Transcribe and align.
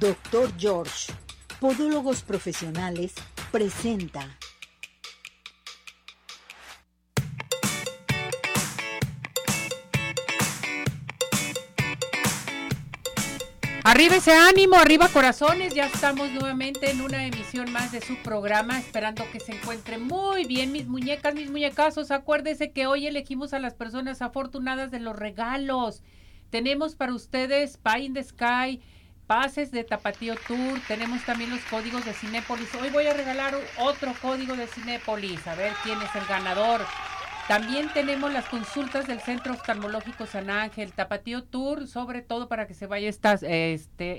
Doctor 0.00 0.50
George, 0.58 1.12
Podólogos 1.60 2.22
Profesionales, 2.22 3.12
presenta. 3.52 4.36
Arriba 13.84 14.16
ese 14.16 14.32
ánimo, 14.32 14.76
arriba 14.76 15.08
corazones, 15.08 15.74
ya 15.74 15.86
estamos 15.86 16.30
nuevamente 16.32 16.90
en 16.90 17.00
una 17.00 17.26
emisión 17.26 17.70
más 17.70 17.92
de 17.92 18.00
su 18.00 18.16
programa, 18.22 18.78
esperando 18.78 19.24
que 19.30 19.38
se 19.38 19.52
encuentre 19.52 19.98
muy 19.98 20.44
bien 20.46 20.72
mis 20.72 20.88
muñecas, 20.88 21.34
mis 21.34 21.50
muñecazos. 21.50 22.10
Acuérdese 22.10 22.72
que 22.72 22.86
hoy 22.86 23.06
elegimos 23.06 23.52
a 23.52 23.58
las 23.58 23.74
personas 23.74 24.22
afortunadas 24.22 24.90
de 24.90 25.00
los 25.00 25.14
regalos. 25.14 26.02
Tenemos 26.50 26.96
para 26.96 27.14
ustedes 27.14 27.76
Pie 27.76 28.04
in 28.04 28.14
the 28.14 28.24
Sky, 28.24 28.80
pases 29.26 29.70
de 29.70 29.84
Tapatío 29.84 30.34
Tour, 30.46 30.80
tenemos 30.86 31.24
también 31.24 31.50
los 31.50 31.60
códigos 31.62 32.04
de 32.04 32.12
Cinépolis. 32.12 32.74
Hoy 32.74 32.90
voy 32.90 33.06
a 33.06 33.14
regalar 33.14 33.54
otro 33.80 34.12
código 34.20 34.56
de 34.56 34.66
Cinépolis, 34.66 35.46
a 35.46 35.54
ver 35.54 35.72
quién 35.82 36.00
es 36.02 36.14
el 36.14 36.26
ganador. 36.26 36.82
También 37.48 37.90
tenemos 37.92 38.32
las 38.32 38.46
consultas 38.46 39.06
del 39.06 39.20
Centro 39.20 39.52
Oftalmológico 39.52 40.26
San 40.26 40.48
Ángel, 40.48 40.92
Tapatío 40.92 41.42
Tour, 41.42 41.86
sobre 41.86 42.22
todo 42.22 42.48
para 42.48 42.66
que 42.66 42.74
se 42.74 42.86
vaya 42.86 43.08
este, 43.08 43.74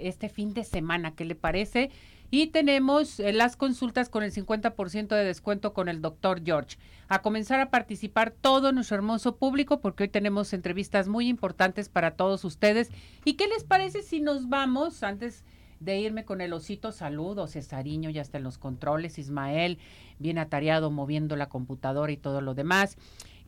este 0.07 0.29
fin 0.29 0.53
de 0.53 0.63
semana, 0.63 1.15
¿qué 1.15 1.25
le 1.25 1.35
parece? 1.35 1.89
Y 2.37 2.47
tenemos 2.47 3.21
eh, 3.21 3.31
las 3.31 3.55
consultas 3.55 4.09
con 4.09 4.21
el 4.21 4.33
50% 4.33 5.07
de 5.07 5.23
descuento 5.23 5.71
con 5.71 5.87
el 5.87 6.01
doctor 6.01 6.41
George. 6.43 6.75
A 7.07 7.21
comenzar 7.21 7.61
a 7.61 7.69
participar 7.69 8.31
todo 8.31 8.73
nuestro 8.73 8.97
hermoso 8.97 9.37
público 9.37 9.79
porque 9.79 10.03
hoy 10.03 10.09
tenemos 10.09 10.51
entrevistas 10.51 11.07
muy 11.07 11.29
importantes 11.29 11.87
para 11.87 12.17
todos 12.17 12.43
ustedes. 12.43 12.89
¿Y 13.23 13.35
qué 13.35 13.47
les 13.47 13.63
parece 13.63 14.01
si 14.01 14.19
nos 14.19 14.49
vamos 14.49 15.01
antes 15.01 15.45
de 15.79 15.97
irme 15.97 16.25
con 16.25 16.41
el 16.41 16.51
osito 16.51 16.91
saludo, 16.91 17.47
Cesariño 17.47 18.09
ya 18.09 18.21
está 18.21 18.37
en 18.37 18.43
los 18.43 18.57
controles, 18.57 19.17
Ismael 19.17 19.77
bien 20.19 20.37
atareado 20.37 20.91
moviendo 20.91 21.35
la 21.35 21.47
computadora 21.47 22.11
y 22.11 22.17
todo 22.17 22.41
lo 22.41 22.53
demás. 22.53 22.97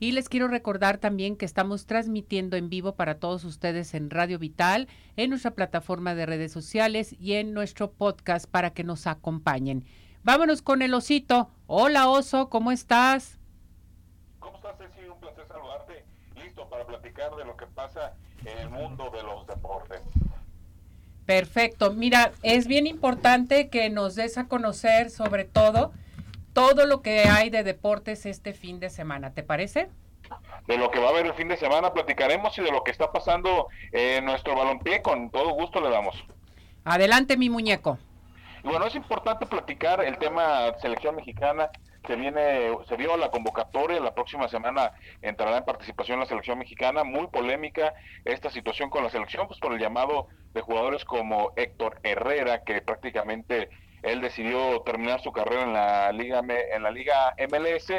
Y 0.00 0.12
les 0.12 0.28
quiero 0.28 0.46
recordar 0.46 0.98
también 0.98 1.36
que 1.36 1.44
estamos 1.44 1.86
transmitiendo 1.86 2.56
en 2.56 2.70
vivo 2.70 2.94
para 2.94 3.18
todos 3.18 3.44
ustedes 3.44 3.94
en 3.94 4.10
Radio 4.10 4.38
Vital, 4.38 4.86
en 5.16 5.30
nuestra 5.30 5.52
plataforma 5.52 6.14
de 6.14 6.24
redes 6.24 6.52
sociales 6.52 7.16
y 7.18 7.34
en 7.34 7.52
nuestro 7.52 7.90
podcast 7.90 8.48
para 8.48 8.70
que 8.70 8.84
nos 8.84 9.08
acompañen. 9.08 9.84
Vámonos 10.22 10.62
con 10.62 10.82
el 10.82 10.94
osito. 10.94 11.50
Hola 11.66 12.08
oso, 12.08 12.48
¿cómo 12.48 12.70
estás? 12.70 13.38
¿Cómo 14.38 14.56
estás, 14.56 14.78
Ceci? 14.78 15.08
Un 15.08 15.18
placer 15.18 15.46
saludarte. 15.48 16.04
Listo 16.36 16.68
para 16.68 16.86
platicar 16.86 17.34
de 17.34 17.44
lo 17.44 17.56
que 17.56 17.66
pasa 17.66 18.14
en 18.44 18.58
el 18.58 18.70
mundo 18.70 19.10
de 19.10 19.22
los 19.24 19.46
deportes. 19.48 20.00
Perfecto. 21.26 21.92
Mira, 21.92 22.32
es 22.42 22.68
bien 22.68 22.86
importante 22.86 23.68
que 23.68 23.90
nos 23.90 24.14
des 24.14 24.38
a 24.38 24.46
conocer 24.46 25.10
sobre 25.10 25.44
todo 25.44 25.92
todo 26.58 26.86
lo 26.86 27.02
que 27.02 27.20
hay 27.20 27.50
de 27.50 27.62
deportes 27.62 28.26
este 28.26 28.52
fin 28.52 28.80
de 28.80 28.90
semana. 28.90 29.32
¿Te 29.32 29.44
parece? 29.44 29.90
De 30.66 30.76
lo 30.76 30.90
que 30.90 30.98
va 30.98 31.06
a 31.06 31.10
haber 31.10 31.26
el 31.26 31.34
fin 31.34 31.46
de 31.46 31.56
semana 31.56 31.92
platicaremos 31.92 32.58
y 32.58 32.62
de 32.62 32.72
lo 32.72 32.82
que 32.82 32.90
está 32.90 33.12
pasando 33.12 33.68
en 33.92 34.24
nuestro 34.24 34.56
balompié. 34.56 35.00
Con 35.00 35.30
todo 35.30 35.50
gusto 35.50 35.80
le 35.80 35.88
damos. 35.88 36.16
Adelante, 36.84 37.36
mi 37.36 37.48
muñeco. 37.48 37.96
Y 38.64 38.68
bueno, 38.68 38.86
es 38.86 38.96
importante 38.96 39.46
platicar 39.46 40.04
el 40.04 40.18
tema 40.18 40.74
selección 40.80 41.14
mexicana 41.14 41.70
se 42.08 42.16
viene, 42.16 42.70
se 42.88 42.96
dio 42.96 43.16
la 43.16 43.30
convocatoria, 43.30 44.00
la 44.00 44.14
próxima 44.14 44.48
semana 44.48 44.92
entrará 45.20 45.58
en 45.58 45.64
participación 45.64 46.18
la 46.18 46.26
selección 46.26 46.58
mexicana, 46.58 47.04
muy 47.04 47.26
polémica 47.26 47.92
esta 48.24 48.50
situación 48.50 48.88
con 48.88 49.04
la 49.04 49.10
selección, 49.10 49.46
pues 49.46 49.60
por 49.60 49.72
el 49.74 49.78
llamado 49.78 50.28
de 50.54 50.62
jugadores 50.62 51.04
como 51.04 51.52
Héctor 51.56 52.00
Herrera, 52.02 52.64
que 52.64 52.80
prácticamente 52.80 53.68
él 54.02 54.20
decidió 54.20 54.80
terminar 54.82 55.20
su 55.20 55.32
carrera 55.32 55.62
en 55.62 55.72
la 55.72 56.12
liga 56.12 56.40
en 56.40 56.82
la 56.82 56.90
liga 56.90 57.34
MLS, 57.50 57.92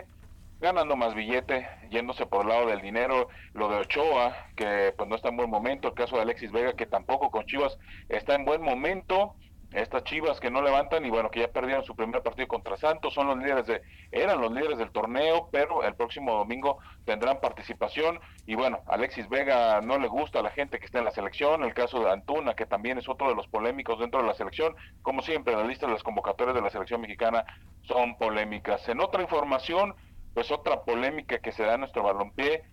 ganando 0.59 0.95
más 0.95 1.15
billete, 1.15 1.67
yéndose 1.89 2.25
por 2.25 2.43
el 2.43 2.49
lado 2.49 2.67
del 2.67 2.81
dinero, 2.81 3.29
lo 3.53 3.69
de 3.69 3.77
Ochoa, 3.77 4.35
que 4.55 4.93
pues 4.97 5.09
no 5.09 5.15
está 5.15 5.29
en 5.29 5.37
buen 5.37 5.49
momento, 5.49 5.87
el 5.87 5.93
caso 5.93 6.15
de 6.15 6.23
Alexis 6.23 6.51
Vega, 6.51 6.73
que 6.73 6.85
tampoco 6.85 7.31
con 7.31 7.45
Chivas 7.45 7.77
está 8.09 8.35
en 8.35 8.45
buen 8.45 8.61
momento, 8.61 9.35
estas 9.71 10.03
Chivas 10.03 10.39
que 10.39 10.49
no 10.49 10.61
levantan 10.61 11.05
y 11.05 11.09
bueno, 11.09 11.29
que 11.29 11.41
ya 11.41 11.47
perdieron 11.47 11.83
su 11.83 11.95
primer 11.95 12.23
partido 12.23 12.47
contra 12.47 12.77
Santos, 12.77 13.13
son 13.13 13.27
los 13.27 13.37
líderes 13.37 13.67
de, 13.67 13.81
eran 14.11 14.41
los 14.41 14.51
líderes 14.51 14.77
del 14.79 14.91
torneo, 14.91 15.49
pero 15.51 15.83
el 15.83 15.93
próximo 15.95 16.33
domingo 16.33 16.79
tendrán 17.05 17.39
participación. 17.39 18.19
Y 18.47 18.55
bueno, 18.55 18.79
Alexis 18.87 19.29
Vega 19.29 19.81
no 19.81 19.99
le 19.99 20.07
gusta 20.07 20.39
a 20.39 20.43
la 20.43 20.49
gente 20.49 20.79
que 20.79 20.85
está 20.85 20.99
en 20.99 21.05
la 21.05 21.11
selección, 21.11 21.63
el 21.63 21.73
caso 21.73 21.99
de 21.99 22.11
Antuna, 22.11 22.55
que 22.55 22.65
también 22.65 22.97
es 22.97 23.07
otro 23.07 23.29
de 23.29 23.35
los 23.35 23.47
polémicos 23.47 23.99
dentro 23.99 24.21
de 24.21 24.27
la 24.27 24.33
selección, 24.33 24.75
como 25.01 25.21
siempre, 25.21 25.55
la 25.55 25.63
lista 25.63 25.85
de 25.85 25.93
las 25.93 26.03
convocatorias 26.03 26.55
de 26.55 26.61
la 26.61 26.69
selección 26.69 27.01
mexicana 27.01 27.45
son 27.83 28.17
polémicas. 28.17 28.87
En 28.89 28.99
otra 28.99 29.21
información, 29.21 29.93
pues 30.33 30.51
otra 30.51 30.81
polémica 30.81 31.39
que 31.39 31.51
se 31.51 31.63
da 31.63 31.75
en 31.75 31.81
nuestro 31.81 32.03
balompié, 32.03 32.63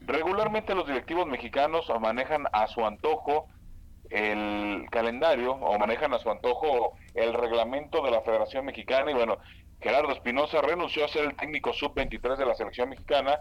regularmente 0.00 0.74
los 0.74 0.86
directivos 0.86 1.26
mexicanos 1.26 1.90
manejan 2.00 2.46
a 2.52 2.66
su 2.66 2.84
antojo 2.84 3.46
el 4.10 4.88
calendario 4.90 5.52
o 5.52 5.78
manejan 5.78 6.12
a 6.12 6.18
su 6.18 6.30
antojo 6.30 6.94
el 7.14 7.32
reglamento 7.32 8.02
de 8.02 8.10
la 8.10 8.22
Federación 8.22 8.66
Mexicana 8.66 9.10
y 9.10 9.14
bueno, 9.14 9.38
Gerardo 9.80 10.12
Espinosa 10.12 10.60
renunció 10.60 11.04
a 11.04 11.08
ser 11.08 11.24
el 11.24 11.36
técnico 11.36 11.72
sub-23 11.72 12.36
de 12.36 12.46
la 12.46 12.54
selección 12.54 12.90
mexicana 12.90 13.38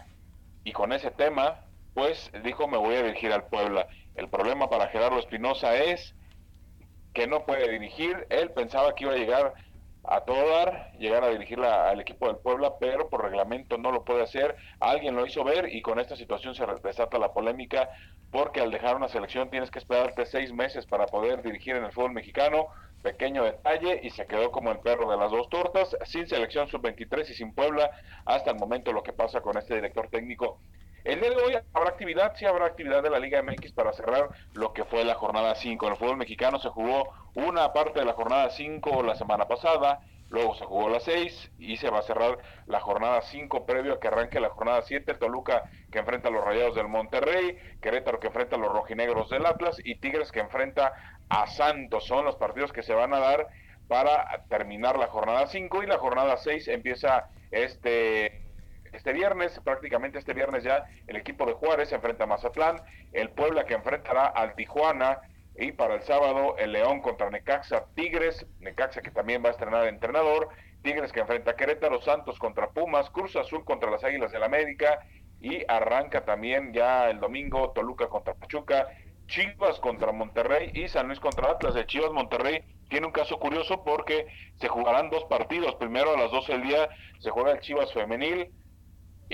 y 0.63 0.71
con 0.71 0.93
ese 0.93 1.11
tema 1.11 1.61
pues 1.93 2.31
dijo 2.43 2.67
me 2.67 2.77
voy 2.77 2.95
a 2.95 3.03
dirigir 3.03 3.33
al 3.33 3.47
Puebla. 3.47 3.87
El 4.15 4.29
problema 4.29 4.69
para 4.69 4.87
Gerardo 4.87 5.19
Espinosa 5.19 5.75
es 5.75 6.15
que 7.13 7.27
no 7.27 7.45
puede 7.45 7.71
dirigir, 7.71 8.27
él 8.29 8.51
pensaba 8.51 8.93
que 8.93 9.05
iba 9.05 9.13
a 9.13 9.17
llegar 9.17 9.53
a 10.11 10.21
todo 10.21 10.49
dar, 10.49 10.91
llegar 10.97 11.23
a 11.23 11.29
dirigir 11.29 11.59
al 11.59 11.99
equipo 11.99 12.25
del 12.25 12.37
Puebla, 12.37 12.73
pero 12.79 13.09
por 13.09 13.23
reglamento 13.23 13.77
no 13.77 13.91
lo 13.91 14.03
puede 14.03 14.23
hacer. 14.23 14.55
Alguien 14.79 15.15
lo 15.15 15.23
hizo 15.23 15.43
ver 15.43 15.69
y 15.71 15.83
con 15.83 15.99
esta 15.99 16.15
situación 16.15 16.55
se 16.55 16.65
desata 16.83 17.19
la 17.19 17.31
polémica 17.31 17.91
porque 18.31 18.59
al 18.59 18.71
dejar 18.71 18.95
una 18.95 19.07
selección 19.07 19.51
tienes 19.51 19.69
que 19.69 19.77
esperarte 19.77 20.25
seis 20.25 20.51
meses 20.51 20.87
para 20.87 21.05
poder 21.05 21.43
dirigir 21.43 21.75
en 21.75 21.83
el 21.83 21.91
fútbol 21.91 22.13
mexicano. 22.13 22.69
Pequeño 23.03 23.43
detalle 23.43 23.99
y 24.01 24.09
se 24.09 24.25
quedó 24.25 24.51
como 24.51 24.71
el 24.71 24.79
perro 24.79 25.11
de 25.11 25.17
las 25.17 25.29
dos 25.29 25.47
tortas, 25.47 25.95
sin 26.05 26.27
selección 26.27 26.67
sub-23 26.67 27.29
y 27.29 27.33
sin 27.35 27.53
Puebla. 27.53 27.91
Hasta 28.25 28.49
el 28.49 28.57
momento 28.57 28.91
lo 28.91 29.03
que 29.03 29.13
pasa 29.13 29.41
con 29.41 29.57
este 29.59 29.75
director 29.75 30.07
técnico 30.09 30.59
el 31.11 31.21
día 31.21 31.29
de 31.31 31.35
hoy 31.37 31.57
habrá 31.73 31.89
actividad, 31.89 32.35
sí 32.35 32.45
habrá 32.45 32.67
actividad 32.67 33.01
de 33.01 33.09
la 33.09 33.19
Liga 33.19 33.41
MX 33.41 33.71
para 33.71 33.93
cerrar 33.93 34.29
lo 34.53 34.73
que 34.73 34.85
fue 34.85 35.03
la 35.03 35.15
jornada 35.15 35.55
5. 35.55 35.85
En 35.87 35.91
el 35.93 35.97
fútbol 35.97 36.17
mexicano 36.17 36.59
se 36.59 36.69
jugó 36.69 37.09
una 37.33 37.73
parte 37.73 37.99
de 37.99 38.05
la 38.05 38.13
jornada 38.13 38.51
5 38.51 39.01
la 39.01 39.15
semana 39.15 39.47
pasada, 39.47 40.01
luego 40.29 40.53
se 40.53 40.65
jugó 40.65 40.87
la 40.87 40.99
6 40.99 41.51
y 41.57 41.77
se 41.77 41.89
va 41.89 41.99
a 41.99 42.03
cerrar 42.03 42.37
la 42.67 42.79
jornada 42.79 43.21
5 43.21 43.65
previo 43.65 43.93
a 43.93 43.99
que 43.99 44.07
arranque 44.07 44.39
la 44.39 44.49
jornada 44.49 44.83
7. 44.83 45.15
Toluca 45.15 45.63
que 45.91 45.97
enfrenta 45.97 46.27
a 46.27 46.31
los 46.31 46.45
Rayados 46.45 46.75
del 46.75 46.87
Monterrey, 46.87 47.57
Querétaro 47.81 48.19
que 48.19 48.27
enfrenta 48.27 48.57
a 48.57 48.59
los 48.59 48.71
Rojinegros 48.71 49.31
del 49.31 49.47
Atlas 49.47 49.77
y 49.83 49.95
Tigres 49.95 50.31
que 50.31 50.41
enfrenta 50.41 50.93
a 51.27 51.47
Santos. 51.47 52.05
Son 52.05 52.23
los 52.23 52.35
partidos 52.35 52.71
que 52.71 52.83
se 52.83 52.93
van 52.93 53.15
a 53.15 53.19
dar 53.19 53.47
para 53.87 54.45
terminar 54.47 54.99
la 54.99 55.07
jornada 55.07 55.47
5 55.47 55.81
y 55.81 55.87
la 55.87 55.97
jornada 55.97 56.37
6 56.37 56.67
empieza 56.67 57.29
este 57.49 58.48
este 58.91 59.13
viernes, 59.13 59.59
prácticamente 59.63 60.19
este 60.19 60.33
viernes 60.33 60.63
ya, 60.63 60.85
el 61.07 61.15
equipo 61.15 61.45
de 61.45 61.53
Juárez 61.53 61.89
se 61.89 61.95
enfrenta 61.95 62.23
a 62.23 62.27
Mazatlán, 62.27 62.81
el 63.13 63.29
Puebla 63.29 63.65
que 63.65 63.73
enfrentará 63.73 64.25
al 64.25 64.55
Tijuana 64.55 65.19
y 65.55 65.71
para 65.71 65.95
el 65.95 66.01
sábado 66.03 66.55
el 66.57 66.71
León 66.71 67.01
contra 67.01 67.29
Necaxa, 67.29 67.85
Tigres, 67.95 68.45
Necaxa 68.59 69.01
que 69.01 69.11
también 69.11 69.43
va 69.43 69.49
a 69.49 69.51
estrenar 69.51 69.87
entrenador, 69.87 70.49
Tigres 70.81 71.11
que 71.11 71.19
enfrenta 71.19 71.51
a 71.51 71.55
Querétaro, 71.55 72.01
Santos 72.01 72.39
contra 72.39 72.69
Pumas, 72.69 73.09
Cruz 73.09 73.35
Azul 73.35 73.65
contra 73.65 73.91
las 73.91 74.03
Águilas 74.03 74.31
del 74.31 74.43
América 74.43 74.99
y 75.41 75.63
arranca 75.67 76.23
también 76.25 76.73
ya 76.73 77.09
el 77.09 77.19
domingo 77.19 77.71
Toluca 77.71 78.07
contra 78.07 78.33
Pachuca, 78.33 78.87
Chivas 79.27 79.79
contra 79.79 80.11
Monterrey 80.11 80.71
y 80.73 80.87
San 80.87 81.07
Luis 81.07 81.19
contra 81.19 81.51
Atlas. 81.51 81.75
De 81.75 81.85
Chivas 81.85 82.11
Monterrey 82.11 82.63
tiene 82.89 83.05
un 83.05 83.13
caso 83.13 83.39
curioso 83.39 83.83
porque 83.83 84.25
se 84.55 84.67
jugarán 84.67 85.09
dos 85.09 85.25
partidos. 85.25 85.75
Primero 85.75 86.13
a 86.13 86.17
las 86.17 86.31
12 86.31 86.53
del 86.53 86.63
día 86.63 86.89
se 87.19 87.29
juega 87.29 87.51
el 87.51 87.59
Chivas 87.59 87.93
femenil 87.93 88.51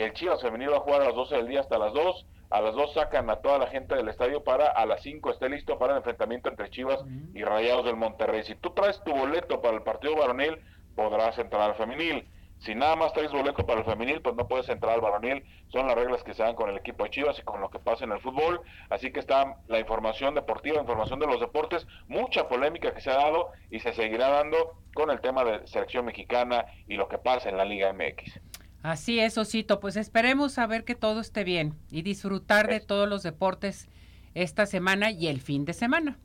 el 0.01 0.13
Chivas 0.13 0.42
femenil 0.42 0.71
va 0.71 0.77
a 0.77 0.81
jugar 0.81 1.01
a 1.01 1.06
las 1.06 1.15
12 1.15 1.36
del 1.36 1.47
día 1.47 1.62
hasta 1.62 1.77
las 1.77 1.94
2. 1.94 2.25
A 2.50 2.62
las 2.62 2.75
2 2.75 2.94
sacan 2.94 3.30
a 3.30 3.38
toda 3.38 3.57
la 3.57 3.68
gente 3.68 3.95
del 3.95 4.07
estadio 4.07 4.44
para 4.44 4.68
a 4.68 4.86
las 4.86 5.01
5 5.01 5.31
esté 5.31 5.50
listo 5.50 5.77
para 5.80 5.94
el 5.94 5.97
enfrentamiento 5.97 6.50
entre 6.50 6.69
Chivas 6.69 7.03
y 7.33 7.44
Rayados 7.44 7.86
del 7.86 7.95
Monterrey. 7.95 8.44
Si 8.44 8.56
tú 8.56 8.69
traes 8.71 9.01
tu 9.03 9.13
boleto 9.13 9.62
para 9.62 9.75
el 9.75 9.83
partido 9.83 10.15
varonil, 10.15 10.59
podrás 10.95 11.38
entrar 11.39 11.62
al 11.62 11.75
femenil. 11.75 12.27
Si 12.59 12.74
nada 12.74 12.95
más 12.95 13.13
traes 13.13 13.31
boleto 13.31 13.65
para 13.65 13.80
el 13.81 13.86
femenil, 13.86 14.21
pues 14.21 14.36
no 14.36 14.47
puedes 14.47 14.69
entrar 14.69 14.94
al 14.94 15.01
varonil. 15.01 15.44
Son 15.69 15.88
las 15.88 15.95
reglas 15.95 16.24
que 16.24 16.33
se 16.33 16.44
dan 16.44 16.56
con 16.56 16.69
el 16.69 16.77
equipo 16.77 17.03
de 17.03 17.09
Chivas 17.09 17.38
y 17.39 17.42
con 17.42 17.62
lo 17.62 17.69
que 17.69 17.80
pasa 17.80 18.06
en 18.06 18.12
el 18.12 18.19
fútbol. 18.19 18.62
Así 18.89 19.12
que 19.12 19.19
está 19.19 19.57
la 19.68 19.80
información 19.80 20.36
deportiva, 20.36 20.80
información 20.80 21.19
de 21.19 21.27
los 21.27 21.39
deportes, 21.39 21.86
mucha 22.07 22.47
polémica 22.47 22.94
que 22.94 23.01
se 23.01 23.12
ha 23.12 23.15
dado 23.15 23.51
y 23.69 23.80
se 23.80 23.94
seguirá 23.94 24.30
dando 24.30 24.77
con 24.94 25.12
el 25.12 25.19
tema 25.19 25.44
de 25.44 25.68
selección 25.68 26.06
mexicana 26.06 26.65
y 26.88 26.95
lo 26.95 27.07
que 27.07 27.18
pasa 27.18 27.50
en 27.50 27.57
la 27.57 27.65
Liga 27.65 27.92
MX. 27.92 28.39
Así 28.85 29.19
es, 29.19 29.35
Osito. 29.39 29.79
Pues 29.79 29.97
esperemos 29.97 30.59
a 30.59 30.67
ver 30.67 30.85
que 30.85 30.93
todo 30.93 31.19
esté 31.19 31.43
bien 31.43 31.73
y 31.89 32.03
disfrutar 32.03 32.67
de 32.67 32.79
todos 32.79 33.09
los 33.09 33.23
deportes 33.23 33.89
esta 34.35 34.67
semana 34.67 35.09
y 35.09 35.27
el 35.27 35.41
fin 35.41 35.65
de 35.65 35.73
semana. 35.73 36.19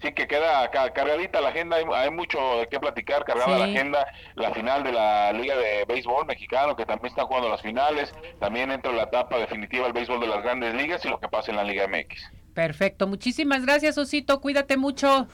sí 0.00 0.14
que 0.14 0.26
queda 0.26 0.70
cargadita 0.70 1.42
la 1.42 1.50
agenda, 1.50 1.76
hay, 1.76 2.10
mucho 2.10 2.38
de 2.60 2.68
qué 2.68 2.80
platicar, 2.80 3.26
cargada 3.26 3.58
la 3.58 3.66
agenda, 3.66 4.06
la 4.34 4.54
final 4.54 4.82
de 4.82 4.92
la 4.92 5.30
Liga 5.34 5.56
de 5.56 5.84
Béisbol 5.86 6.24
Mexicano, 6.24 6.74
que 6.74 6.86
también 6.86 7.08
está 7.08 7.24
jugando 7.24 7.50
las 7.50 7.60
finales, 7.60 8.14
también 8.40 8.70
entra 8.70 8.90
la 8.90 9.02
etapa 9.02 9.36
definitiva 9.36 9.84
del 9.84 9.92
béisbol 9.92 10.20
de 10.20 10.26
las 10.28 10.42
grandes 10.42 10.74
ligas 10.74 11.04
y 11.04 11.08
lo 11.10 11.20
que 11.20 11.28
pasa 11.28 11.50
en 11.50 11.58
la 11.58 11.64
Liga 11.64 11.86
MX. 11.86 12.32
Perfecto, 12.54 13.06
muchísimas 13.06 13.66
gracias 13.66 13.98
Osito, 13.98 14.40
cuídate 14.40 14.78
mucho. 14.78 15.26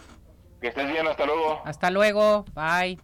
Que 0.60 0.68
estés 0.68 0.90
bien, 0.90 1.06
hasta 1.06 1.26
luego. 1.26 1.62
Hasta 1.64 1.90
luego, 1.90 2.44
bye. 2.54 2.98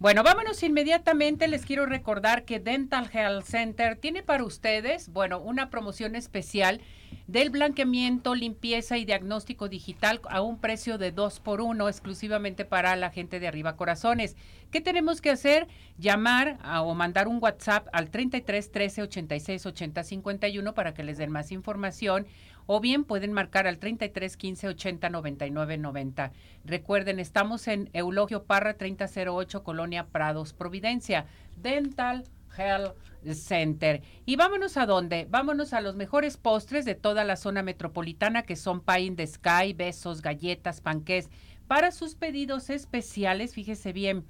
Bueno, 0.00 0.22
vámonos 0.22 0.62
inmediatamente. 0.62 1.46
Les 1.46 1.66
quiero 1.66 1.84
recordar 1.84 2.46
que 2.46 2.58
Dental 2.58 3.10
Health 3.12 3.44
Center 3.44 3.96
tiene 3.96 4.22
para 4.22 4.44
ustedes, 4.44 5.10
bueno, 5.10 5.38
una 5.40 5.68
promoción 5.68 6.16
especial 6.16 6.80
del 7.26 7.50
blanqueamiento, 7.50 8.34
limpieza 8.34 8.96
y 8.96 9.04
diagnóstico 9.04 9.68
digital 9.68 10.22
a 10.30 10.40
un 10.40 10.58
precio 10.58 10.96
de 10.96 11.12
2 11.12 11.40
por 11.40 11.60
1 11.60 11.86
exclusivamente 11.86 12.64
para 12.64 12.96
la 12.96 13.10
gente 13.10 13.40
de 13.40 13.48
Arriba 13.48 13.76
Corazones. 13.76 14.36
¿Qué 14.70 14.80
tenemos 14.80 15.20
que 15.20 15.28
hacer? 15.28 15.68
Llamar 15.98 16.58
o 16.82 16.94
mandar 16.94 17.28
un 17.28 17.38
WhatsApp 17.38 17.86
al 17.92 18.08
33 18.08 18.72
13 18.72 19.02
86 19.02 19.66
80 19.66 20.02
51 20.02 20.72
para 20.72 20.94
que 20.94 21.04
les 21.04 21.18
den 21.18 21.30
más 21.30 21.52
información 21.52 22.26
o 22.72 22.78
bien 22.78 23.02
pueden 23.02 23.32
marcar 23.32 23.66
al 23.66 23.78
33 23.78 24.36
15 24.36 24.68
80 24.68 25.10
99 25.10 25.76
90. 25.76 26.30
Recuerden, 26.64 27.18
estamos 27.18 27.66
en 27.66 27.90
Eulogio 27.94 28.44
Parra 28.44 28.74
3008 28.74 29.64
Colonia 29.64 30.06
Prados, 30.06 30.52
Providencia. 30.52 31.26
Dental 31.56 32.22
Health 32.56 32.94
Center. 33.34 34.02
Y 34.24 34.36
vámonos 34.36 34.76
a 34.76 34.86
dónde? 34.86 35.26
Vámonos 35.28 35.72
a 35.72 35.80
los 35.80 35.96
mejores 35.96 36.36
postres 36.36 36.84
de 36.84 36.94
toda 36.94 37.24
la 37.24 37.34
zona 37.34 37.64
metropolitana 37.64 38.42
que 38.42 38.54
son 38.54 38.82
Pine 38.82 39.16
de 39.16 39.26
Sky, 39.26 39.72
besos, 39.72 40.22
galletas, 40.22 40.80
panqués. 40.80 41.28
Para 41.66 41.90
sus 41.90 42.14
pedidos 42.14 42.70
especiales, 42.70 43.52
fíjese 43.52 43.92
bien, 43.92 44.24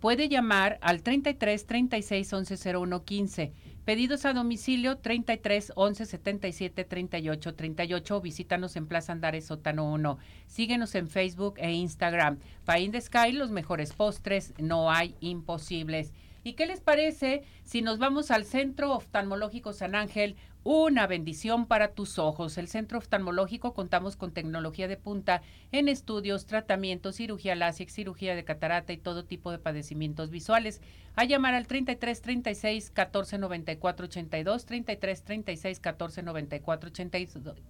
puede 0.00 0.28
llamar 0.28 0.80
al 0.82 1.04
33 1.04 1.64
36 1.66 2.32
11 2.32 2.76
01 2.78 3.04
15 3.04 3.52
Pedidos 3.86 4.24
a 4.24 4.32
domicilio 4.32 4.98
33 4.98 5.72
11 5.76 6.06
77 6.06 6.84
38 6.84 7.54
38. 7.54 8.20
Visítanos 8.20 8.74
en 8.74 8.88
Plaza 8.88 9.12
Andares 9.12 9.46
Sótano 9.46 9.88
1. 9.92 10.18
Síguenos 10.48 10.96
en 10.96 11.06
Facebook 11.06 11.54
e 11.58 11.70
Instagram. 11.70 12.40
Pain 12.64 12.90
de 12.90 13.00
Sky, 13.00 13.30
los 13.30 13.52
mejores 13.52 13.92
postres, 13.92 14.54
no 14.58 14.90
hay 14.90 15.14
imposibles. 15.20 16.12
¿Y 16.42 16.54
qué 16.54 16.66
les 16.66 16.80
parece 16.80 17.44
si 17.62 17.80
nos 17.80 18.00
vamos 18.00 18.32
al 18.32 18.44
Centro 18.44 18.92
Oftalmológico 18.92 19.72
San 19.72 19.94
Ángel? 19.94 20.34
Una 20.68 21.06
bendición 21.06 21.66
para 21.66 21.92
tus 21.92 22.18
ojos. 22.18 22.58
El 22.58 22.66
Centro 22.66 22.98
Oftalmológico 22.98 23.72
contamos 23.72 24.16
con 24.16 24.32
tecnología 24.32 24.88
de 24.88 24.96
punta 24.96 25.40
en 25.70 25.88
estudios, 25.88 26.46
tratamientos, 26.46 27.14
cirugía 27.14 27.54
láser, 27.54 27.88
cirugía 27.88 28.34
de 28.34 28.42
catarata 28.42 28.92
y 28.92 28.96
todo 28.96 29.24
tipo 29.24 29.52
de 29.52 29.60
padecimientos 29.60 30.30
visuales. 30.30 30.80
A 31.14 31.24
llamar 31.24 31.54
al 31.54 31.68
33 31.68 32.20
36 32.20 32.90
14 32.90 33.38
94 33.38 34.06
82, 34.06 34.66
33 34.66 35.22
36 35.22 35.78
14 35.78 36.22
94 36.24 36.90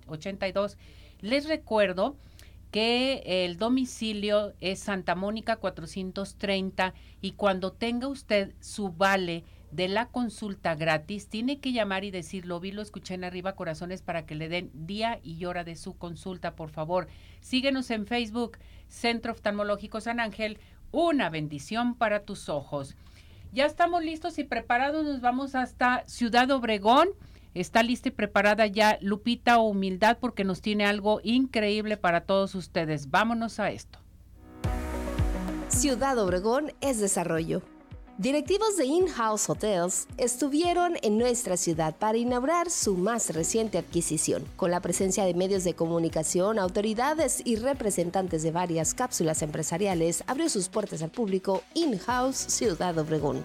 82. 0.06 0.78
Les 1.20 1.46
recuerdo 1.46 2.16
que 2.70 3.44
el 3.44 3.58
domicilio 3.58 4.54
es 4.62 4.78
Santa 4.78 5.14
Mónica 5.14 5.56
430 5.56 6.94
y 7.20 7.32
cuando 7.32 7.72
tenga 7.72 8.08
usted 8.08 8.54
su 8.60 8.90
vale 8.90 9.44
de 9.76 9.88
la 9.88 10.06
consulta 10.06 10.74
gratis, 10.74 11.28
tiene 11.28 11.60
que 11.60 11.72
llamar 11.72 12.02
y 12.02 12.10
decir, 12.10 12.46
lo 12.46 12.60
vi, 12.60 12.72
lo 12.72 12.80
escuché 12.80 13.12
en 13.12 13.24
arriba, 13.24 13.54
corazones, 13.54 14.00
para 14.00 14.24
que 14.24 14.34
le 14.34 14.48
den 14.48 14.70
día 14.72 15.20
y 15.22 15.44
hora 15.44 15.64
de 15.64 15.76
su 15.76 15.98
consulta, 15.98 16.56
por 16.56 16.70
favor. 16.70 17.08
Síguenos 17.42 17.90
en 17.90 18.06
Facebook, 18.06 18.56
Centro 18.88 19.32
Oftalmológico 19.32 20.00
San 20.00 20.18
Ángel, 20.18 20.58
una 20.92 21.28
bendición 21.28 21.94
para 21.94 22.24
tus 22.24 22.48
ojos. 22.48 22.96
Ya 23.52 23.66
estamos 23.66 24.02
listos 24.02 24.38
y 24.38 24.44
preparados, 24.44 25.04
nos 25.04 25.20
vamos 25.20 25.54
hasta 25.54 26.04
Ciudad 26.06 26.50
Obregón. 26.52 27.10
Está 27.52 27.82
lista 27.82 28.08
y 28.08 28.12
preparada 28.12 28.66
ya 28.66 28.96
Lupita 29.02 29.58
Humildad 29.58 30.16
porque 30.18 30.44
nos 30.44 30.62
tiene 30.62 30.86
algo 30.86 31.20
increíble 31.22 31.98
para 31.98 32.22
todos 32.22 32.54
ustedes. 32.54 33.10
Vámonos 33.10 33.60
a 33.60 33.70
esto. 33.70 33.98
Ciudad 35.68 36.18
Obregón 36.18 36.72
es 36.80 36.98
desarrollo 36.98 37.62
Directivos 38.18 38.78
de 38.78 38.86
In-House 38.86 39.50
Hotels 39.50 40.08
estuvieron 40.16 40.94
en 41.02 41.18
nuestra 41.18 41.58
ciudad 41.58 41.94
para 41.94 42.16
inaugurar 42.16 42.70
su 42.70 42.96
más 42.96 43.28
reciente 43.34 43.76
adquisición, 43.76 44.42
con 44.56 44.70
la 44.70 44.80
presencia 44.80 45.26
de 45.26 45.34
medios 45.34 45.64
de 45.64 45.74
comunicación, 45.74 46.58
autoridades 46.58 47.42
y 47.44 47.56
representantes 47.56 48.42
de 48.42 48.52
varias 48.52 48.94
cápsulas 48.94 49.42
empresariales, 49.42 50.24
abrió 50.26 50.48
sus 50.48 50.70
puertas 50.70 51.02
al 51.02 51.10
público 51.10 51.62
In-House 51.74 52.38
Ciudad 52.38 52.96
Obregón. 52.96 53.44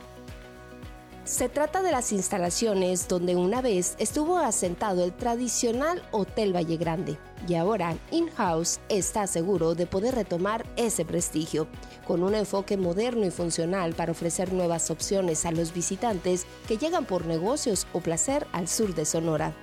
Se 1.24 1.50
trata 1.50 1.84
de 1.84 1.92
las 1.92 2.12
instalaciones 2.14 3.08
donde 3.08 3.36
una 3.36 3.62
vez 3.62 3.96
estuvo 4.00 4.38
asentado 4.40 5.04
el 5.04 5.14
tradicional 5.14 6.02
Hotel 6.10 6.56
Valle 6.56 6.78
Grande 6.78 7.16
y 7.48 7.54
ahora 7.54 7.96
In-House 8.10 8.80
está 8.90 9.28
seguro 9.28 9.76
de 9.76 9.86
poder 9.86 10.16
retomar 10.16 10.66
ese 10.78 11.06
prestigio 11.06 11.68
con 12.08 12.24
un 12.24 12.34
enfoque 12.34 12.76
moderno 12.76 13.24
y 13.24 13.30
funcional 13.30 13.94
para 13.94 14.14
ofrecer 14.14 14.52
nuevas 14.52 14.90
opciones 14.90 15.46
a 15.46 15.52
los 15.52 15.74
visitantes 15.74 16.48
que 16.68 16.78
llegan 16.78 17.06
por 17.06 17.28
negocios 17.28 17.86
o 17.94 18.00
placer 18.00 18.48
al 18.52 18.68
sur 18.68 18.96
de 18.96 19.06
Sonora. 19.06 19.54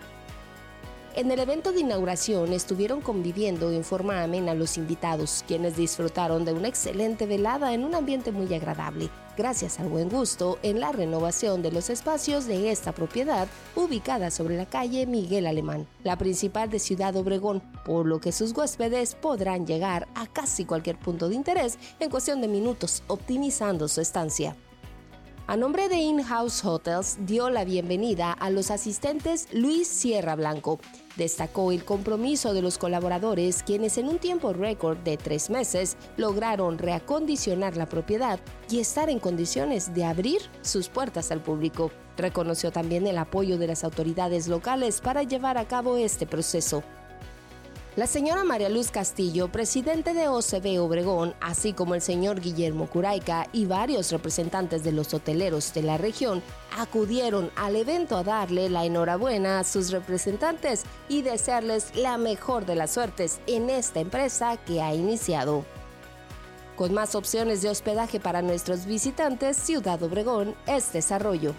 En 1.18 1.32
el 1.32 1.40
evento 1.40 1.72
de 1.72 1.80
inauguración 1.80 2.52
estuvieron 2.52 3.00
conviviendo 3.00 3.72
en 3.72 3.82
forma 3.82 4.22
amena 4.22 4.54
los 4.54 4.76
invitados, 4.78 5.42
quienes 5.48 5.76
disfrutaron 5.76 6.44
de 6.44 6.52
una 6.52 6.68
excelente 6.68 7.26
velada 7.26 7.74
en 7.74 7.82
un 7.82 7.96
ambiente 7.96 8.30
muy 8.30 8.54
agradable, 8.54 9.10
gracias 9.36 9.80
al 9.80 9.88
buen 9.88 10.10
gusto 10.10 10.60
en 10.62 10.78
la 10.78 10.92
renovación 10.92 11.60
de 11.60 11.72
los 11.72 11.90
espacios 11.90 12.46
de 12.46 12.70
esta 12.70 12.92
propiedad 12.92 13.48
ubicada 13.74 14.30
sobre 14.30 14.56
la 14.56 14.66
calle 14.66 15.06
Miguel 15.06 15.48
Alemán, 15.48 15.88
la 16.04 16.16
principal 16.16 16.70
de 16.70 16.78
Ciudad 16.78 17.16
Obregón, 17.16 17.64
por 17.84 18.06
lo 18.06 18.20
que 18.20 18.30
sus 18.30 18.56
huéspedes 18.56 19.16
podrán 19.16 19.66
llegar 19.66 20.06
a 20.14 20.28
casi 20.28 20.66
cualquier 20.66 21.00
punto 21.00 21.28
de 21.28 21.34
interés 21.34 21.80
en 21.98 22.10
cuestión 22.10 22.40
de 22.40 22.46
minutos, 22.46 23.02
optimizando 23.08 23.88
su 23.88 24.00
estancia. 24.00 24.54
A 25.48 25.56
nombre 25.56 25.88
de 25.88 25.96
In-House 25.96 26.64
Hotels 26.64 27.16
dio 27.26 27.50
la 27.50 27.64
bienvenida 27.64 28.30
a 28.32 28.50
los 28.50 28.70
asistentes 28.70 29.48
Luis 29.50 29.88
Sierra 29.88 30.36
Blanco. 30.36 30.78
Destacó 31.18 31.72
el 31.72 31.84
compromiso 31.84 32.54
de 32.54 32.62
los 32.62 32.78
colaboradores 32.78 33.64
quienes 33.64 33.98
en 33.98 34.06
un 34.06 34.20
tiempo 34.20 34.52
récord 34.52 34.98
de 34.98 35.16
tres 35.16 35.50
meses 35.50 35.96
lograron 36.16 36.78
reacondicionar 36.78 37.76
la 37.76 37.86
propiedad 37.86 38.38
y 38.70 38.78
estar 38.78 39.10
en 39.10 39.18
condiciones 39.18 39.92
de 39.94 40.04
abrir 40.04 40.40
sus 40.62 40.88
puertas 40.88 41.32
al 41.32 41.42
público. 41.42 41.90
Reconoció 42.16 42.70
también 42.70 43.04
el 43.08 43.18
apoyo 43.18 43.58
de 43.58 43.66
las 43.66 43.82
autoridades 43.82 44.46
locales 44.46 45.00
para 45.00 45.24
llevar 45.24 45.58
a 45.58 45.66
cabo 45.66 45.96
este 45.96 46.24
proceso. 46.24 46.84
La 47.98 48.06
señora 48.06 48.44
María 48.44 48.68
Luz 48.68 48.92
Castillo, 48.92 49.48
presidente 49.48 50.14
de 50.14 50.28
OCB 50.28 50.80
Obregón, 50.80 51.34
así 51.40 51.72
como 51.72 51.96
el 51.96 52.00
señor 52.00 52.40
Guillermo 52.40 52.86
Curaica 52.86 53.48
y 53.52 53.64
varios 53.64 54.12
representantes 54.12 54.84
de 54.84 54.92
los 54.92 55.12
hoteleros 55.14 55.74
de 55.74 55.82
la 55.82 55.98
región, 55.98 56.40
acudieron 56.78 57.50
al 57.56 57.74
evento 57.74 58.16
a 58.16 58.22
darle 58.22 58.70
la 58.70 58.84
enhorabuena 58.84 59.58
a 59.58 59.64
sus 59.64 59.90
representantes 59.90 60.84
y 61.08 61.22
desearles 61.22 61.96
la 61.96 62.18
mejor 62.18 62.66
de 62.66 62.76
las 62.76 62.92
suertes 62.92 63.40
en 63.48 63.68
esta 63.68 63.98
empresa 63.98 64.56
que 64.58 64.80
ha 64.80 64.94
iniciado. 64.94 65.64
Con 66.76 66.94
más 66.94 67.16
opciones 67.16 67.62
de 67.62 67.70
hospedaje 67.70 68.20
para 68.20 68.42
nuestros 68.42 68.86
visitantes, 68.86 69.56
Ciudad 69.56 70.00
Obregón 70.04 70.54
es 70.68 70.92
desarrollo. 70.92 71.52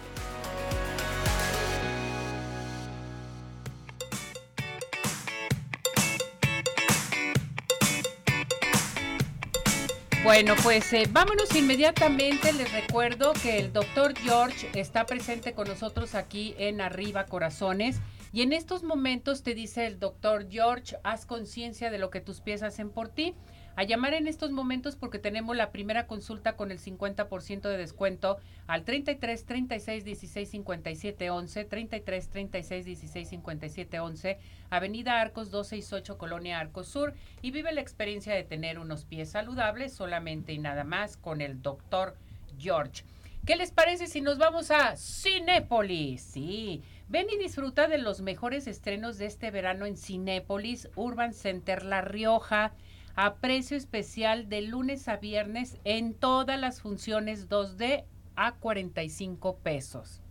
Bueno, 10.30 10.54
pues 10.62 10.94
eh, 10.94 11.08
vámonos 11.10 11.56
inmediatamente. 11.56 12.54
Les 12.54 12.72
recuerdo 12.72 13.34
que 13.34 13.58
el 13.58 13.74
doctor 13.74 14.14
George 14.16 14.70
está 14.80 15.08
presente 15.08 15.54
con 15.54 15.68
nosotros 15.68 16.14
aquí 16.14 16.54
en 16.60 16.82
Arriba 16.82 17.26
Corazones. 17.26 18.00
Y 18.32 18.44
en 18.44 18.54
estos 18.54 18.84
momentos 18.84 19.42
te 19.42 19.56
dice 19.56 19.88
el 19.88 19.98
doctor 19.98 20.46
George, 20.48 20.98
haz 21.04 21.26
conciencia 21.26 21.90
de 21.90 21.98
lo 21.98 22.12
que 22.12 22.22
tus 22.22 22.42
pies 22.42 22.62
hacen 22.62 22.92
por 22.92 23.10
ti 23.10 23.34
a 23.80 23.84
llamar 23.84 24.14
en 24.14 24.28
estos 24.28 24.52
momentos 24.52 24.98
porque 24.98 25.20
tenemos 25.20 25.56
la 25.56 25.72
primera 25.72 26.06
consulta 26.06 26.58
con 26.58 26.70
el 26.70 26.80
50% 26.80 27.62
de 27.62 27.78
descuento 27.78 28.38
al 28.68 28.84
33 28.84 29.46
36 29.46 30.04
16 30.04 30.50
57 30.50 31.30
11, 31.30 31.64
33 31.64 32.30
36 32.30 32.86
16 32.86 33.30
57 33.30 34.00
11, 34.02 34.38
Avenida 34.70 35.22
Arcos 35.22 35.50
268, 35.50 36.18
Colonia 36.18 36.60
Arcos 36.60 36.90
Sur, 36.90 37.14
y 37.42 37.52
vive 37.52 37.72
la 37.72 37.80
experiencia 37.80 38.36
de 38.36 38.44
tener 38.44 38.80
unos 38.80 39.06
pies 39.06 39.30
saludables 39.30 39.94
solamente 39.94 40.52
y 40.52 40.60
nada 40.60 40.84
más 40.84 41.16
con 41.16 41.40
el 41.40 41.62
doctor 41.62 42.18
George. 42.58 43.06
¿Qué 43.46 43.56
les 43.56 43.72
parece 43.72 44.08
si 44.08 44.20
nos 44.20 44.38
vamos 44.40 44.72
a 44.72 44.98
Cinépolis? 44.98 46.22
Sí, 46.22 46.84
ven 47.08 47.28
y 47.30 47.38
disfruta 47.38 47.88
de 47.88 47.98
los 47.98 48.20
mejores 48.20 48.68
estrenos 48.68 49.18
de 49.18 49.28
este 49.28 49.52
verano 49.52 49.86
en 49.86 49.96
Cinépolis, 49.96 50.90
Urban 50.98 51.34
Center 51.34 51.86
La 51.86 52.02
Rioja. 52.02 52.74
A 53.16 53.36
precio 53.36 53.76
especial 53.78 54.50
de 54.50 54.62
lunes 54.62 55.08
a 55.08 55.18
viernes 55.18 55.78
en 55.84 56.14
todas 56.14 56.60
las 56.60 56.82
funciones 56.82 57.50
2D 57.50 58.06
a 58.36 58.54
45 58.56 59.58
pesos 59.58 60.22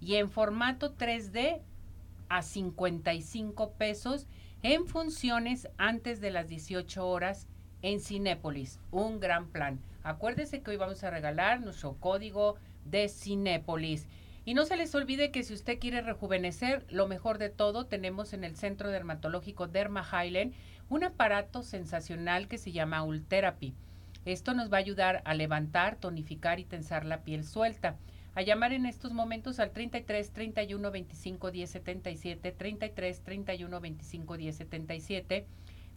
y 0.00 0.16
en 0.16 0.30
formato 0.30 0.96
3D 0.96 1.60
a 2.28 2.42
55 2.42 3.72
pesos 3.72 4.26
en 4.62 4.86
funciones 4.86 5.68
antes 5.76 6.20
de 6.20 6.30
las 6.30 6.48
18 6.48 7.06
horas 7.06 7.46
en 7.82 8.00
Cinépolis. 8.00 8.80
Un 8.90 9.20
gran 9.20 9.48
plan. 9.48 9.80
Acuérdese 10.02 10.62
que 10.62 10.70
hoy 10.70 10.76
vamos 10.76 11.04
a 11.04 11.10
regalar 11.10 11.60
nuestro 11.60 11.94
código 11.94 12.56
de 12.84 13.08
Cinépolis. 13.08 14.06
Y 14.44 14.54
no 14.54 14.64
se 14.64 14.76
les 14.76 14.94
olvide 14.94 15.30
que 15.30 15.44
si 15.44 15.54
usted 15.54 15.78
quiere 15.78 16.00
rejuvenecer, 16.00 16.84
lo 16.90 17.06
mejor 17.06 17.38
de 17.38 17.48
todo, 17.48 17.86
tenemos 17.86 18.32
en 18.32 18.42
el 18.42 18.56
Centro 18.56 18.90
Dermatológico 18.90 19.68
Derma 19.68 20.04
Highland 20.04 20.54
un 20.92 21.04
aparato 21.04 21.62
sensacional 21.62 22.48
que 22.48 22.58
se 22.58 22.70
llama 22.70 23.02
Ultherapy. 23.02 23.72
Esto 24.26 24.52
nos 24.52 24.70
va 24.70 24.76
a 24.76 24.80
ayudar 24.80 25.22
a 25.24 25.32
levantar, 25.32 25.96
tonificar 25.96 26.60
y 26.60 26.66
tensar 26.66 27.06
la 27.06 27.22
piel 27.22 27.44
suelta. 27.44 27.96
A 28.34 28.42
llamar 28.42 28.74
en 28.74 28.84
estos 28.84 29.14
momentos 29.14 29.58
al 29.58 29.70
33 29.70 30.32
31 30.32 30.90
25 30.90 31.50
10 31.50 31.70
77, 31.70 32.52
33 32.52 33.20
31 33.22 33.80
25 33.80 34.36
10 34.36 34.56
77 34.56 35.46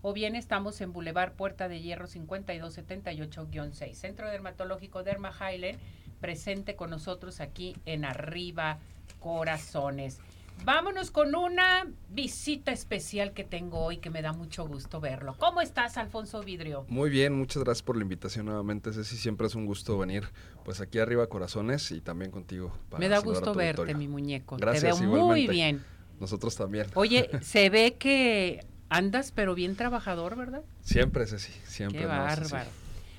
o 0.01 0.13
bien 0.13 0.37
estamos 0.37 0.79
en 0.79 0.93
Boulevard 0.93 1.33
Puerta 1.33 1.67
de 1.67 1.81
Hierro 1.81 2.07
5278-6. 2.07 3.95
Centro 3.95 4.29
Dermatológico 4.29 5.03
Derma 5.03 5.33
Highland, 5.33 5.77
presente 6.21 6.77
con 6.77 6.89
nosotros 6.89 7.41
aquí 7.41 7.75
en 7.85 8.05
Arriba 8.05 8.79
Corazones. 9.19 10.21
Vámonos 10.63 11.11
con 11.11 11.35
una 11.35 11.85
visita 12.09 12.71
especial 12.71 13.33
que 13.33 13.43
tengo 13.43 13.79
hoy 13.79 13.97
que 13.97 14.09
me 14.09 14.21
da 14.21 14.33
mucho 14.33 14.67
gusto 14.67 14.99
verlo. 14.99 15.35
¿Cómo 15.37 15.61
estás, 15.61 15.97
Alfonso 15.97 16.41
Vidrio? 16.41 16.85
Muy 16.87 17.09
bien, 17.09 17.33
muchas 17.33 17.63
gracias 17.63 17.83
por 17.83 17.97
la 17.97 18.03
invitación 18.03 18.45
nuevamente, 18.45 18.91
Ceci. 18.93 19.17
Siempre 19.17 19.47
es 19.47 19.55
un 19.55 19.65
gusto 19.65 19.97
venir 19.97 20.23
pues 20.63 20.81
aquí 20.81 20.99
arriba 20.99 21.27
Corazones 21.27 21.91
y 21.91 22.01
también 22.01 22.31
contigo. 22.31 22.73
me 22.97 23.09
da 23.09 23.19
gusto 23.19 23.53
verte, 23.53 23.93
mi 23.93 24.07
muñeco. 24.07 24.57
Gracias, 24.57 24.97
Te 24.97 25.05
veo 25.05 25.25
muy 25.25 25.47
bien. 25.47 25.83
Nosotros 26.19 26.55
también. 26.55 26.87
Oye, 26.95 27.29
se 27.41 27.69
ve 27.69 27.95
que 27.99 28.65
andas 28.89 29.31
pero 29.31 29.53
bien 29.53 29.75
trabajador, 29.75 30.35
¿verdad? 30.35 30.63
Siempre, 30.81 31.27
Ceci, 31.27 31.51
siempre. 31.65 31.99
Qué 31.99 32.05
bárbaro. 32.05 32.69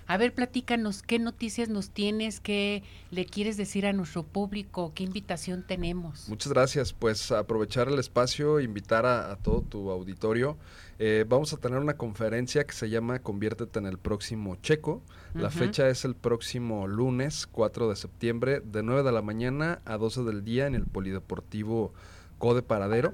A 0.09 0.17
ver, 0.19 0.33
platícanos, 0.33 1.03
¿qué 1.03 1.19
noticias 1.19 1.69
nos 1.69 1.91
tienes? 1.91 2.39
¿Qué 2.39 2.85
le 3.11 3.27
quieres 3.27 3.57
decir 3.57 3.87
a 3.87 3.93
nuestro 3.93 4.23
público? 4.23 4.93
¿Qué 4.95 5.03
invitación 5.03 5.65
tenemos? 5.67 6.29
Muchas 6.29 6.53
gracias. 6.53 6.93
Pues 6.93 7.33
aprovechar 7.33 7.89
el 7.89 7.99
espacio, 7.99 8.61
invitar 8.61 9.05
a, 9.05 9.35
todo 9.37 9.63
tu 9.63 9.91
auditorio. 9.91 10.57
Eh, 11.01 11.25
vamos 11.29 11.53
a 11.53 11.57
tener 11.57 11.81
una 11.81 11.97
conferencia 11.97 12.63
que 12.65 12.73
se 12.73 12.89
llama 12.89 13.19
Conviértete 13.19 13.81
en 13.81 13.87
el 13.87 13.99
próximo 13.99 14.55
checo. 14.63 15.03
La 15.35 15.51
fecha 15.51 15.89
es 15.89 16.05
el 16.05 16.15
próximo 16.15 16.87
lunes 16.87 17.49
4 17.49 17.89
de 17.89 17.97
septiembre 17.97 18.61
de 18.61 18.85
9 18.85 19.03
de 19.03 19.13
la 19.13 19.23
mañana 19.23 19.81
a 19.85 19.99
12 19.99 20.23
del 20.23 20.45
día 20.45 20.69
en 20.69 20.77
el 20.77 20.87
Polideportivo 20.87 21.93
Code 22.39 22.63
Paradero. 22.63 23.13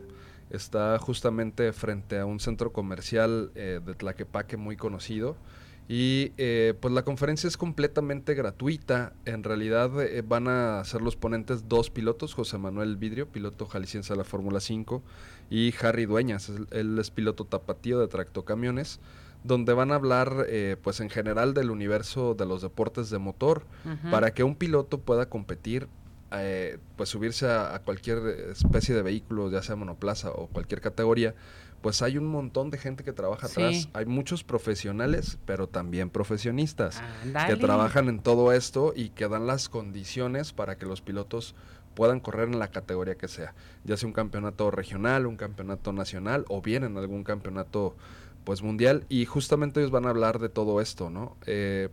Está 0.51 0.99
justamente 0.99 1.73
frente 1.73 2.19
a 2.19 2.27
un 2.27 2.39
centro 2.39 2.71
comercial 2.73 3.51
eh, 3.55 3.81
de 3.83 3.95
Tlaquepaque 3.95 4.59
muy 4.59 4.77
conocido. 4.77 5.37
Y 5.89 6.33
eh, 6.37 6.75
pues 6.81 6.95
la 6.95 7.05
conferencia 7.05 7.49
es 7.49 7.57
completamente 7.57 8.35
gratuita. 8.35 9.13
En 9.25 9.43
realidad 9.43 10.01
eh, 10.01 10.23
van 10.27 10.49
a 10.49 10.83
ser 10.85 11.03
los 11.03 11.17
ponentes 11.17 11.69
dos 11.69 11.91
pilotos, 11.91 12.35
José 12.35 12.59
Manuel 12.59 12.97
Vidrio, 12.97 13.29
piloto 13.29 13.67
jalisciense 13.67 14.13
de 14.13 14.19
la 14.19 14.25
Fórmula 14.25 14.61
5, 14.61 15.03
y 15.51 15.75
Harry 15.83 16.07
Dueñas, 16.07 16.51
él 16.71 16.99
es 16.99 17.11
piloto 17.11 17.45
tapatío 17.45 18.01
de 18.01 18.09
tractocamiones, 18.09 19.01
donde 19.45 19.75
van 19.75 19.91
a 19.91 19.97
hablar 19.97 20.47
eh, 20.49 20.77
pues 20.83 21.01
en 21.01 21.11
general 21.11 21.53
del 21.53 21.71
universo 21.71 22.35
de 22.35 22.47
los 22.47 22.63
deportes 22.63 23.11
de 23.11 23.19
motor, 23.19 23.67
para 24.11 24.33
que 24.33 24.45
un 24.45 24.55
piloto 24.55 24.99
pueda 25.01 25.29
competir 25.29 25.89
pues 26.97 27.11
subirse 27.11 27.47
a, 27.51 27.83
cualquier 27.85 28.19
especie 28.51 28.95
de 28.95 29.03
vehículo, 29.03 29.51
ya 29.51 29.63
sea 29.63 29.77
monoplaza 29.77 30.31
o 30.31 30.47
cualquier 30.47 30.81
categoría, 30.81 31.35
pues 31.83 32.01
hay 32.01 32.17
un 32.17 32.27
montón 32.27 32.71
de 32.71 32.79
gente 32.79 33.03
que 33.05 33.13
trabaja 33.13 33.49
atrás. 33.49 33.89
Hay 33.93 34.07
muchos 34.07 34.45
profesionales, 34.45 35.39
pero 35.45 35.69
también 35.69 36.11
profesionistas 36.11 37.03
que 37.47 37.57
trabajan 37.57 38.09
en 38.09 38.21
todo 38.21 38.53
esto 38.53 38.93
y 38.95 39.11
que 39.11 39.29
dan 39.29 39.47
las 39.47 39.69
condiciones 39.69 40.53
para 40.53 40.79
que 40.79 40.87
los 40.87 41.01
pilotos 41.03 41.55
puedan 41.95 42.21
correr 42.21 42.49
en 42.49 42.59
la 42.59 42.69
categoría 42.69 43.17
que 43.17 43.29
sea, 43.29 43.55
ya 43.85 43.97
sea 43.97 44.07
un 44.07 44.15
campeonato 44.15 44.71
regional, 44.71 45.27
un 45.27 45.37
campeonato 45.37 45.93
nacional 45.93 46.45
o 46.49 46.63
bien 46.63 46.85
en 46.85 46.97
algún 46.97 47.25
campeonato 47.25 47.95
pues 48.45 48.63
mundial 48.63 49.05
y 49.09 49.27
justamente 49.27 49.81
ellos 49.81 49.91
van 49.91 50.07
a 50.07 50.11
hablar 50.11 50.39
de 50.39 50.49
todo 50.49 50.81
esto, 50.81 51.11
¿no? 51.11 51.37
Eh, 51.47 51.91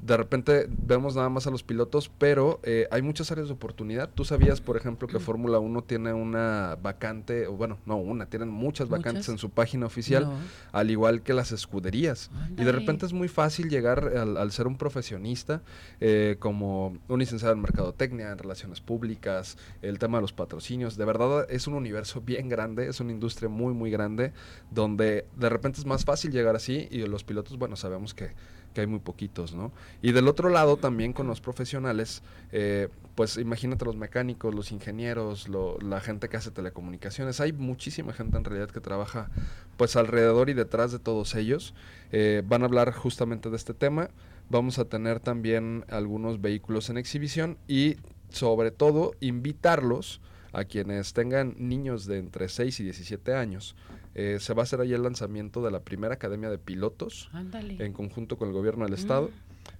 de 0.00 0.16
repente 0.16 0.68
vemos 0.68 1.16
nada 1.16 1.28
más 1.28 1.46
a 1.46 1.50
los 1.50 1.62
pilotos, 1.62 2.10
pero 2.18 2.60
eh, 2.62 2.86
hay 2.90 3.02
muchas 3.02 3.32
áreas 3.32 3.48
de 3.48 3.54
oportunidad. 3.54 4.10
Tú 4.14 4.24
sabías, 4.24 4.60
por 4.60 4.76
ejemplo, 4.76 5.08
que 5.08 5.18
Fórmula 5.18 5.58
1 5.58 5.82
tiene 5.82 6.12
una 6.12 6.76
vacante, 6.80 7.46
o 7.46 7.52
bueno, 7.52 7.78
no 7.86 7.96
una, 7.96 8.26
tienen 8.26 8.48
muchas 8.48 8.88
vacantes 8.88 9.28
en 9.28 9.38
su 9.38 9.50
página 9.50 9.86
oficial, 9.86 10.30
al 10.72 10.90
igual 10.90 11.22
que 11.22 11.32
las 11.34 11.50
escuderías. 11.50 12.30
Y 12.56 12.64
de 12.64 12.72
repente 12.72 13.06
es 13.06 13.12
muy 13.12 13.28
fácil 13.28 13.68
llegar 13.68 14.12
al, 14.16 14.52
ser 14.52 14.66
un 14.66 14.76
profesionista, 14.76 15.62
eh, 16.00 16.36
como 16.38 16.96
un 17.08 17.18
licenciado 17.18 17.54
en 17.54 17.60
mercadotecnia, 17.60 18.30
en 18.30 18.38
relaciones 18.38 18.80
públicas, 18.80 19.56
el 19.82 19.98
tema 19.98 20.18
de 20.18 20.22
los 20.22 20.32
patrocinios. 20.32 20.96
De 20.96 21.04
verdad 21.04 21.46
es 21.48 21.66
un 21.66 21.74
universo 21.74 22.20
bien 22.20 22.48
grande, 22.48 22.88
es 22.88 23.00
una 23.00 23.12
industria 23.12 23.48
muy, 23.48 23.72
muy 23.72 23.90
grande, 23.90 24.32
donde 24.70 25.26
de 25.36 25.48
repente 25.48 25.80
es 25.80 25.86
más 25.86 26.04
fácil 26.04 26.30
llegar 26.30 26.54
así 26.54 26.86
y 26.90 26.98
los 27.06 27.24
pilotos, 27.24 27.58
bueno, 27.58 27.76
sabemos 27.76 28.14
que 28.14 28.34
que 28.76 28.82
hay 28.82 28.86
muy 28.86 28.98
poquitos, 28.98 29.54
¿no? 29.54 29.72
Y 30.02 30.12
del 30.12 30.28
otro 30.28 30.50
lado 30.50 30.76
también 30.76 31.14
con 31.14 31.26
los 31.26 31.40
profesionales, 31.40 32.20
eh, 32.52 32.88
pues 33.14 33.38
imagínate 33.38 33.86
los 33.86 33.96
mecánicos, 33.96 34.54
los 34.54 34.70
ingenieros, 34.70 35.48
la 35.48 36.00
gente 36.02 36.28
que 36.28 36.36
hace 36.36 36.50
telecomunicaciones, 36.50 37.40
hay 37.40 37.54
muchísima 37.54 38.12
gente 38.12 38.36
en 38.36 38.44
realidad 38.44 38.68
que 38.68 38.82
trabaja 38.82 39.30
pues 39.78 39.96
alrededor 39.96 40.50
y 40.50 40.52
detrás 40.52 40.92
de 40.92 40.98
todos 40.98 41.34
ellos. 41.36 41.72
Eh, 42.12 42.42
van 42.46 42.60
a 42.60 42.66
hablar 42.66 42.92
justamente 42.92 43.48
de 43.48 43.56
este 43.56 43.72
tema, 43.72 44.10
vamos 44.50 44.78
a 44.78 44.84
tener 44.84 45.20
también 45.20 45.86
algunos 45.88 46.42
vehículos 46.42 46.90
en 46.90 46.98
exhibición 46.98 47.56
y 47.66 47.96
sobre 48.28 48.72
todo 48.72 49.14
invitarlos 49.20 50.20
a 50.52 50.64
quienes 50.64 51.14
tengan 51.14 51.54
niños 51.56 52.04
de 52.04 52.18
entre 52.18 52.50
6 52.50 52.80
y 52.80 52.84
17 52.84 53.32
años 53.32 53.74
eh, 54.18 54.38
se 54.40 54.54
va 54.54 54.62
a 54.62 54.64
hacer 54.64 54.80
ahí 54.80 54.94
el 54.94 55.02
lanzamiento 55.02 55.62
de 55.62 55.70
la 55.70 55.80
primera 55.80 56.14
academia 56.14 56.48
de 56.48 56.56
pilotos 56.56 57.28
en 57.34 57.92
conjunto 57.92 58.38
con 58.38 58.48
el 58.48 58.54
gobierno 58.54 58.86
del 58.86 58.94
estado 58.94 59.28
mm. 59.28 59.32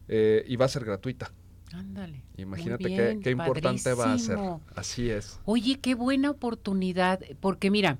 eh, 0.08 0.44
y 0.46 0.56
va 0.56 0.66
a 0.66 0.68
ser 0.68 0.84
gratuita. 0.84 1.32
Ándale. 1.72 2.22
Imagínate 2.36 3.18
qué, 3.22 3.30
importante 3.30 3.94
va 3.94 4.12
a 4.12 4.18
ser. 4.18 4.38
Así 4.74 5.08
es. 5.08 5.40
Oye, 5.46 5.78
qué 5.80 5.94
buena 5.94 6.28
oportunidad, 6.30 7.20
porque 7.40 7.70
mira, 7.70 7.96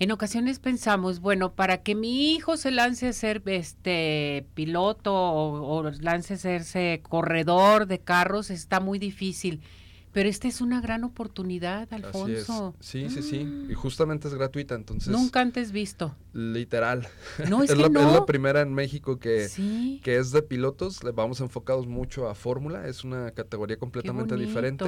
en 0.00 0.10
ocasiones 0.10 0.58
pensamos, 0.58 1.20
bueno, 1.20 1.52
para 1.52 1.84
que 1.84 1.94
mi 1.94 2.34
hijo 2.34 2.56
se 2.56 2.72
lance 2.72 3.06
a 3.06 3.12
ser 3.12 3.40
este 3.46 4.46
piloto 4.54 5.14
o, 5.14 5.78
o 5.78 5.90
lance 6.00 6.34
a 6.34 6.38
serse 6.38 7.02
corredor 7.08 7.86
de 7.86 8.00
carros 8.00 8.50
está 8.50 8.80
muy 8.80 8.98
difícil. 8.98 9.60
Pero 10.18 10.30
esta 10.30 10.48
es 10.48 10.60
una 10.60 10.80
gran 10.80 11.04
oportunidad, 11.04 11.86
Alfonso. 11.92 12.74
Sí, 12.80 13.08
sí, 13.08 13.22
sí. 13.22 13.66
Y 13.70 13.74
justamente 13.74 14.26
es 14.26 14.34
gratuita, 14.34 14.74
entonces. 14.74 15.12
Nunca 15.12 15.40
antes 15.40 15.70
visto. 15.70 16.12
Literal. 16.32 17.06
No, 17.48 17.62
es, 17.62 17.70
la, 17.76 17.86
es 17.86 17.92
la 17.92 18.26
primera 18.26 18.62
en 18.62 18.74
México 18.74 19.20
que, 19.20 19.46
que 20.02 20.16
es 20.16 20.32
de 20.32 20.42
pilotos. 20.42 21.04
Le 21.04 21.12
vamos 21.12 21.40
enfocados 21.40 21.86
mucho 21.86 22.28
a 22.28 22.34
Fórmula. 22.34 22.88
Es 22.88 23.04
una 23.04 23.30
categoría 23.30 23.78
completamente 23.78 24.34
diferente. 24.34 24.86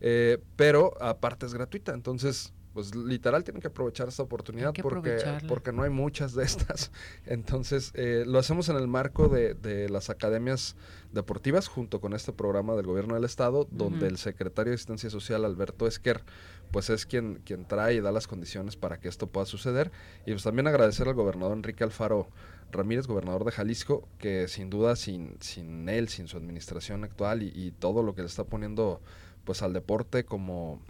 Eh, 0.00 0.38
pero 0.54 0.94
aparte 1.02 1.46
es 1.46 1.52
gratuita. 1.52 1.92
Entonces, 1.92 2.52
pues 2.72 2.94
literal 2.94 3.42
tienen 3.42 3.60
que 3.60 3.68
aprovechar 3.68 4.08
esta 4.08 4.22
oportunidad 4.22 4.72
porque, 4.80 5.18
porque 5.48 5.72
no 5.72 5.82
hay 5.82 5.90
muchas 5.90 6.34
de 6.34 6.44
estas. 6.44 6.92
Entonces, 7.26 7.90
eh, 7.94 8.24
lo 8.26 8.38
hacemos 8.38 8.68
en 8.68 8.76
el 8.76 8.86
marco 8.86 9.28
de, 9.28 9.54
de, 9.54 9.88
las 9.88 10.08
academias 10.08 10.76
deportivas 11.12 11.66
junto 11.66 12.00
con 12.00 12.12
este 12.12 12.32
programa 12.32 12.76
del 12.76 12.86
gobierno 12.86 13.14
del 13.14 13.24
estado, 13.24 13.66
donde 13.72 14.06
el 14.06 14.18
secretario 14.18 14.70
de 14.70 14.76
Asistencia 14.76 15.10
Social, 15.10 15.44
Alberto 15.44 15.86
Esquer, 15.88 16.22
pues 16.70 16.90
es 16.90 17.06
quien, 17.06 17.40
quien 17.44 17.64
trae 17.64 17.94
y 17.94 18.00
da 18.00 18.12
las 18.12 18.28
condiciones 18.28 18.76
para 18.76 19.00
que 19.00 19.08
esto 19.08 19.26
pueda 19.26 19.46
suceder. 19.46 19.90
Y 20.24 20.30
pues 20.30 20.44
también 20.44 20.68
agradecer 20.68 21.08
al 21.08 21.14
gobernador 21.14 21.56
Enrique 21.56 21.82
Alfaro 21.82 22.28
Ramírez, 22.70 23.08
gobernador 23.08 23.44
de 23.44 23.50
Jalisco, 23.50 24.08
que 24.18 24.46
sin 24.46 24.70
duda 24.70 24.94
sin, 24.94 25.34
sin 25.40 25.88
él, 25.88 26.08
sin 26.08 26.28
su 26.28 26.36
administración 26.36 27.02
actual 27.02 27.42
y, 27.42 27.52
y 27.52 27.72
todo 27.72 28.04
lo 28.04 28.14
que 28.14 28.22
le 28.22 28.28
está 28.28 28.44
poniendo 28.44 29.00
pues 29.44 29.62
al 29.62 29.72
deporte 29.72 30.24
como 30.24 30.80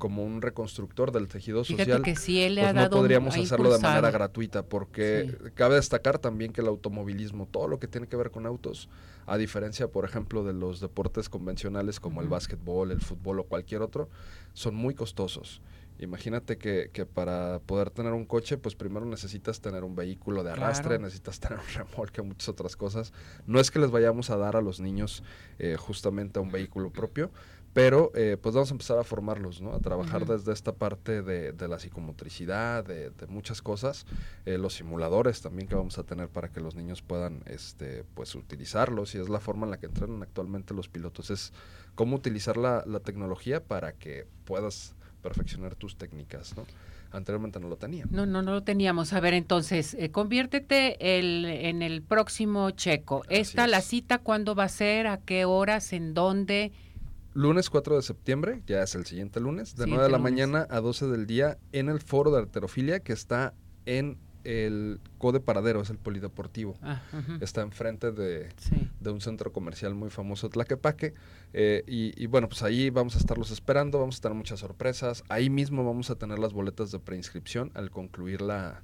como 0.00 0.24
un 0.24 0.42
reconstructor 0.42 1.12
del 1.12 1.28
tejido 1.28 1.62
social, 1.62 2.02
que 2.02 2.16
si 2.16 2.40
él 2.40 2.56
le 2.56 2.62
pues 2.62 2.76
ha 2.76 2.82
no 2.84 2.90
podríamos 2.90 3.36
hacerlo 3.36 3.72
de 3.72 3.78
manera 3.78 4.10
gratuita, 4.10 4.64
porque 4.64 5.36
cabe 5.54 5.76
destacar 5.76 6.18
también 6.18 6.52
que 6.52 6.62
el 6.62 6.66
automovilismo, 6.66 7.46
todo 7.46 7.68
lo 7.68 7.78
que 7.78 7.86
tiene 7.86 8.08
que 8.08 8.16
ver 8.16 8.32
con 8.32 8.46
autos, 8.46 8.88
a 9.26 9.36
diferencia, 9.36 9.86
por 9.86 10.04
ejemplo, 10.04 10.42
de 10.42 10.54
los 10.54 10.80
deportes 10.80 11.28
convencionales 11.28 12.00
como 12.00 12.22
el 12.22 12.28
básquetbol, 12.28 12.90
el 12.90 13.00
fútbol 13.00 13.38
o 13.38 13.44
cualquier 13.44 13.82
otro, 13.82 14.08
son 14.54 14.74
muy 14.74 14.94
costosos. 14.94 15.62
Imagínate 16.00 16.56
que, 16.56 16.88
que, 16.94 17.04
para 17.04 17.58
poder 17.66 17.90
tener 17.90 18.14
un 18.14 18.24
coche, 18.24 18.56
pues 18.56 18.74
primero 18.74 19.04
necesitas 19.04 19.60
tener 19.60 19.84
un 19.84 19.94
vehículo 19.94 20.42
de 20.42 20.52
arrastre, 20.52 20.98
necesitas 20.98 21.38
tener 21.40 21.58
un 21.58 21.74
remolque, 21.74 22.22
muchas 22.22 22.48
otras 22.48 22.74
cosas. 22.74 23.12
No 23.46 23.60
es 23.60 23.70
que 23.70 23.78
les 23.78 23.90
vayamos 23.90 24.30
a 24.30 24.38
dar 24.38 24.56
a 24.56 24.62
los 24.62 24.80
niños 24.80 25.22
eh, 25.58 25.76
justamente 25.78 26.40
un 26.40 26.50
vehículo 26.50 26.90
propio, 26.90 27.30
pero 27.72 28.10
eh, 28.14 28.36
pues 28.40 28.54
vamos 28.54 28.70
a 28.70 28.74
empezar 28.74 28.98
a 28.98 29.04
formarlos, 29.04 29.60
¿no? 29.60 29.72
A 29.72 29.78
trabajar 29.78 30.26
desde 30.26 30.52
esta 30.52 30.72
parte 30.72 31.22
de, 31.22 31.52
de 31.52 31.68
la 31.68 31.78
psicomotricidad, 31.78 32.84
de, 32.84 33.10
de 33.10 33.26
muchas 33.28 33.62
cosas, 33.62 34.06
eh, 34.44 34.58
los 34.58 34.74
simuladores 34.74 35.40
también 35.40 35.68
que 35.68 35.76
vamos 35.76 35.98
a 35.98 36.02
tener 36.02 36.28
para 36.28 36.48
que 36.48 36.60
los 36.60 36.74
niños 36.74 37.02
puedan, 37.02 37.42
este, 37.46 38.04
pues 38.14 38.34
utilizarlos 38.34 39.14
y 39.14 39.18
es 39.18 39.28
la 39.28 39.40
forma 39.40 39.66
en 39.66 39.70
la 39.70 39.78
que 39.78 39.86
entrenan 39.86 40.22
actualmente 40.22 40.74
los 40.74 40.88
pilotos, 40.88 41.30
es 41.30 41.52
cómo 41.94 42.16
utilizar 42.16 42.56
la, 42.56 42.82
la 42.86 43.00
tecnología 43.00 43.62
para 43.62 43.92
que 43.92 44.26
puedas 44.44 44.94
perfeccionar 45.22 45.74
tus 45.74 45.96
técnicas, 45.96 46.56
¿no? 46.56 46.64
Anteriormente 47.12 47.58
no 47.58 47.68
lo 47.68 47.76
teníamos. 47.76 48.12
No, 48.12 48.24
no, 48.24 48.40
no 48.40 48.52
lo 48.52 48.62
teníamos. 48.62 49.12
A 49.12 49.20
ver, 49.20 49.34
entonces, 49.34 49.94
eh, 49.94 50.12
conviértete 50.12 51.18
el, 51.18 51.44
en 51.44 51.82
el 51.82 52.02
próximo 52.02 52.70
checo. 52.70 53.24
¿Esta, 53.28 53.66
la 53.66 53.80
cita, 53.80 54.18
cuándo 54.18 54.54
va 54.54 54.64
a 54.64 54.68
ser? 54.68 55.08
¿A 55.08 55.18
qué 55.18 55.44
horas? 55.44 55.92
¿En 55.92 56.14
dónde? 56.14 56.70
Lunes 57.32 57.70
4 57.70 57.96
de 57.96 58.02
septiembre, 58.02 58.62
ya 58.66 58.82
es 58.82 58.94
el 58.94 59.06
siguiente 59.06 59.38
lunes, 59.40 59.76
de 59.76 59.86
9 59.86 60.02
de 60.04 60.10
la 60.10 60.18
lunes. 60.18 60.32
mañana 60.32 60.66
a 60.70 60.80
12 60.80 61.06
del 61.06 61.26
día 61.26 61.58
en 61.72 61.88
el 61.88 62.00
foro 62.00 62.30
de 62.32 62.38
arterofilia 62.38 63.00
que 63.00 63.12
está 63.12 63.54
en 63.86 64.18
el 64.42 65.00
Code 65.18 65.38
Paradero, 65.40 65.82
es 65.82 65.90
el 65.90 65.98
polideportivo. 65.98 66.74
Ah. 66.82 67.02
Está 67.40 67.60
enfrente 67.60 68.10
de, 68.10 68.48
Sí. 68.56 68.88
de 68.98 69.10
un 69.10 69.20
centro 69.20 69.52
comercial 69.52 69.94
muy 69.94 70.08
famoso, 70.10 70.48
Tlaquepaque. 70.48 71.12
eh, 71.52 71.84
y, 71.86 72.20
y 72.20 72.26
bueno, 72.26 72.48
pues 72.48 72.62
ahí 72.62 72.88
vamos 72.90 73.14
a 73.16 73.18
estarlos 73.18 73.50
esperando, 73.50 73.98
vamos 74.00 74.16
a 74.18 74.20
tener 74.22 74.36
muchas 74.36 74.58
sorpresas. 74.60 75.22
Ahí 75.28 75.50
mismo 75.50 75.84
vamos 75.84 76.10
a 76.10 76.14
tener 76.16 76.38
las 76.38 76.52
boletas 76.54 76.90
de 76.90 76.98
preinscripción 76.98 77.70
al 77.74 77.90
concluir 77.90 78.40
la, 78.40 78.82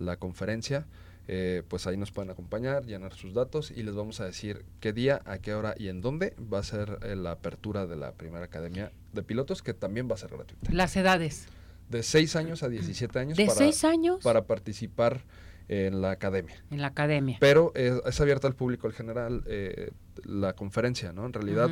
la 0.00 0.16
conferencia. 0.16 0.86
Eh, 1.28 1.62
pues 1.68 1.86
ahí 1.86 1.96
nos 1.96 2.12
pueden 2.12 2.30
acompañar, 2.30 2.86
llenar 2.86 3.12
sus 3.14 3.34
datos 3.34 3.70
y 3.70 3.82
les 3.82 3.94
vamos 3.94 4.20
a 4.20 4.24
decir 4.24 4.64
qué 4.80 4.92
día, 4.92 5.22
a 5.24 5.38
qué 5.38 5.54
hora 5.54 5.74
y 5.76 5.88
en 5.88 6.00
dónde 6.00 6.34
va 6.52 6.60
a 6.60 6.62
ser 6.62 6.98
eh, 7.02 7.16
la 7.16 7.32
apertura 7.32 7.86
de 7.86 7.96
la 7.96 8.12
primera 8.12 8.44
academia 8.44 8.92
de 9.12 9.22
pilotos, 9.22 9.62
que 9.62 9.74
también 9.74 10.08
va 10.08 10.14
a 10.14 10.18
ser 10.18 10.30
gratuita. 10.30 10.70
Las 10.72 10.96
edades. 10.96 11.48
De 11.88 12.02
6 12.02 12.36
años 12.36 12.62
a 12.62 12.68
17 12.68 13.18
años 13.18 13.36
¿De 13.36 13.46
para, 13.46 13.58
seis 13.58 13.84
años? 13.84 14.20
para 14.22 14.46
participar 14.46 15.22
en 15.68 16.00
la 16.00 16.12
academia. 16.12 16.54
En 16.70 16.80
la 16.80 16.88
academia. 16.88 17.38
Pero 17.40 17.72
eh, 17.74 18.00
es 18.04 18.20
abierta 18.20 18.46
al 18.46 18.54
público 18.54 18.86
en 18.86 18.92
general 18.92 19.42
eh, 19.46 19.90
la 20.24 20.54
conferencia, 20.54 21.12
¿no? 21.12 21.26
En 21.26 21.32
realidad 21.32 21.70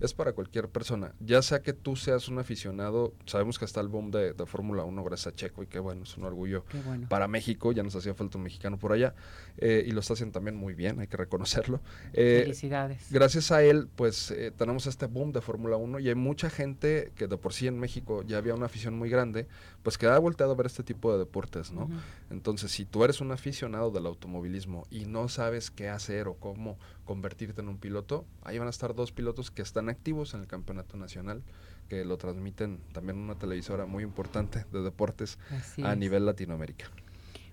es 0.00 0.14
para 0.14 0.32
cualquier 0.32 0.68
persona. 0.68 1.12
Ya 1.20 1.42
sea 1.42 1.62
que 1.62 1.72
tú 1.72 1.96
seas 1.96 2.28
un 2.28 2.38
aficionado, 2.38 3.14
sabemos 3.24 3.58
que 3.58 3.64
está 3.64 3.80
el 3.80 3.88
boom 3.88 4.10
de, 4.10 4.32
de 4.32 4.46
Fórmula 4.46 4.84
1 4.84 5.04
gracias 5.04 5.32
a 5.32 5.36
Checo 5.36 5.62
y 5.62 5.66
que 5.66 5.78
bueno, 5.78 6.02
es 6.02 6.16
un 6.16 6.24
orgullo 6.24 6.64
bueno. 6.84 7.08
para 7.08 7.28
México, 7.28 7.72
ya 7.72 7.82
nos 7.82 7.94
hacía 7.96 8.14
falta 8.14 8.38
un 8.38 8.44
mexicano 8.44 8.78
por 8.78 8.92
allá 8.92 9.14
eh, 9.58 9.84
y 9.86 9.92
lo 9.92 10.00
está 10.00 10.14
haciendo 10.14 10.32
también 10.32 10.56
muy 10.56 10.74
bien, 10.74 11.00
hay 11.00 11.06
que 11.06 11.16
reconocerlo. 11.16 11.80
Eh, 12.12 12.40
Felicidades. 12.42 13.06
gracias 13.10 13.50
a 13.50 13.62
él, 13.62 13.88
pues 13.94 14.30
eh, 14.30 14.52
tenemos 14.56 14.86
este 14.86 15.06
boom 15.06 15.32
de 15.32 15.40
Fórmula 15.40 15.76
1 15.76 15.98
y 16.00 16.08
hay 16.08 16.14
mucha 16.14 16.50
gente 16.50 17.12
que 17.14 17.26
de 17.26 17.36
por 17.36 17.52
sí 17.52 17.66
en 17.66 17.78
México 17.78 18.22
ya 18.22 18.38
había 18.38 18.54
una 18.54 18.66
afición 18.66 18.98
muy 18.98 19.08
grande, 19.08 19.46
pues 19.82 19.98
que 19.98 20.06
ha 20.06 20.18
volteado 20.18 20.52
a 20.52 20.54
ver 20.54 20.66
este 20.66 20.82
tipo 20.82 21.12
de 21.12 21.18
deportes, 21.18 21.72
¿no? 21.72 21.88
Entonces, 22.30 22.70
si 22.70 22.84
tú 22.84 23.04
eres 23.04 23.20
un 23.20 23.32
aficionado 23.32 23.90
del 23.90 24.06
automovilismo 24.06 24.86
y 24.90 25.06
no 25.06 25.28
sabes 25.28 25.70
qué 25.70 25.88
hacer 25.88 26.28
o 26.28 26.34
cómo 26.34 26.78
convertirte 27.06 27.62
en 27.62 27.68
un 27.68 27.78
piloto, 27.78 28.26
ahí 28.42 28.58
van 28.58 28.66
a 28.66 28.70
estar 28.70 28.94
dos 28.94 29.12
pilotos 29.12 29.50
que 29.50 29.62
están 29.62 29.88
activos 29.88 30.34
en 30.34 30.40
el 30.40 30.46
campeonato 30.46 30.98
nacional, 30.98 31.42
que 31.88 32.04
lo 32.04 32.18
transmiten 32.18 32.80
también 32.92 33.16
una 33.16 33.36
televisora 33.36 33.86
muy 33.86 34.02
importante 34.04 34.66
de 34.72 34.82
deportes 34.82 35.38
Así 35.50 35.82
a 35.82 35.92
es. 35.92 35.98
nivel 35.98 36.26
Latinoamérica. 36.26 36.90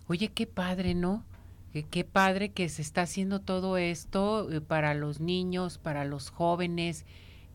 Oye, 0.07 0.29
qué 0.29 0.48
padre, 0.48 0.95
¿no? 0.95 1.24
Qué 1.89 2.03
padre 2.03 2.50
que 2.50 2.69
se 2.69 2.83
está 2.83 3.01
haciendo 3.03 3.39
todo 3.39 3.77
esto 3.77 4.51
eh, 4.51 4.62
para 4.62 4.93
los 4.93 5.19
niños, 5.19 5.79
para 5.79 6.05
los 6.05 6.29
jóvenes, 6.29 7.05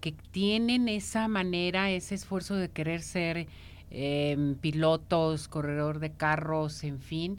que 0.01 0.13
tienen 0.13 0.89
esa 0.89 1.29
manera, 1.29 1.91
ese 1.91 2.17
esfuerzo 2.17 2.57
de 2.57 2.69
querer 2.69 3.03
ser 3.03 3.47
em, 3.91 4.57
pilotos, 4.57 5.47
corredor 5.47 5.99
de 6.01 6.11
carros, 6.11 6.83
en 6.83 7.01
fin, 7.01 7.39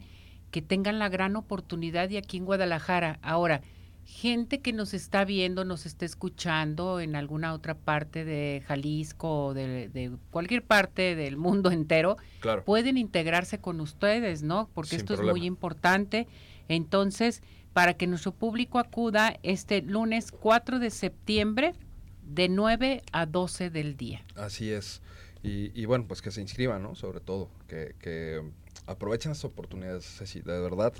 que 0.50 0.62
tengan 0.62 0.98
la 0.98 1.08
gran 1.10 1.36
oportunidad 1.36 2.08
y 2.08 2.16
aquí 2.16 2.38
en 2.38 2.46
Guadalajara. 2.46 3.18
Ahora, 3.22 3.60
gente 4.04 4.60
que 4.60 4.72
nos 4.72 4.92
está 4.94 5.24
viendo, 5.24 5.64
nos 5.64 5.86
está 5.86 6.04
escuchando 6.04 7.00
en 7.00 7.14
alguna 7.16 7.54
otra 7.54 7.74
parte 7.76 8.24
de 8.24 8.62
Jalisco 8.66 9.46
o 9.46 9.54
de, 9.54 9.88
de 9.88 10.10
cualquier 10.30 10.62
parte 10.64 11.14
del 11.14 11.36
mundo 11.36 11.70
entero, 11.70 12.16
Claro. 12.40 12.64
pueden 12.64 12.96
integrarse 12.98 13.58
con 13.60 13.80
ustedes, 13.80 14.42
¿no? 14.42 14.68
Porque 14.74 14.90
Sin 14.90 15.00
esto 15.00 15.14
es 15.14 15.20
muy 15.20 15.44
importante. 15.44 16.26
Entonces, 16.68 17.42
para 17.72 17.94
que 17.94 18.06
nuestro 18.06 18.32
público 18.32 18.78
acuda 18.78 19.38
este 19.42 19.82
lunes 19.82 20.32
4 20.32 20.78
de 20.80 20.90
septiembre 20.90 21.74
de 22.24 22.48
9 22.48 23.02
a 23.12 23.26
12 23.26 23.70
del 23.70 23.96
día. 23.96 24.24
Así 24.34 24.70
es. 24.70 25.02
Y, 25.42 25.70
y 25.80 25.84
bueno, 25.86 26.06
pues 26.06 26.20
que 26.20 26.30
se 26.30 26.40
inscriban, 26.40 26.82
¿no? 26.82 26.94
Sobre 26.94 27.20
todo, 27.20 27.48
que, 27.68 27.94
que 28.00 28.42
aprovechen 28.86 29.32
estas 29.32 29.46
oportunidades, 29.46 30.04
Ceci, 30.04 30.40
de 30.40 30.60
verdad. 30.60 30.92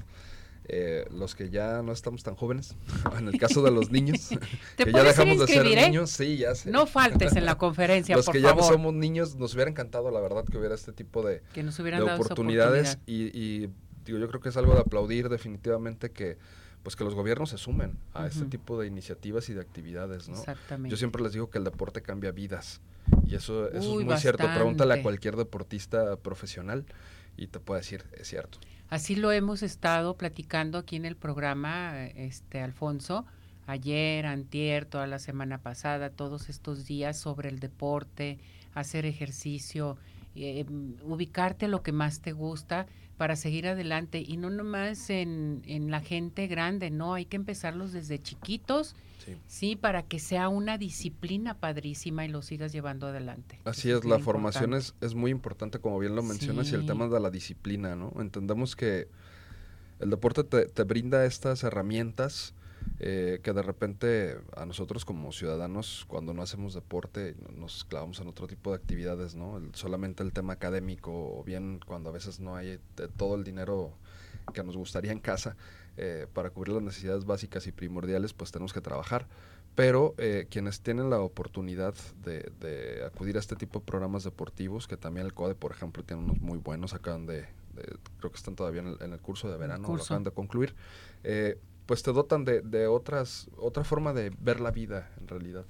Eh, 0.73 1.05
los 1.11 1.35
que 1.35 1.51
ya 1.51 1.83
no 1.83 1.93
estamos 1.93 2.23
tan 2.23 2.37
jóvenes, 2.37 2.77
en 3.19 3.29
el 3.29 3.39
caso 3.39 3.63
de 3.63 3.71
los 3.71 3.91
niños, 3.91 4.29
Te 4.77 4.85
que 4.85 4.93
ya 4.93 5.03
dejamos 5.03 5.41
de 5.41 5.47
ser 5.49 5.67
¿eh? 5.67 5.87
niños, 5.87 6.11
sí, 6.11 6.37
ya 6.37 6.55
sé. 6.55 6.71
No 6.71 6.87
faltes 6.87 7.35
en 7.35 7.45
la 7.45 7.55
conferencia, 7.59 8.17
los 8.17 8.27
por 8.27 8.35
que 8.35 8.41
ya 8.41 8.55
no 8.55 8.63
somos 8.63 8.95
niños, 8.95 9.35
nos 9.37 9.55
hubiera 9.55 9.71
encantado, 9.71 10.11
la 10.11 10.21
verdad, 10.21 10.45
que 10.45 10.57
hubiera 10.59 10.75
este 10.75 10.93
tipo 10.93 11.23
de, 11.23 11.43
que 11.53 11.63
nos 11.63 11.79
hubieran 11.81 12.01
de 12.01 12.07
dado 12.07 12.21
esa 12.21 12.27
oportunidades 12.27 12.95
oportunidad. 12.95 13.33
y, 13.35 13.65
y, 13.65 13.71
digo 14.05 14.19
yo 14.19 14.29
creo 14.29 14.41
que 14.41 14.49
es 14.49 14.57
algo 14.57 14.75
de 14.75 14.81
aplaudir 14.81 15.29
definitivamente 15.29 16.11
que 16.11 16.39
pues 16.83 16.97
que 16.97 17.05
los 17.05 17.15
gobiernos 17.15 17.51
se 17.51 17.59
sumen 17.59 17.99
a 18.15 18.27
este 18.27 18.47
tipo 18.47 18.81
de 18.81 18.87
iniciativas 18.87 19.51
y 19.51 19.53
de 19.53 19.61
actividades, 19.61 20.31
¿no? 20.31 20.39
Exactamente. 20.39 20.89
Yo 20.91 20.97
siempre 20.97 21.23
les 21.23 21.33
digo 21.33 21.51
que 21.51 21.59
el 21.59 21.65
deporte 21.65 22.01
cambia 22.01 22.33
vidas 22.33 22.81
y 23.27 23.35
eso, 23.35 23.69
eso 23.71 23.93
Uy, 23.93 24.03
es 24.03 24.09
muy 24.09 24.17
cierto. 24.17 24.47
Pregúntale 24.55 24.95
a 24.95 25.03
cualquier 25.03 25.37
deportista 25.37 26.17
profesional 26.17 26.87
y 27.37 27.49
te 27.49 27.61
puede 27.61 27.81
decir, 27.81 28.05
es 28.19 28.29
cierto. 28.29 28.59
Así 28.91 29.15
lo 29.15 29.31
hemos 29.31 29.63
estado 29.63 30.17
platicando 30.17 30.77
aquí 30.77 30.97
en 30.97 31.05
el 31.05 31.15
programa, 31.15 32.07
este 32.07 32.61
Alfonso, 32.61 33.25
ayer, 33.69 34.27
antier, 34.27 34.85
toda 34.85 35.07
la 35.07 35.21
semana 35.21 35.59
pasada, 35.59 36.11
todos 36.11 36.49
estos 36.49 36.87
días 36.87 37.17
sobre 37.17 37.51
el 37.51 37.61
deporte, 37.61 38.41
hacer 38.75 39.07
ejercicio, 39.07 39.97
eh, 40.35 40.67
ubicarte 41.05 41.69
lo 41.69 41.85
que 41.85 41.93
más 41.93 42.21
te 42.21 42.33
gusta 42.33 42.89
para 43.17 43.37
seguir 43.37 43.69
adelante. 43.69 44.25
Y 44.27 44.39
no 44.39 44.51
nomás 44.51 45.09
en, 45.09 45.63
en 45.67 45.93
la 45.93 46.01
gente 46.01 46.49
grande, 46.49 46.91
no, 46.91 47.15
hay 47.15 47.27
que 47.27 47.37
empezarlos 47.37 47.93
desde 47.93 48.21
chiquitos, 48.21 48.97
Sí. 49.25 49.37
sí, 49.47 49.77
para 49.77 50.03
que 50.03 50.19
sea 50.19 50.49
una 50.49 50.79
disciplina 50.79 51.55
padrísima 51.59 52.25
y 52.25 52.29
lo 52.29 52.43
sigas 52.43 52.73
llevando 52.73 53.07
adelante. 53.07 53.61
Así 53.65 53.91
es, 53.91 54.05
la 54.05 54.19
formación 54.19 54.73
es, 54.75 54.95
es 55.01 55.15
muy 55.15 55.31
importante, 55.31 55.79
como 55.79 55.99
bien 55.99 56.15
lo 56.17 56.23
mencionas, 56.23 56.71
y 56.73 56.75
el 56.75 56.87
tema 56.87 57.07
de 57.09 57.21
la 57.21 57.31
disciplina, 57.31 57.95
¿no? 57.97 58.13
Entendemos 58.19 58.77
que 58.77 59.09
el 59.99 60.11
deporte 60.11 60.45
te, 60.45 60.67
te 60.67 60.83
brinda 60.85 61.25
estas 61.27 61.63
herramientas 61.63 62.55
eh, 62.99 63.41
que 63.43 63.53
de 63.53 63.61
repente 63.63 64.39
a 64.57 64.65
nosotros 64.65 65.05
como 65.05 65.33
ciudadanos, 65.33 66.07
cuando 66.09 66.33
no 66.33 66.41
hacemos 66.43 66.73
deporte, 66.73 67.35
no- 67.43 67.61
nos 67.61 67.85
clavamos 67.85 68.19
en 68.21 68.29
otro 68.29 68.47
tipo 68.47 68.71
de 68.71 68.77
actividades, 68.77 69.35
¿no? 69.35 69.59
El- 69.59 69.75
solamente 69.75 70.23
el 70.23 70.33
tema 70.33 70.55
académico, 70.55 71.11
o 71.13 71.45
bien 71.45 71.81
cuando 71.87 72.09
a 72.09 72.13
veces 72.13 72.41
no 72.41 72.57
hay 72.57 72.69
eh, 72.71 72.79
todo 73.19 73.35
el 73.35 73.45
dinero 73.45 73.93
que 74.55 74.63
nos 74.65 74.77
gustaría 74.79 75.13
en 75.13 75.21
casa 75.21 75.57
eh, 76.03 76.27
para 76.33 76.51
cubrir 76.51 76.75
las 76.75 76.83
necesidades 76.83 77.25
básicas 77.27 77.67
y 77.67 77.73
primordiales, 77.73 78.33
pues 78.33 78.51
tenemos 78.51 78.73
que 78.73 78.81
trabajar. 78.81 79.29
Pero 79.75 80.15
eh, 80.19 80.47
quienes 80.51 80.81
tienen 80.81 81.11
la 81.11 81.21
oportunidad 81.21 81.95
de, 82.25 82.51
de 82.59 83.05
acudir 83.05 83.37
a 83.37 83.41
este 83.41 83.55
tipo 83.55 83.79
de 83.81 83.85
programas 83.85 84.25
deportivos, 84.25 84.89
que 84.89 84.97
también 84.97 85.27
el 85.27 85.33
CODE, 85.35 85.55
por 85.55 85.73
ejemplo, 85.73 86.03
tiene 86.03 86.23
unos 86.25 86.41
muy 86.41 86.59
buenos, 86.59 86.93
acaban 86.95 87.27
de, 87.27 87.43
de- 87.75 87.97
creo 88.19 88.31
que 88.33 88.37
están 88.39 88.57
todavía 88.57 88.81
en 88.81 88.89
el, 88.89 88.97
en 89.01 89.13
el 89.13 89.21
curso 89.21 89.49
de 89.51 89.57
verano, 89.59 89.83
lo 89.83 89.89
curso. 89.89 90.05
acaban 90.07 90.25
de 90.25 90.31
concluir, 90.33 90.75
eh, 91.23 91.59
pues 91.87 92.03
te 92.03 92.13
dotan 92.13 92.45
de, 92.45 92.63
de 92.63 92.87
otras, 92.89 93.49
otra 93.57 93.85
forma 93.85 94.13
de 94.13 94.33
ver 94.41 94.61
la 94.61 94.71
vida 94.73 95.11
en 95.21 95.29
realidad. 95.29 95.67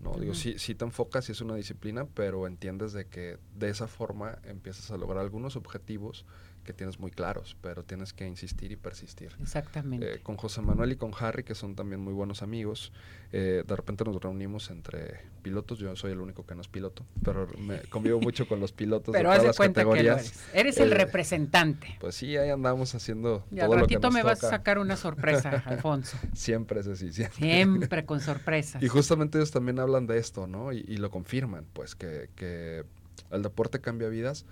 No, 0.00 0.12
digo, 0.18 0.34
sí, 0.34 0.58
sí 0.58 0.74
te 0.74 0.84
enfocas, 0.84 1.24
sí 1.24 1.32
es 1.32 1.40
una 1.40 1.54
disciplina, 1.56 2.06
pero 2.14 2.46
entiendes 2.46 2.92
de 2.92 3.06
que 3.06 3.38
de 3.54 3.70
esa 3.70 3.86
forma 3.86 4.38
empiezas 4.44 4.90
a 4.90 4.96
lograr 4.98 5.22
algunos 5.22 5.56
objetivos 5.56 6.24
que 6.66 6.74
tienes 6.74 6.98
muy 7.00 7.10
claros, 7.10 7.56
pero 7.62 7.82
tienes 7.84 8.12
que 8.12 8.26
insistir 8.26 8.72
y 8.72 8.76
persistir. 8.76 9.32
Exactamente. 9.40 10.14
Eh, 10.16 10.18
con 10.22 10.36
José 10.36 10.60
Manuel 10.60 10.92
y 10.92 10.96
con 10.96 11.12
Harry, 11.18 11.44
que 11.44 11.54
son 11.54 11.74
también 11.74 12.00
muy 12.02 12.12
buenos 12.12 12.42
amigos, 12.42 12.92
eh, 13.32 13.64
de 13.66 13.76
repente 13.76 14.04
nos 14.04 14.20
reunimos 14.20 14.70
entre 14.70 15.20
pilotos. 15.42 15.78
Yo 15.78 15.94
soy 15.96 16.12
el 16.12 16.20
único 16.20 16.44
que 16.44 16.54
no 16.54 16.60
es 16.60 16.68
piloto, 16.68 17.06
pero 17.24 17.48
me 17.58 17.80
convivo 17.84 18.20
mucho 18.20 18.46
con 18.46 18.60
los 18.60 18.72
pilotos 18.72 19.12
Pero 19.14 19.30
de 19.30 19.36
todas 19.38 19.46
las 19.58 19.66
categorías. 19.68 20.20
eres. 20.26 20.44
Eres 20.54 20.78
el 20.78 20.92
Eh, 20.92 20.96
representante. 20.96 21.96
Pues 22.00 22.14
sí, 22.16 22.36
ahí 22.36 22.50
andamos 22.50 22.94
haciendo 22.94 23.44
Y 23.50 23.60
al 23.60 23.66
todo 23.68 23.76
lo 23.78 23.86
que 23.86 23.94
ratito 23.94 24.08
nos 24.08 24.14
me 24.14 24.22
vas 24.22 24.38
a 24.38 24.40
toca. 24.42 24.50
sacar 24.56 24.78
una 24.78 24.96
sorpresa, 24.96 25.50
Alfonso. 25.66 26.18
Siempre 26.34 26.80
es 26.80 26.86
así, 26.88 27.12
siempre. 27.12 27.38
Siempre 27.38 28.04
con 28.04 28.20
sorpresas. 28.20 28.82
Y 28.82 28.88
justamente 28.88 29.38
ellos 29.38 29.52
también 29.52 29.78
hablan 29.78 30.06
de 30.06 30.18
esto, 30.18 30.46
¿no? 30.46 30.72
Y, 30.72 30.84
y 30.88 30.96
lo 30.96 31.10
confirman, 31.10 31.64
pues 31.72 31.94
que, 31.94 32.28
que 32.34 32.84
El 33.30 33.42
deporte 33.42 33.80
cambia 33.80 34.08
vidas, 34.08 34.44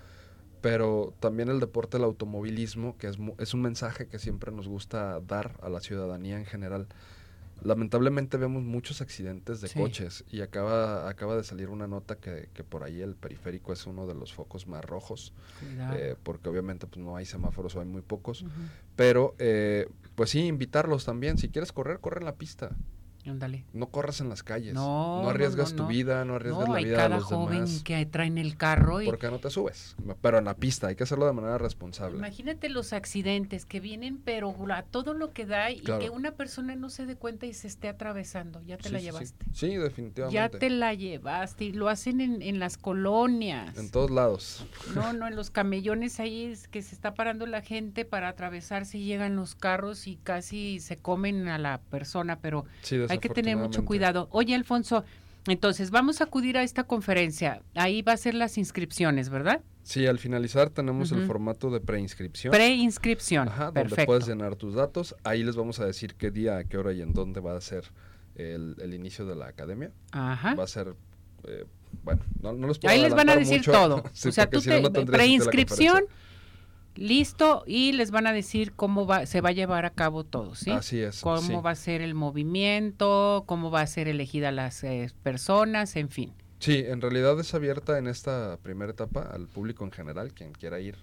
pero 0.64 1.12
también 1.20 1.50
el 1.50 1.61
deporte, 1.61 1.98
el 1.98 2.05
automovilismo, 2.05 2.96
que 2.96 3.07
es, 3.07 3.18
es 3.37 3.53
un 3.53 3.61
mensaje 3.61 4.07
que 4.07 4.18
siempre 4.18 4.50
nos 4.50 4.66
gusta 4.66 5.20
dar 5.20 5.59
a 5.61 5.68
la 5.68 5.79
ciudadanía 5.79 6.38
en 6.38 6.46
general. 6.46 6.87
Lamentablemente 7.62 8.38
vemos 8.38 8.62
muchos 8.62 9.03
accidentes 9.03 9.61
de 9.61 9.68
coches 9.68 10.24
y 10.33 10.40
acaba, 10.40 11.07
acaba 11.07 11.37
de 11.37 11.44
salir 11.44 11.68
una 11.68 11.87
nota 11.87 12.16
que, 12.16 12.48
que, 12.55 12.64
por 12.64 12.83
ahí 12.83 13.03
el 13.03 13.14
periférico 13.14 13.74
es 13.74 13.87
uno 13.87 14.07
de 14.07 14.14
los 14.14 14.33
focos 14.33 14.66
más 14.66 14.83
rojos, 14.83 15.35
eh, 15.92 16.16
porque 16.22 16.48
obviamente 16.48 16.87
pues, 16.87 17.05
no 17.05 17.14
hay 17.14 17.27
semáforos 17.27 17.77
o 17.77 17.81
hay 17.81 17.87
muy 17.87 18.00
pocos, 18.00 18.46
pero 18.96 19.35
eh, 19.38 19.87
pues 20.14 20.31
sí, 20.31 20.46
invitarlos 20.46 21.05
también, 21.05 21.37
si 21.37 21.50
quieres 21.50 21.72
correr, 21.72 22.00
corre 22.00 22.20
en 22.20 22.24
la 22.24 22.37
pista. 22.37 22.70
No 23.72 23.87
corras 23.87 24.20
en 24.20 24.28
las 24.28 24.42
calles. 24.42 24.74
No, 24.74 25.28
arriesgas 25.28 25.74
tu 25.74 25.87
vida, 25.87 26.24
no 26.24 26.34
arriesgas 26.37 26.68
la 26.68 26.78
vida 26.78 27.02
de 27.04 27.08
los 27.08 27.24
joven 27.24 27.64
que 27.82 28.04
traen 28.06 28.38
el 28.38 28.56
carro 28.56 29.00
y... 29.00 29.06
Porque 29.06 29.30
no 29.30 29.38
te 29.38 29.50
subes. 29.50 29.96
Pero 30.20 30.38
en 30.38 30.44
la 30.44 30.54
pista, 30.54 30.88
hay 30.88 30.96
que 30.96 31.04
hacerlo 31.04 31.26
de 31.26 31.32
manera 31.32 31.58
responsable. 31.58 32.18
Imagínate 32.18 32.68
los 32.68 32.92
accidentes 32.92 33.64
que 33.66 33.80
vienen, 33.80 34.18
pero 34.18 34.54
a 34.72 34.82
todo 34.82 35.14
lo 35.14 35.32
que 35.32 35.46
da 35.46 35.70
y 35.70 35.80
que 35.80 36.10
una 36.10 36.32
persona 36.32 36.76
no 36.76 36.90
se 36.90 37.06
dé 37.06 37.16
cuenta 37.16 37.46
y 37.46 37.54
se 37.54 37.66
esté 37.66 37.88
atravesando. 37.88 38.60
Ya 38.62 38.76
te 38.76 38.90
la 38.90 39.00
llevaste. 39.00 39.44
Sí. 39.52 39.76
definitivamente. 39.76 40.34
Ya 40.34 40.48
te 40.48 40.70
la 40.70 40.94
llevaste 40.94 41.64
y 41.64 41.72
lo 41.72 41.88
hacen 41.88 42.20
en, 42.20 42.42
en 42.42 42.58
las 42.58 42.76
colonias. 42.76 43.76
En 43.78 43.90
todos 43.90 44.10
lados. 44.10 44.66
No, 44.94 45.12
no, 45.12 45.28
en 45.28 45.37
los 45.37 45.50
camellones 45.50 46.20
ahí 46.20 46.44
es 46.44 46.68
que 46.68 46.82
se 46.82 46.94
está 46.94 47.14
parando 47.14 47.46
la 47.46 47.62
gente 47.62 48.04
para 48.04 48.28
atravesarse 48.28 48.98
y 48.98 49.04
llegan 49.04 49.37
los 49.37 49.54
carros 49.54 50.06
y 50.06 50.16
casi 50.16 50.80
se 50.80 50.96
comen 50.96 51.48
a 51.48 51.58
la 51.58 51.80
persona, 51.90 52.38
pero... 52.40 52.64
Sí, 52.82 52.98
hay 53.14 53.18
que 53.20 53.29
tener 53.29 53.57
mucho 53.57 53.85
cuidado. 53.85 54.29
Oye, 54.31 54.55
Alfonso, 54.55 55.05
entonces 55.46 55.90
vamos 55.90 56.20
a 56.20 56.24
acudir 56.24 56.57
a 56.57 56.62
esta 56.62 56.85
conferencia. 56.85 57.62
Ahí 57.74 58.03
va 58.03 58.12
a 58.12 58.16
ser 58.16 58.35
las 58.35 58.59
inscripciones, 58.59 59.29
¿verdad? 59.29 59.62
Sí, 59.83 60.07
al 60.07 60.18
finalizar 60.18 60.70
tenemos 60.70 61.12
el 61.12 61.27
formato 61.27 61.70
de 61.70 61.81
preinscripción. 61.81 62.53
Preinscripción. 62.53 63.48
Ajá, 63.48 63.70
donde 63.70 64.07
puedes 64.07 64.27
llenar 64.27 64.57
tus 64.57 64.74
datos. 64.74 65.14
Ahí 65.24 65.42
les 65.42 65.57
vamos 65.57 65.81
a 65.81 65.85
decir 65.85 66.14
qué 66.14 66.31
día, 66.31 66.57
a 66.57 66.64
qué 66.64 66.79
hora 66.79 66.92
y 66.92 67.03
en 67.03 67.12
dónde 67.12 67.40
va 67.40 67.57
a 67.57 67.61
ser 67.61 67.85
el, 68.35 68.94
inicio 68.94 69.27
de 69.27 69.37
la 69.37 69.46
academia. 69.46 69.90
Ajá. 70.12 70.55
Va 70.55 70.64
a 70.64 70.68
ser 70.68 70.94
eh, 71.46 71.66
bueno, 72.03 72.22
no, 72.40 72.53
no 72.53 72.68
les 72.68 72.79
puedo 72.79 72.92
Ahí 72.92 73.00
les 73.00 73.14
van 73.14 73.29
a 73.29 73.37
decir 73.37 73.62
todo. 73.62 74.03
o 74.27 74.33
sea, 74.33 74.48
tú 74.48 74.61
te, 74.61 75.07
preinscripción, 75.07 76.05
listo 76.96 77.64
y 77.66 77.92
les 77.92 78.11
van 78.11 78.26
a 78.26 78.33
decir 78.33 78.72
cómo 78.72 79.07
va, 79.07 79.26
se 79.26 79.40
va 79.40 79.50
a 79.50 79.52
llevar 79.52 79.85
a 79.85 79.90
cabo 79.90 80.24
todo, 80.24 80.54
¿sí? 80.54 80.70
Así 80.70 81.00
es. 81.00 81.20
Cómo 81.20 81.62
va 81.62 81.70
a 81.70 81.74
ser 81.74 82.00
el 82.00 82.14
movimiento, 82.14 83.44
cómo 83.46 83.70
va 83.70 83.80
a 83.80 83.87
ser 83.87 84.09
elegida 84.09 84.52
las 84.52 84.85
eh, 84.85 85.11
personas, 85.22 85.96
en 85.96 86.09
fin. 86.09 86.33
Sí, 86.61 86.83
en 86.87 87.00
realidad 87.02 87.38
es 87.40 87.52
abierta 87.52 87.98
en 87.98 88.07
esta 88.07 88.59
primera 88.62 88.92
etapa 88.92 89.20
al 89.20 89.48
público 89.48 89.85
en 89.85 89.92
general, 89.92 90.33
quien 90.33 90.52
quiera 90.52 90.80
ir, 90.80 90.96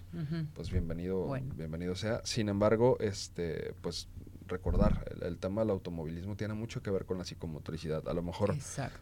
pues 0.54 0.72
bienvenido, 0.72 1.32
bienvenido 1.54 1.94
sea. 1.94 2.20
Sin 2.24 2.48
embargo, 2.48 2.96
este, 2.98 3.72
pues 3.80 4.08
recordar, 4.48 5.04
el, 5.22 5.38
tema 5.38 5.62
del 5.62 5.70
automovilismo 5.70 6.36
tiene 6.36 6.54
mucho 6.54 6.82
que 6.82 6.90
ver 6.90 7.04
con 7.04 7.18
la 7.18 7.24
psicomotricidad. 7.24 8.08
A 8.08 8.14
lo 8.14 8.22
mejor 8.22 8.54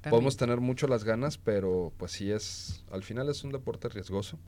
podemos 0.09 0.37
tener 0.37 0.61
mucho 0.61 0.87
las 0.87 1.05
ganas, 1.05 1.39
pero 1.39 1.93
pues 1.97 2.13
sí 2.13 2.31
es, 2.31 2.85
al 2.91 3.03
final 3.03 3.29
es 3.29 3.45
un 3.45 3.53
deporte 3.53 3.89
riesgoso. 3.89 4.39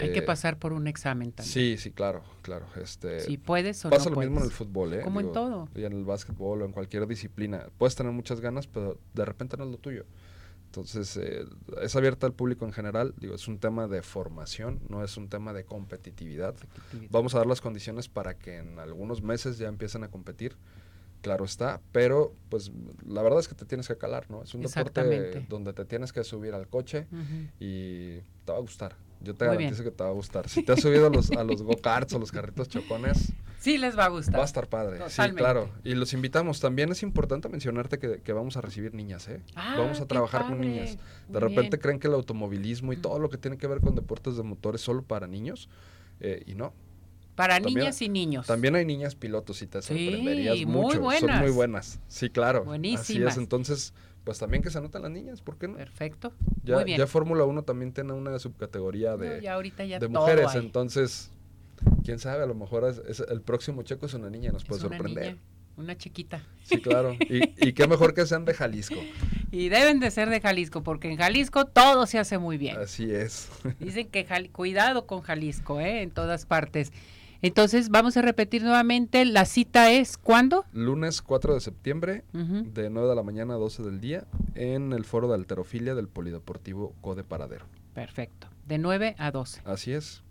Hay 0.00 0.12
que 0.12 0.20
eh, 0.20 0.22
pasar 0.22 0.58
por 0.58 0.72
un 0.72 0.86
examen 0.86 1.32
también. 1.32 1.52
Sí, 1.52 1.76
sí, 1.78 1.90
claro, 1.90 2.22
claro. 2.42 2.66
Este, 2.80 3.20
si 3.20 3.36
puedes 3.38 3.84
o 3.84 3.90
pasa 3.90 4.10
lo 4.10 4.16
mismo 4.16 4.38
en 4.38 4.46
el 4.46 4.50
fútbol, 4.50 4.94
¿eh? 4.94 5.00
Como 5.02 5.20
en 5.20 5.32
todo. 5.32 5.68
Y 5.74 5.84
en 5.84 5.92
el 5.92 6.04
básquetbol 6.04 6.62
o 6.62 6.64
en 6.64 6.72
cualquier 6.72 7.06
disciplina. 7.06 7.66
Puedes 7.78 7.94
tener 7.94 8.12
muchas 8.12 8.40
ganas, 8.40 8.66
pero 8.66 8.98
de 9.14 9.24
repente 9.24 9.56
no 9.56 9.64
es 9.64 9.70
lo 9.70 9.78
tuyo. 9.78 10.04
Entonces, 10.68 11.16
eh, 11.16 11.46
es 11.80 11.96
abierta 11.96 12.26
al 12.26 12.34
público 12.34 12.66
en 12.66 12.72
general. 12.72 13.14
Digo, 13.18 13.34
es 13.34 13.48
un 13.48 13.58
tema 13.58 13.88
de 13.88 14.02
formación, 14.02 14.80
no 14.90 15.02
es 15.02 15.16
un 15.16 15.28
tema 15.28 15.54
de 15.54 15.64
competitividad. 15.64 16.54
Vamos 17.10 17.34
a 17.34 17.38
dar 17.38 17.46
las 17.46 17.62
condiciones 17.62 18.08
para 18.08 18.34
que 18.34 18.58
en 18.58 18.78
algunos 18.78 19.22
meses 19.22 19.56
ya 19.56 19.68
empiecen 19.68 20.04
a 20.04 20.08
competir. 20.08 20.56
Claro 21.22 21.46
está, 21.46 21.80
pero 21.90 22.32
pues 22.48 22.70
la 23.04 23.22
verdad 23.22 23.40
es 23.40 23.48
que 23.48 23.54
te 23.54 23.64
tienes 23.64 23.88
que 23.88 23.96
calar, 23.96 24.30
¿no? 24.30 24.42
Es 24.42 24.54
un 24.54 24.60
deporte 24.60 25.46
donde 25.48 25.72
te 25.72 25.84
tienes 25.84 26.12
que 26.12 26.22
subir 26.22 26.54
al 26.54 26.68
coche 26.68 27.06
y 27.58 28.18
te 28.44 28.52
va 28.52 28.58
a 28.58 28.60
gustar. 28.60 28.94
Yo 29.20 29.34
te 29.34 29.46
garantizo 29.46 29.82
que 29.82 29.90
te 29.90 30.04
va 30.04 30.10
a 30.10 30.12
gustar. 30.12 30.48
Si 30.48 30.62
te 30.62 30.72
has 30.72 30.80
subido 30.80 31.08
a 31.08 31.10
los, 31.10 31.30
a 31.32 31.44
los 31.44 31.62
go-karts 31.62 32.12
o 32.14 32.18
los 32.18 32.32
carritos 32.32 32.68
chocones. 32.68 33.32
Sí, 33.58 33.76
les 33.76 33.98
va 33.98 34.04
a 34.04 34.08
gustar. 34.08 34.36
Va 34.36 34.42
a 34.42 34.46
estar 34.46 34.68
padre. 34.68 35.00
Sí, 35.08 35.20
claro. 35.34 35.68
Y 35.82 35.94
los 35.96 36.12
invitamos. 36.12 36.60
También 36.60 36.92
es 36.92 37.02
importante 37.02 37.48
mencionarte 37.48 37.98
que, 37.98 38.32
vamos 38.32 38.56
a 38.56 38.60
recibir 38.60 38.94
niñas, 38.94 39.26
¿eh? 39.28 39.42
Ah, 39.56 39.74
vamos 39.76 40.00
a 40.00 40.06
trabajar 40.06 40.46
con 40.46 40.60
niñas. 40.60 40.96
De 41.28 41.40
repente 41.40 41.78
creen 41.80 41.98
que 41.98 42.06
el 42.06 42.14
automovilismo 42.14 42.92
y 42.92 42.96
todo 42.96 43.18
lo 43.18 43.28
que 43.28 43.36
tiene 43.36 43.58
que 43.58 43.66
ver 43.66 43.80
con 43.80 43.96
deportes 43.96 44.36
de 44.36 44.44
motor 44.44 44.76
es 44.76 44.80
solo 44.80 45.02
para 45.02 45.26
niños. 45.26 45.68
Eh, 46.20 46.44
y 46.46 46.54
no. 46.54 46.72
Para 47.34 47.60
niñas 47.60 48.00
y 48.02 48.08
niños. 48.08 48.46
También 48.46 48.74
hay 48.74 48.84
niñas 48.84 49.14
pilotos 49.14 49.60
y 49.62 49.66
te 49.66 49.82
sorprenderías 49.82 50.64
mucho. 50.66 51.08
Son 51.18 51.38
muy 51.38 51.50
buenas. 51.50 52.00
Sí, 52.08 52.30
claro. 52.30 52.64
Buenísimas. 52.64 53.10
Así 53.10 53.22
es. 53.22 53.36
Entonces, 53.36 53.94
pues 54.28 54.38
también 54.40 54.62
que 54.62 54.68
se 54.68 54.76
anoten 54.76 55.00
las 55.00 55.10
niñas, 55.10 55.40
¿por 55.40 55.56
qué 55.56 55.68
no? 55.68 55.78
Perfecto. 55.78 56.34
Ya, 56.62 56.74
Muy 56.74 56.84
bien. 56.84 56.98
ya 56.98 57.06
Fórmula 57.06 57.44
1 57.44 57.62
también 57.62 57.94
tiene 57.94 58.12
una 58.12 58.38
subcategoría 58.38 59.16
de, 59.16 59.40
ya 59.40 59.54
ahorita 59.54 59.86
ya 59.86 59.98
de 59.98 60.06
mujeres, 60.06 60.54
entonces, 60.54 61.30
quién 62.04 62.18
sabe, 62.18 62.42
a 62.42 62.46
lo 62.46 62.54
mejor 62.54 62.84
es, 62.84 63.20
el 63.20 63.40
próximo 63.40 63.84
checo 63.84 64.04
es 64.04 64.12
una 64.12 64.28
niña, 64.28 64.52
nos 64.52 64.66
puede 64.66 64.82
sorprender. 64.82 65.38
Una 65.78 65.96
chiquita. 65.96 66.42
Sí, 66.62 66.78
claro. 66.82 67.16
Y, 67.20 67.72
qué 67.72 67.88
mejor 67.88 68.12
que 68.12 68.26
sean 68.26 68.44
de 68.44 68.52
Jalisco. 68.52 68.96
Y 69.50 69.70
deben 69.70 69.98
de 69.98 70.10
ser 70.10 70.28
de 70.28 70.42
Jalisco, 70.42 70.82
porque 70.82 71.10
en 71.10 71.16
Jalisco 71.16 71.64
todo 71.64 72.04
se 72.04 72.18
hace 72.18 72.36
muy 72.36 72.58
bien. 72.58 72.76
Así 72.76 73.10
es. 73.10 73.48
Dicen 73.80 74.08
que 74.08 74.26
cuidado 74.52 75.06
con 75.06 75.22
Jalisco, 75.22 75.80
¿eh? 75.80 76.02
En 76.02 76.10
todas 76.10 76.44
partes. 76.44 76.92
Entonces, 77.40 77.88
vamos 77.90 78.16
a 78.16 78.22
repetir 78.22 78.62
nuevamente, 78.62 79.24
la 79.24 79.44
cita 79.44 79.92
es 79.92 80.18
¿cuándo? 80.18 80.64
Lunes 80.72 81.22
4 81.22 81.54
de 81.54 81.60
septiembre, 81.60 82.24
de 82.32 82.90
9 82.90 83.08
de 83.08 83.14
la 83.14 83.22
mañana 83.22 83.54
a 83.54 83.58
12 83.58 83.84
del 83.84 84.00
día, 84.00 84.26
en 84.54 84.92
el 84.92 85.04
foro 85.04 85.28
de 85.28 85.34
alterofilia 85.34 85.94
del 85.94 86.08
Polideportivo 86.08 86.94
Code 87.00 87.22
Paradero. 87.22 87.66
Perfecto, 87.94 88.48
de 88.66 88.78
9 88.78 89.14
a 89.18 89.30
12. 89.30 89.62
Así 89.64 89.92
es. 89.92 90.22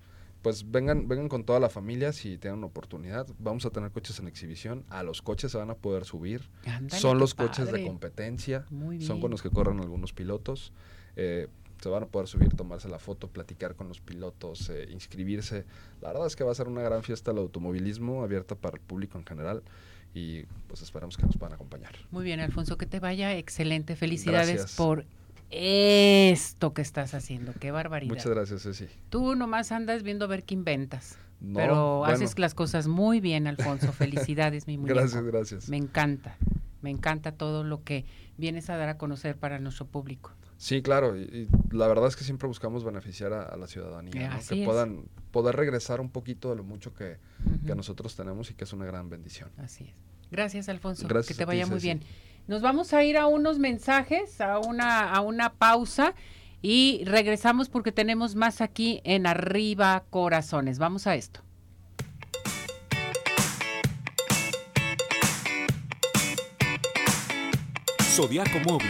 Pues 0.42 0.70
vengan, 0.70 1.08
vengan 1.08 1.30
con 1.30 1.44
toda 1.44 1.60
la 1.60 1.70
familia 1.70 2.14
si 2.14 2.38
tienen 2.38 2.64
oportunidad. 2.64 3.28
Vamos 3.40 3.66
a 3.66 3.70
tener 3.70 3.92
coches 3.92 4.20
en 4.20 4.28
exhibición. 4.28 4.86
A 4.90 5.04
los 5.04 5.22
coches 5.22 5.52
se 5.52 5.58
van 5.58 5.72
a 5.72 5.76
poder 5.76 6.06
subir. 6.06 6.50
Son 6.90 7.20
los 7.20 7.34
coches 7.34 7.72
de 7.72 7.86
competencia. 7.86 8.66
Son 9.00 9.20
con 9.20 9.32
los 9.32 9.42
que 9.42 9.50
corren 9.50 9.80
algunos 9.80 10.14
pilotos. 10.14 10.72
Eh, 11.16 11.48
se 11.82 11.90
van 11.90 12.04
a 12.04 12.06
poder 12.08 12.28
subir, 12.28 12.50
tomarse 12.54 12.90
la 12.90 13.00
foto, 13.00 13.28
platicar 13.28 13.76
con 13.76 13.88
los 13.88 14.00
pilotos, 14.00 14.70
eh, 14.70 14.88
inscribirse. 14.92 15.66
La 16.02 16.10
verdad 16.10 16.28
es 16.28 16.36
que 16.36 16.44
va 16.44 16.52
a 16.52 16.56
ser 16.56 16.68
una 16.68 16.82
gran 16.82 17.04
fiesta 17.04 17.32
el 17.32 17.38
automovilismo 17.38 18.24
abierta 18.24 18.56
para 18.56 18.78
el 18.78 18.82
público 18.82 19.18
en 19.18 19.26
general 19.26 19.64
y 20.14 20.44
pues 20.68 20.82
esperamos 20.82 21.18
que 21.18 21.26
nos 21.26 21.38
puedan 21.38 21.54
acompañar. 21.54 21.96
Muy 22.12 22.24
bien, 22.24 22.40
Alfonso, 22.40 22.78
que 22.78 22.86
te 22.86 23.00
vaya 23.00 23.36
excelente. 23.38 23.96
Felicidades 23.96 24.76
por 24.76 25.06
esto 25.52 26.74
que 26.74 26.82
estás 26.82 27.14
haciendo. 27.14 27.54
Qué 27.60 27.72
barbaridad. 27.72 28.14
Muchas 28.14 28.32
gracias, 28.32 28.64
Ceci. 28.64 28.88
Tú 29.10 29.36
nomás 29.36 29.72
andas 29.72 30.04
viendo 30.04 30.26
a 30.26 30.28
ver 30.28 30.44
qué 30.44 30.56
inventas. 30.56 31.18
pero 31.54 32.04
haces 32.06 32.40
las 32.40 32.54
cosas 32.56 32.88
muy 32.88 33.22
bien, 33.22 33.48
Alfonso. 33.48 33.92
Felicidades, 33.94 34.68
mi 34.68 34.78
muñeco. 34.78 35.00
Gracias, 35.00 35.24
gracias. 35.24 35.70
Me 35.70 35.78
encanta. 35.78 36.36
Me 36.82 36.90
encanta 36.90 37.32
todo 37.32 37.64
lo 37.64 37.84
que 37.84 38.06
vienes 38.38 38.70
a 38.70 38.78
dar 38.78 38.90
a 38.90 38.98
conocer 38.98 39.36
para 39.36 39.60
nuestro 39.60 39.86
público. 39.86 40.32
Sí, 40.58 40.82
claro, 40.82 41.16
y, 41.16 41.48
la 41.72 41.88
verdad 41.88 42.08
es 42.08 42.16
que 42.16 42.24
siempre 42.24 42.48
buscamos 42.48 42.84
beneficiar 42.84 43.32
a, 43.32 43.56
la 43.58 43.68
ciudadanía, 43.68 44.40
que 44.50 44.66
puedan 44.66 45.06
poder 45.32 45.56
regresar 45.56 46.02
un 46.02 46.10
poquito 46.10 46.50
de 46.50 46.56
lo 46.56 46.64
mucho 46.64 46.94
que, 46.94 47.18
nosotros 47.64 48.16
tenemos 48.16 48.50
y 48.50 48.56
que 48.56 48.64
es 48.64 48.74
una 48.74 48.86
gran 48.86 49.10
bendición. 49.10 49.52
Así 49.58 49.84
es. 49.84 49.94
Gracias, 50.32 50.68
Alfonso. 50.68 51.08
que 51.08 51.34
te 51.34 51.46
vaya 51.46 51.68
muy 51.68 51.80
bien. 51.80 52.02
Nos 52.48 52.62
vamos 52.62 52.94
a 52.94 53.04
ir 53.04 53.18
a 53.18 53.28
unos 53.28 53.60
mensajes, 53.60 54.42
a 54.42 54.58
una, 54.60 55.12
a 55.12 55.22
una 55.22 55.54
pausa 55.54 56.16
y 56.62 57.04
regresamos 57.06 57.70
porque 57.70 57.92
tenemos 57.92 58.36
más 58.36 58.62
aquí 58.62 59.02
en 59.04 59.28
Arriba 59.28 60.06
Corazones. 60.10 60.80
Vamos 60.80 61.06
a 61.08 61.16
esto. 61.16 61.42
Zodiaco 68.02 68.60
Móvil 68.66 68.90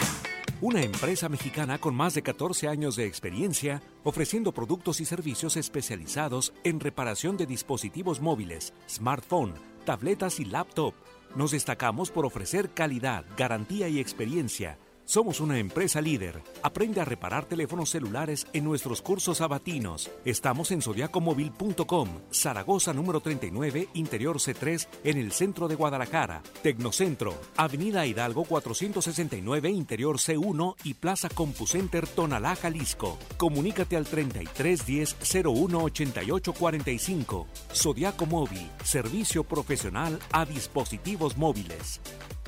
una 0.62 0.82
empresa 0.82 1.30
mexicana 1.30 1.78
con 1.78 1.94
más 1.94 2.16
de 2.16 2.24
14 2.24 2.68
años 2.68 2.96
de 2.96 3.06
experiencia 3.06 3.82
ofreciendo 4.04 4.52
productos 4.52 5.00
y 5.02 5.06
servicios 5.06 5.56
especializados 5.56 6.52
en 6.64 6.80
reparación 6.80 7.38
de 7.38 7.46
dispositivos 7.46 8.22
móviles, 8.22 8.74
smartphone, 8.90 9.54
tabletas 9.86 10.40
y 10.40 10.46
laptop. 10.46 10.94
Nos 11.36 11.52
destacamos 11.52 12.10
por 12.10 12.26
ofrecer 12.26 12.72
calidad, 12.72 13.26
garantía 13.38 13.88
y 13.88 14.00
experiencia 14.00 14.80
Somos 15.08 15.40
una 15.40 15.58
empresa 15.58 16.02
líder. 16.02 16.44
Aprende 16.64 17.00
a 17.00 17.06
reparar 17.06 17.46
teléfonos 17.46 17.92
celulares 17.92 18.46
en 18.52 18.66
nuestros 18.66 19.02
cursos 19.02 19.38
sabatinos. 19.38 20.12
Estamos 20.26 20.70
en 20.72 20.82
zodiacomóvil.com, 20.82 22.10
Zaragoza 22.30 22.92
número 22.92 23.22
39, 23.22 23.88
Interior 23.94 24.36
C3, 24.40 24.86
en 25.06 25.18
el 25.18 25.32
centro 25.32 25.70
de 25.70 25.76
Guadalajara. 25.76 26.44
Tecnocentro, 26.62 27.40
Avenida 27.56 28.06
Hidalgo 28.06 28.44
469, 28.44 29.70
Interior 29.70 30.18
C1 30.18 30.76
y 30.84 30.96
Plaza 30.96 31.30
CompuCenter 31.30 32.06
Tonalá, 32.06 32.58
Jalisco. 32.58 33.18
Comunícate 33.38 33.96
al 33.96 34.08
3310 34.08 35.16
01 35.46 35.84
88 35.84 36.52
45. 36.54 37.48
Zodiaco 37.74 38.26
Móvil, 38.26 38.70
servicio 38.84 39.46
profesional 39.46 40.20
a 40.34 40.44
dispositivos 40.44 41.38
móviles. 41.38 42.02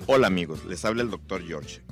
Hola 0.07 0.27
amigos, 0.27 0.65
les 0.65 0.83
habla 0.83 1.03
el 1.03 1.09
Dr. 1.09 1.47
George. 1.47 1.81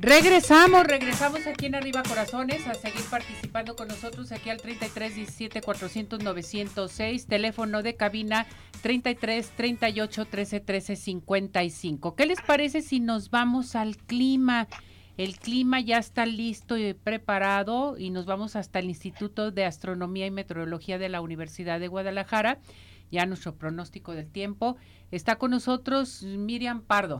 Regresamos, 0.00 0.86
regresamos 0.86 1.44
aquí 1.48 1.66
en 1.66 1.74
Arriba 1.74 2.04
Corazones 2.04 2.68
a 2.68 2.74
seguir 2.74 3.02
participando 3.10 3.74
con 3.74 3.88
nosotros 3.88 4.30
aquí 4.30 4.48
al 4.48 4.58
33 4.58 5.16
17 5.16 5.60
400 5.60 6.22
906, 6.22 7.26
teléfono 7.26 7.82
de 7.82 7.96
cabina 7.96 8.46
33 8.82 9.50
38 9.56 10.24
13 10.24 10.60
13 10.60 10.96
55. 10.96 12.14
¿Qué 12.14 12.26
les 12.26 12.40
parece 12.40 12.80
si 12.80 13.00
nos 13.00 13.30
vamos 13.30 13.74
al 13.74 13.96
clima? 13.96 14.68
El 15.16 15.36
clima 15.36 15.80
ya 15.80 15.98
está 15.98 16.26
listo 16.26 16.78
y 16.78 16.94
preparado 16.94 17.98
y 17.98 18.10
nos 18.10 18.24
vamos 18.24 18.54
hasta 18.54 18.78
el 18.78 18.88
Instituto 18.88 19.50
de 19.50 19.64
Astronomía 19.64 20.26
y 20.26 20.30
Meteorología 20.30 20.98
de 20.98 21.08
la 21.08 21.20
Universidad 21.20 21.80
de 21.80 21.88
Guadalajara. 21.88 22.60
Ya 23.10 23.26
nuestro 23.26 23.56
pronóstico 23.56 24.12
del 24.12 24.30
tiempo. 24.30 24.76
Está 25.10 25.36
con 25.36 25.50
nosotros 25.50 26.22
Miriam 26.22 26.82
Pardo. 26.82 27.18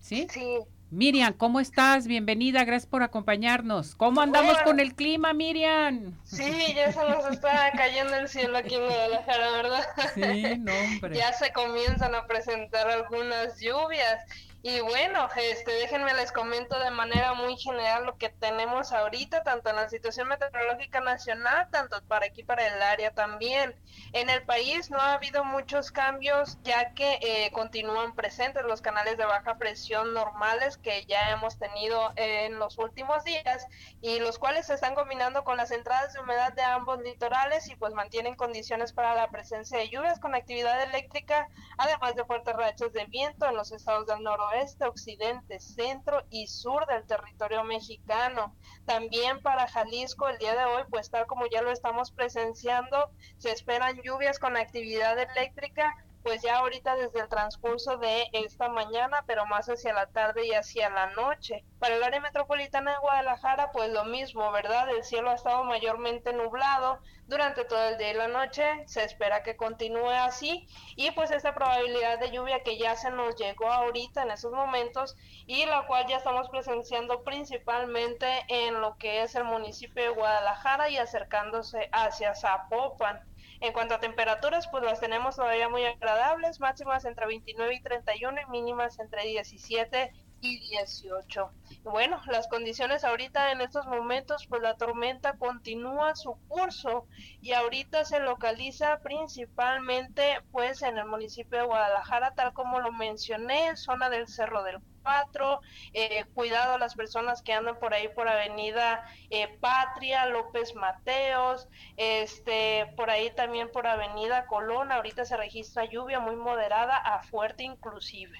¿Sí? 0.00 0.26
Sí. 0.30 0.58
Miriam, 0.90 1.34
¿cómo 1.34 1.60
estás? 1.60 2.06
Bienvenida, 2.06 2.64
gracias 2.64 2.86
por 2.86 3.02
acompañarnos. 3.02 3.94
¿Cómo 3.94 4.22
andamos 4.22 4.56
con 4.62 4.80
el 4.80 4.94
clima, 4.94 5.34
Miriam? 5.34 6.18
Sí, 6.24 6.50
ya 6.74 6.90
se 6.92 7.06
nos 7.10 7.30
está 7.30 7.70
cayendo 7.76 8.16
el 8.16 8.26
cielo 8.26 8.56
aquí 8.56 8.74
en 8.74 8.86
Guadalajara, 8.86 9.50
¿verdad? 9.50 9.84
Sí, 10.14 10.56
no, 10.58 10.72
hombre. 10.72 11.14
ya 11.14 11.34
se 11.34 11.52
comienzan 11.52 12.14
a 12.14 12.26
presentar 12.26 12.88
algunas 12.88 13.60
lluvias 13.60 14.24
y 14.60 14.80
bueno, 14.80 15.28
este, 15.36 15.70
déjenme 15.70 16.14
les 16.14 16.32
comento 16.32 16.80
de 16.80 16.90
manera 16.90 17.32
muy 17.34 17.56
general 17.56 18.04
lo 18.06 18.18
que 18.18 18.28
tenemos 18.28 18.90
ahorita, 18.90 19.44
tanto 19.44 19.70
en 19.70 19.76
la 19.76 19.88
situación 19.88 20.26
meteorológica 20.26 21.00
nacional, 21.00 21.68
tanto 21.70 22.02
para 22.08 22.26
aquí 22.26 22.42
para 22.42 22.66
el 22.66 22.82
área 22.82 23.14
también. 23.14 23.76
En 24.12 24.28
el 24.28 24.42
país 24.42 24.90
no 24.90 24.98
ha 24.98 25.12
habido 25.12 25.44
muchos 25.44 25.92
cambios, 25.92 26.58
ya 26.64 26.92
que 26.94 27.20
eh, 27.22 27.52
continúan 27.52 28.16
presentes 28.16 28.64
los 28.64 28.82
canales 28.82 29.16
de 29.16 29.26
baja 29.26 29.58
presión 29.58 30.12
normales 30.12 30.76
que 30.76 31.04
ya 31.06 31.30
hemos 31.30 31.56
tenido 31.60 32.12
en 32.16 32.58
los 32.58 32.78
últimos 32.78 33.22
días 33.22 33.64
y 34.00 34.18
los 34.18 34.40
cuales 34.40 34.66
se 34.66 34.74
están 34.74 34.96
combinando 34.96 35.44
con 35.44 35.56
las 35.56 35.70
entradas 35.70 36.14
de 36.14 36.20
humedad 36.20 36.52
de 36.52 36.62
ambos 36.62 37.00
litorales 37.00 37.68
y 37.68 37.76
pues 37.76 37.94
mantienen 37.94 38.34
condiciones 38.34 38.92
para 38.92 39.14
la 39.14 39.30
presencia 39.30 39.78
de 39.78 39.88
lluvias 39.88 40.18
con 40.18 40.34
actividad 40.34 40.82
eléctrica, 40.82 41.48
además 41.76 42.16
de 42.16 42.24
fuertes 42.24 42.56
rachas 42.56 42.92
de 42.92 43.04
viento 43.04 43.46
en 43.46 43.54
los 43.54 43.70
estados 43.70 44.06
del 44.06 44.20
noroeste 44.24 44.47
oeste, 44.48 44.84
occidente, 44.84 45.60
centro 45.60 46.22
y 46.30 46.46
sur 46.46 46.86
del 46.86 47.04
territorio 47.06 47.64
mexicano. 47.64 48.54
También 48.86 49.40
para 49.42 49.68
Jalisco 49.68 50.28
el 50.28 50.38
día 50.38 50.54
de 50.54 50.64
hoy, 50.64 50.82
pues 50.90 51.10
tal 51.10 51.26
como 51.26 51.46
ya 51.46 51.62
lo 51.62 51.70
estamos 51.70 52.10
presenciando, 52.10 53.10
se 53.38 53.50
esperan 53.52 54.00
lluvias 54.02 54.38
con 54.38 54.56
actividad 54.56 55.18
eléctrica 55.18 55.94
pues 56.22 56.42
ya 56.42 56.58
ahorita 56.58 56.96
desde 56.96 57.20
el 57.20 57.28
transcurso 57.28 57.96
de 57.98 58.28
esta 58.32 58.68
mañana, 58.68 59.24
pero 59.26 59.46
más 59.46 59.68
hacia 59.68 59.92
la 59.92 60.06
tarde 60.06 60.46
y 60.46 60.52
hacia 60.52 60.90
la 60.90 61.06
noche. 61.14 61.64
Para 61.78 61.96
el 61.96 62.02
área 62.02 62.20
metropolitana 62.20 62.92
de 62.92 62.98
Guadalajara, 62.98 63.70
pues 63.72 63.90
lo 63.92 64.04
mismo, 64.04 64.50
¿verdad? 64.52 64.88
El 64.90 65.04
cielo 65.04 65.30
ha 65.30 65.34
estado 65.34 65.64
mayormente 65.64 66.32
nublado 66.32 67.00
durante 67.28 67.64
todo 67.64 67.84
el 67.90 67.98
día 67.98 68.10
y 68.10 68.14
la 68.14 68.28
noche, 68.28 68.64
se 68.86 69.04
espera 69.04 69.42
que 69.42 69.54
continúe 69.56 70.08
así 70.08 70.66
y 70.96 71.10
pues 71.10 71.30
esta 71.30 71.54
probabilidad 71.54 72.18
de 72.18 72.30
lluvia 72.30 72.62
que 72.62 72.78
ya 72.78 72.96
se 72.96 73.10
nos 73.10 73.36
llegó 73.36 73.70
ahorita 73.70 74.22
en 74.22 74.30
esos 74.30 74.52
momentos 74.52 75.14
y 75.46 75.66
la 75.66 75.86
cual 75.86 76.06
ya 76.08 76.16
estamos 76.16 76.48
presenciando 76.48 77.22
principalmente 77.24 78.26
en 78.48 78.80
lo 78.80 78.96
que 78.96 79.22
es 79.22 79.34
el 79.34 79.44
municipio 79.44 80.02
de 80.02 80.08
Guadalajara 80.08 80.88
y 80.88 80.96
acercándose 80.96 81.90
hacia 81.92 82.34
Zapopan. 82.34 83.27
En 83.60 83.72
cuanto 83.72 83.94
a 83.94 84.00
temperaturas, 84.00 84.68
pues 84.68 84.84
las 84.84 85.00
tenemos 85.00 85.36
todavía 85.36 85.68
muy 85.68 85.84
agradables, 85.84 86.60
máximas 86.60 87.04
entre 87.04 87.26
29 87.26 87.74
y 87.74 87.82
31 87.82 88.40
y 88.40 88.50
mínimas 88.50 88.98
entre 89.00 89.24
17 89.24 90.12
y 90.40 90.60
18. 90.70 91.50
Bueno, 91.82 92.20
las 92.26 92.46
condiciones 92.46 93.04
ahorita 93.04 93.50
en 93.50 93.60
estos 93.60 93.86
momentos, 93.86 94.46
pues 94.48 94.62
la 94.62 94.76
tormenta 94.76 95.36
continúa 95.36 96.14
su 96.14 96.36
curso 96.46 97.06
y 97.40 97.52
ahorita 97.52 98.04
se 98.04 98.20
localiza 98.20 99.00
principalmente 99.00 100.40
pues 100.52 100.82
en 100.82 100.98
el 100.98 101.06
municipio 101.06 101.58
de 101.58 101.66
Guadalajara, 101.66 102.34
tal 102.34 102.52
como 102.52 102.80
lo 102.80 102.92
mencioné, 102.92 103.76
zona 103.76 104.08
del 104.10 104.28
Cerro 104.28 104.62
del 104.62 104.78
4, 105.08 105.60
eh, 105.94 106.24
cuidado 106.34 106.74
a 106.74 106.78
las 106.78 106.94
personas 106.94 107.40
que 107.40 107.54
andan 107.54 107.78
por 107.78 107.94
ahí 107.94 108.08
por 108.14 108.28
Avenida 108.28 109.04
eh, 109.30 109.48
Patria, 109.60 110.26
López 110.26 110.74
Mateos, 110.74 111.66
este, 111.96 112.92
por 112.94 113.08
ahí 113.08 113.30
también 113.34 113.70
por 113.72 113.86
Avenida 113.86 114.46
Colón, 114.46 114.92
ahorita 114.92 115.24
se 115.24 115.36
registra 115.38 115.86
lluvia 115.86 116.20
muy 116.20 116.36
moderada 116.36 116.96
a 116.96 117.22
fuerte 117.22 117.62
inclusive. 117.62 118.38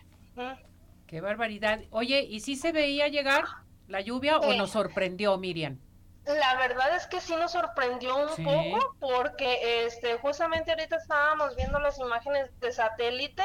Qué 1.06 1.20
barbaridad. 1.22 1.80
Oye, 1.90 2.22
¿y 2.22 2.40
si 2.40 2.54
se 2.54 2.70
veía 2.70 3.08
llegar 3.08 3.44
la 3.86 4.02
lluvia 4.02 4.36
o 4.38 4.52
nos 4.52 4.70
sorprendió, 4.70 5.38
Miriam? 5.38 5.78
La 6.28 6.56
verdad 6.56 6.94
es 6.94 7.06
que 7.06 7.22
sí 7.22 7.34
nos 7.36 7.52
sorprendió 7.52 8.14
un 8.16 8.28
poco 8.44 8.96
porque 9.00 9.86
este 9.86 10.18
justamente 10.18 10.72
ahorita 10.72 10.96
estábamos 10.96 11.56
viendo 11.56 11.78
las 11.78 11.98
imágenes 11.98 12.50
de 12.60 12.70
satélite 12.70 13.42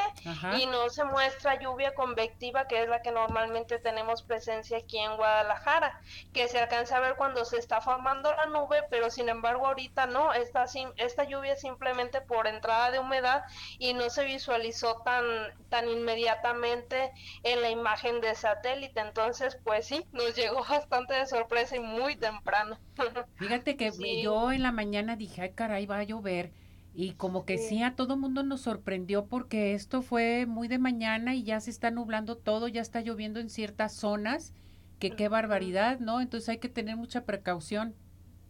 y 0.58 0.66
no 0.66 0.90
se 0.90 1.02
muestra 1.04 1.58
lluvia 1.58 1.94
convectiva 1.94 2.66
que 2.66 2.82
es 2.82 2.88
la 2.88 3.00
que 3.00 3.10
normalmente 3.10 3.78
tenemos 3.78 4.22
presencia 4.22 4.76
aquí 4.78 4.98
en 4.98 5.16
Guadalajara, 5.16 5.98
que 6.34 6.46
se 6.46 6.58
alcanza 6.58 6.98
a 6.98 7.00
ver 7.00 7.16
cuando 7.16 7.46
se 7.46 7.56
está 7.58 7.80
formando 7.80 8.30
la 8.34 8.46
nube, 8.46 8.84
pero 8.90 9.08
sin 9.08 9.30
embargo 9.30 9.66
ahorita 9.66 10.06
no, 10.06 10.34
esta, 10.34 10.66
esta 10.96 11.24
lluvia 11.24 11.56
simplemente 11.56 12.20
por 12.20 12.46
entrada 12.46 12.90
de 12.90 12.98
humedad 12.98 13.44
y 13.78 13.94
no 13.94 14.10
se 14.10 14.24
visualizó 14.26 15.00
tan, 15.04 15.24
tan 15.70 15.88
inmediatamente 15.88 17.12
en 17.42 17.62
la 17.62 17.70
imagen 17.70 18.20
de 18.20 18.34
satélite, 18.34 19.00
entonces 19.00 19.58
pues 19.64 19.86
sí, 19.86 20.06
nos 20.12 20.34
llegó 20.34 20.62
bastante 20.68 21.14
de 21.14 21.26
sorpresa 21.26 21.76
y 21.76 21.80
muy 21.80 22.16
temprano. 22.16 22.73
Fíjate 23.36 23.76
que 23.76 23.90
yo 24.22 24.52
en 24.52 24.62
la 24.62 24.72
mañana 24.72 25.16
dije, 25.16 25.42
ay 25.42 25.52
caray, 25.52 25.86
va 25.86 25.98
a 25.98 26.04
llover. 26.04 26.52
Y 26.94 27.14
como 27.14 27.44
que 27.44 27.58
sí. 27.58 27.82
a 27.82 27.96
todo 27.96 28.16
mundo 28.16 28.44
nos 28.44 28.60
sorprendió 28.62 29.26
porque 29.26 29.74
esto 29.74 30.00
fue 30.00 30.46
muy 30.46 30.68
de 30.68 30.78
mañana 30.78 31.34
y 31.34 31.42
ya 31.42 31.58
se 31.60 31.70
está 31.70 31.90
nublando 31.90 32.36
todo, 32.36 32.68
ya 32.68 32.80
está 32.80 33.00
lloviendo 33.00 33.40
en 33.40 33.50
ciertas 33.50 33.94
zonas, 33.94 34.54
que 35.00 35.16
qué 35.16 35.28
barbaridad, 35.28 35.98
¿no? 35.98 36.20
Entonces 36.20 36.48
hay 36.50 36.58
que 36.58 36.68
tener 36.68 36.96
mucha 36.96 37.24
precaución. 37.24 37.96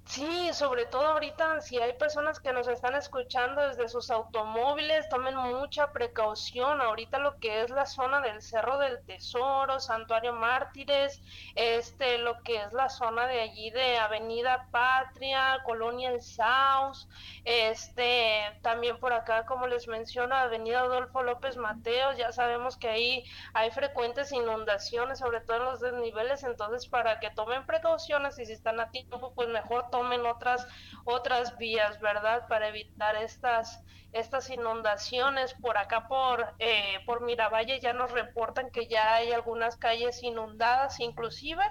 Sí, 0.06 0.52
sobre 0.52 0.84
todo 0.86 1.06
ahorita 1.06 1.60
si 1.62 1.78
hay 1.78 1.94
personas 1.94 2.38
que 2.38 2.52
nos 2.52 2.68
están 2.68 2.94
escuchando 2.94 3.66
desde 3.66 3.88
sus 3.88 4.10
automóviles, 4.10 5.08
tomen 5.08 5.34
mucha 5.34 5.92
precaución. 5.92 6.80
Ahorita 6.82 7.18
lo 7.18 7.38
que 7.40 7.62
es 7.62 7.70
la 7.70 7.86
zona 7.86 8.20
del 8.20 8.42
Cerro 8.42 8.78
del 8.78 9.02
Tesoro, 9.06 9.80
Santuario 9.80 10.32
Mártires, 10.34 11.20
este, 11.56 12.18
lo 12.18 12.42
que 12.42 12.62
es 12.62 12.72
la 12.74 12.90
zona 12.90 13.26
de 13.26 13.40
allí 13.40 13.70
de 13.70 13.96
Avenida 13.96 14.68
Patria, 14.70 15.60
Colonia 15.64 16.10
El 16.10 16.22
Saus, 16.22 17.08
este, 17.44 18.42
también 18.62 18.98
por 19.00 19.12
acá, 19.14 19.46
como 19.46 19.66
les 19.66 19.88
menciono, 19.88 20.34
Avenida 20.36 20.80
Adolfo 20.80 21.22
López 21.22 21.56
Mateos, 21.56 22.16
ya 22.18 22.30
sabemos 22.30 22.76
que 22.76 22.88
ahí 22.88 23.24
hay 23.54 23.70
frecuentes 23.70 24.30
inundaciones, 24.32 25.18
sobre 25.18 25.40
todo 25.40 25.56
en 25.56 25.64
los 25.64 25.80
desniveles, 25.80 26.44
entonces 26.44 26.86
para 26.88 27.18
que 27.20 27.30
tomen 27.30 27.66
precauciones 27.66 28.38
y 28.38 28.46
si 28.46 28.52
están 28.52 28.78
a 28.80 28.90
tiempo, 28.90 29.32
pues 29.34 29.48
mejor 29.48 29.90
tomen 29.94 30.26
otras 30.26 30.66
otras 31.04 31.56
vías, 31.56 32.00
¿verdad? 32.00 32.48
Para 32.48 32.68
evitar 32.68 33.14
estas 33.14 33.80
estas 34.12 34.50
inundaciones. 34.50 35.54
Por 35.54 35.78
acá 35.78 36.08
por 36.08 36.54
eh, 36.58 36.98
por 37.06 37.22
Miravalle 37.24 37.78
ya 37.78 37.92
nos 37.92 38.10
reportan 38.10 38.70
que 38.70 38.88
ya 38.88 39.14
hay 39.14 39.30
algunas 39.30 39.76
calles 39.76 40.20
inundadas 40.24 40.98
inclusive. 40.98 41.62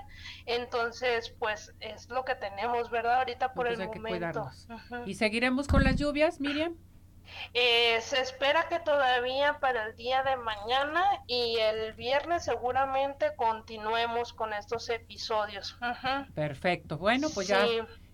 Entonces 0.45 1.35
pues 1.37 1.73
es 1.81 2.09
lo 2.09 2.23
que 2.23 2.35
tenemos 2.35 2.89
verdad 2.89 3.15
ahorita 3.19 3.53
por 3.53 3.67
el 3.67 3.77
momento. 3.85 4.49
y 5.05 5.15
seguiremos 5.15 5.67
con 5.67 5.83
las 5.83 5.97
lluvias 5.97 6.39
Miriam 6.39 6.77
eh, 7.53 7.99
se 8.01 8.19
espera 8.19 8.67
que 8.67 8.79
todavía 8.79 9.59
para 9.59 9.87
el 9.87 9.95
día 9.95 10.23
de 10.23 10.35
mañana 10.37 11.03
y 11.27 11.57
el 11.59 11.93
viernes 11.93 12.45
seguramente 12.45 13.35
continuemos 13.35 14.33
con 14.33 14.53
estos 14.53 14.89
episodios. 14.89 15.77
Perfecto. 16.33 16.97
Bueno, 16.97 17.29
pues 17.33 17.47
ya 17.47 17.65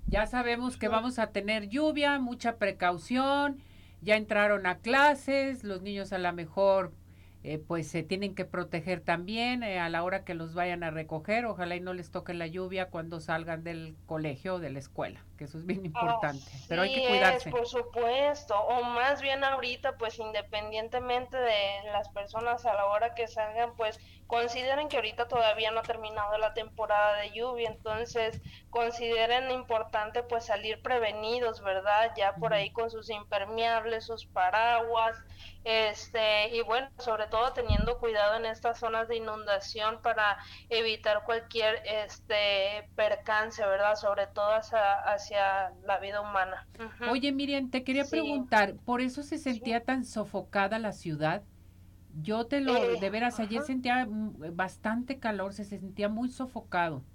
ya 0.08 0.26
sabemos 0.26 0.78
que 0.78 0.88
vamos 0.88 1.20
a 1.20 1.28
tener 1.28 1.70
lluvia, 1.70 2.20
mucha 2.20 2.58
precaución, 2.58 3.62
ya 4.02 4.16
entraron 4.16 4.66
a 4.66 4.78
clases, 4.80 5.64
los 5.64 5.82
niños 5.82 6.14
a 6.14 6.18
lo 6.18 6.32
mejor 6.34 6.94
eh, 7.42 7.58
pues 7.58 7.88
se 7.88 8.04
tienen 8.04 8.36
que 8.36 8.44
proteger 8.44 9.00
también 9.00 9.64
eh, 9.64 9.80
a 9.80 9.88
la 9.88 10.04
hora 10.04 10.26
que 10.26 10.34
los 10.34 10.54
vayan 10.54 10.84
a 10.84 10.92
recoger, 10.92 11.46
ojalá 11.46 11.78
y 11.78 11.80
no 11.80 11.94
les 11.94 12.12
toque 12.12 12.34
la 12.34 12.48
lluvia 12.48 12.90
cuando 12.90 13.22
salgan 13.22 13.64
del 13.64 13.96
colegio 14.08 14.56
o 14.56 14.60
de 14.60 14.70
la 14.70 14.80
escuela, 14.80 15.24
que 15.38 15.46
eso 15.46 15.58
es 15.58 15.66
bien 15.66 15.86
importante, 15.86 16.44
pero 16.68 16.82
hay 16.82 16.94
que 16.94 17.08
cuidarse. 17.08 17.48
Es, 17.48 17.56
por 17.56 17.66
supuesto, 17.66 18.60
o 18.60 18.84
más 18.84 19.22
bien 19.22 19.42
ahorita 19.46 19.96
pues 19.98 20.20
independientemente 20.20 21.38
de 21.38 21.92
las 21.94 22.10
personas 22.10 22.66
a 22.66 22.74
la 22.74 22.86
hora 22.88 23.16
que 23.16 23.26
salgan 23.30 23.74
pues 23.78 24.02
consideren 24.30 24.90
que 24.90 24.98
ahorita 24.98 25.28
todavía 25.28 25.72
no 25.72 25.80
ha 25.80 25.84
terminado 25.84 26.38
la 26.38 26.54
temporada 26.54 27.18
de 27.18 27.32
lluvia, 27.32 27.68
entonces 27.68 28.40
consideren 28.70 29.50
importante 29.50 30.22
pues 30.22 30.46
salir 30.46 30.84
prevenidos, 30.84 31.64
¿verdad? 31.64 32.12
Ya 32.16 32.36
por 32.36 32.54
ahí 32.54 32.70
con 32.70 32.92
sus 32.92 33.10
impermeables, 33.10 34.06
sus 34.06 34.28
paraguas, 34.28 35.18
este, 35.64 36.56
y 36.56 36.62
bueno, 36.62 36.90
sobre 37.00 37.26
todo 37.26 37.54
teniendo 37.54 37.98
cuidado 37.98 38.36
en 38.36 38.46
estas 38.46 38.78
zonas 38.78 39.08
de 39.08 39.18
inundación 39.18 40.00
para 40.04 40.38
evitar 40.70 41.24
cualquier 41.26 41.82
este 41.86 42.88
percance, 42.96 43.66
¿verdad? 43.66 43.96
Sobre 43.96 44.28
todo 44.28 44.52
hacia, 44.52 45.74
la 45.84 45.98
vida 45.98 46.22
humana. 46.22 46.68
Oye, 47.10 47.32
Miriam, 47.32 47.72
te 47.72 47.84
quería 47.84 48.06
preguntar, 48.06 48.76
¿por 48.86 49.02
eso 49.02 49.24
se 49.24 49.40
sentía 49.40 49.84
tan 49.84 50.06
sofocada 50.06 50.78
la 50.78 50.92
ciudad? 50.92 51.42
Yo 52.12 52.48
te 52.48 52.62
lo, 52.62 52.84
eh, 52.84 52.98
de 52.98 53.10
veras, 53.10 53.40
ayer 53.40 53.62
sentía 53.62 54.08
bastante 54.10 55.20
calor, 55.20 55.54
se 55.54 55.66
sentía 55.66 56.10
muy 56.10 56.30
sofocado. 56.30 57.06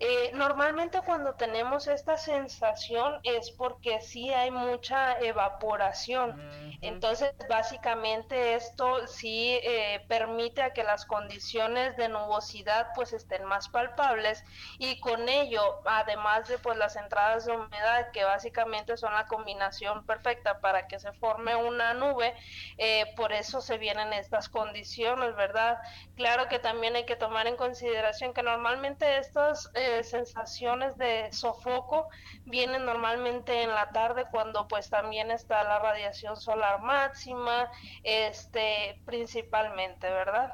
Eh, 0.00 0.30
normalmente 0.34 1.00
cuando 1.04 1.34
tenemos 1.34 1.88
esta 1.88 2.16
sensación 2.16 3.18
es 3.24 3.50
porque 3.50 4.00
sí 4.00 4.32
hay 4.32 4.50
mucha 4.50 5.18
evaporación. 5.18 6.40
Entonces, 6.82 7.32
básicamente 7.48 8.54
esto 8.54 9.08
sí 9.08 9.58
eh, 9.62 10.04
permite 10.08 10.62
a 10.62 10.72
que 10.72 10.84
las 10.84 11.04
condiciones 11.04 11.96
de 11.96 12.08
nubosidad 12.08 12.88
pues 12.94 13.12
estén 13.12 13.44
más 13.44 13.68
palpables 13.68 14.44
y 14.78 15.00
con 15.00 15.28
ello, 15.28 15.80
además 15.84 16.46
de 16.46 16.58
pues 16.58 16.76
las 16.78 16.94
entradas 16.94 17.46
de 17.46 17.52
humedad 17.56 18.12
que 18.12 18.22
básicamente 18.22 18.96
son 18.96 19.14
la 19.14 19.26
combinación 19.26 20.06
perfecta 20.06 20.60
para 20.60 20.86
que 20.86 21.00
se 21.00 21.12
forme 21.14 21.56
una 21.56 21.94
nube, 21.94 22.34
eh, 22.76 23.06
por 23.16 23.32
eso 23.32 23.60
se 23.60 23.78
vienen 23.78 24.12
estas 24.12 24.48
condiciones, 24.48 25.34
¿verdad? 25.34 25.78
Claro 26.14 26.48
que 26.48 26.60
también 26.60 26.94
hay 26.94 27.04
que 27.04 27.16
tomar 27.16 27.48
en 27.48 27.56
consideración 27.56 28.32
que 28.32 28.42
normalmente 28.42 29.18
estas 29.18 29.70
eh, 29.74 29.87
sensaciones 30.02 30.96
de 30.96 31.28
sofoco 31.32 32.08
vienen 32.44 32.84
normalmente 32.84 33.62
en 33.62 33.70
la 33.70 33.90
tarde 33.90 34.26
cuando 34.30 34.68
pues 34.68 34.90
también 34.90 35.30
está 35.30 35.64
la 35.64 35.78
radiación 35.78 36.36
solar 36.36 36.82
máxima, 36.82 37.70
este 38.02 39.00
principalmente, 39.04 40.08
¿verdad? 40.08 40.52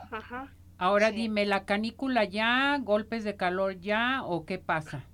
Ahora 0.79 1.11
dime, 1.11 1.47
¿la 1.47 1.65
canícula 1.65 2.25
ya, 2.25 2.79
golpes 2.81 3.25
de 3.25 3.37
calor 3.37 3.79
ya 3.81 4.23
o 4.25 4.45
qué 4.45 4.59
pasa? 4.59 5.05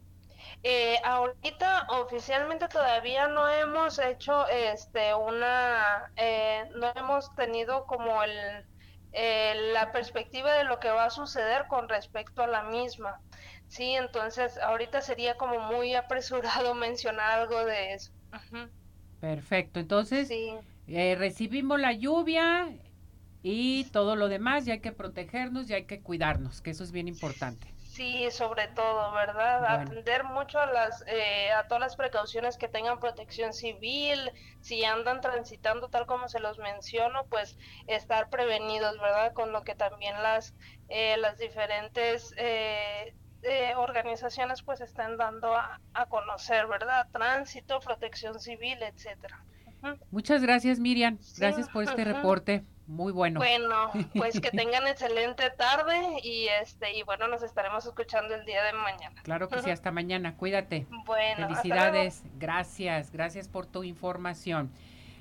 Eh, 0.63 0.99
ahorita 1.05 1.87
oficialmente 1.89 2.69
todavía 2.69 3.29
no 3.29 3.49
hemos 3.49 3.99
hecho 3.99 4.47
este 4.49 5.15
una 5.15 6.11
eh, 6.17 6.69
no 6.75 6.93
hemos 6.97 7.35
tenido 7.35 7.87
como 7.87 8.23
el 8.23 8.67
eh, 9.13 9.71
la 9.73 9.91
perspectiva 9.91 10.53
de 10.53 10.65
lo 10.65 10.79
que 10.79 10.91
va 10.91 11.07
a 11.07 11.11
suceder 11.11 11.67
con 11.67 11.89
respecto 11.89 12.43
a 12.43 12.47
la 12.47 12.63
misma. 12.63 13.21
Sí, 13.71 13.95
entonces 13.95 14.59
ahorita 14.59 15.01
sería 15.01 15.37
como 15.37 15.61
muy 15.61 15.95
apresurado 15.95 16.75
mencionar 16.75 17.41
algo 17.41 17.65
de 17.65 17.95
eso. 17.95 18.11
Perfecto, 19.21 19.79
entonces 19.79 20.29
eh, 20.31 21.15
recibimos 21.15 21.79
la 21.79 21.93
lluvia 21.93 22.69
y 23.43 23.85
todo 23.91 24.17
lo 24.17 24.29
demás, 24.29 24.67
ya 24.67 24.75
hay 24.75 24.81
que 24.81 24.93
protegernos, 24.93 25.71
y 25.71 25.75
hay 25.75 25.87
que 25.87 26.03
cuidarnos, 26.03 26.61
que 26.61 26.71
eso 26.71 26.83
es 26.83 26.91
bien 26.91 27.07
importante. 27.07 27.69
Sí, 27.77 28.31
sobre 28.31 28.69
todo, 28.69 29.13
¿verdad? 29.13 29.65
Atender 29.67 30.25
mucho 30.25 30.59
a 30.59 30.67
las 30.67 31.05
eh, 31.07 31.51
a 31.53 31.67
todas 31.67 31.81
las 31.81 31.97
precauciones 31.97 32.57
que 32.57 32.69
tengan 32.69 32.99
protección 32.99 33.53
civil, 33.53 34.33
si 34.61 34.85
andan 34.85 35.21
transitando 35.21 35.89
tal 35.89 36.07
como 36.07 36.29
se 36.29 36.41
los 36.41 36.59
menciono, 36.59 37.27
pues 37.29 37.57
estar 37.87 38.29
prevenidos, 38.31 38.99
¿verdad? 39.01 39.33
Con 39.33 39.53
lo 39.53 39.63
que 39.65 39.75
también 39.75 40.23
las 40.23 40.55
eh, 40.89 41.17
las 41.19 41.39
diferentes 41.39 42.33
eh, 43.43 43.75
organizaciones 43.77 44.63
pues 44.63 44.81
están 44.81 45.17
dando 45.17 45.55
a, 45.55 45.81
conocer, 46.09 46.67
¿verdad? 46.67 47.09
Tránsito, 47.13 47.81
protección 47.81 48.39
civil, 48.41 48.79
etcétera. 48.83 49.45
Muchas 50.11 50.43
gracias, 50.43 50.79
Miriam. 50.79 51.19
Gracias 51.39 51.69
por 51.69 51.85
este 51.85 52.05
reporte. 52.05 52.65
Muy 52.87 53.13
bueno. 53.13 53.39
Bueno, 53.39 53.93
pues 54.17 54.41
que 54.41 54.51
tengan 54.51 54.87
excelente 54.89 55.49
tarde 55.51 56.19
y 56.25 56.49
este 56.61 56.93
y 56.97 57.05
bueno, 57.05 57.29
nos 57.29 57.43
estaremos 57.43 57.87
escuchando 57.87 58.35
el 58.35 58.45
día 58.45 58.65
de 58.65 58.73
mañana. 58.73 59.23
Claro 59.23 59.49
que 59.49 59.63
sí, 59.63 59.71
hasta 59.71 59.93
mañana. 59.93 60.37
Cuídate. 60.37 60.89
Bueno, 61.07 61.47
felicidades. 61.47 62.25
Gracias, 62.35 63.13
gracias 63.13 63.49
por 63.49 63.67
tu 63.67 63.85
información. 63.85 64.73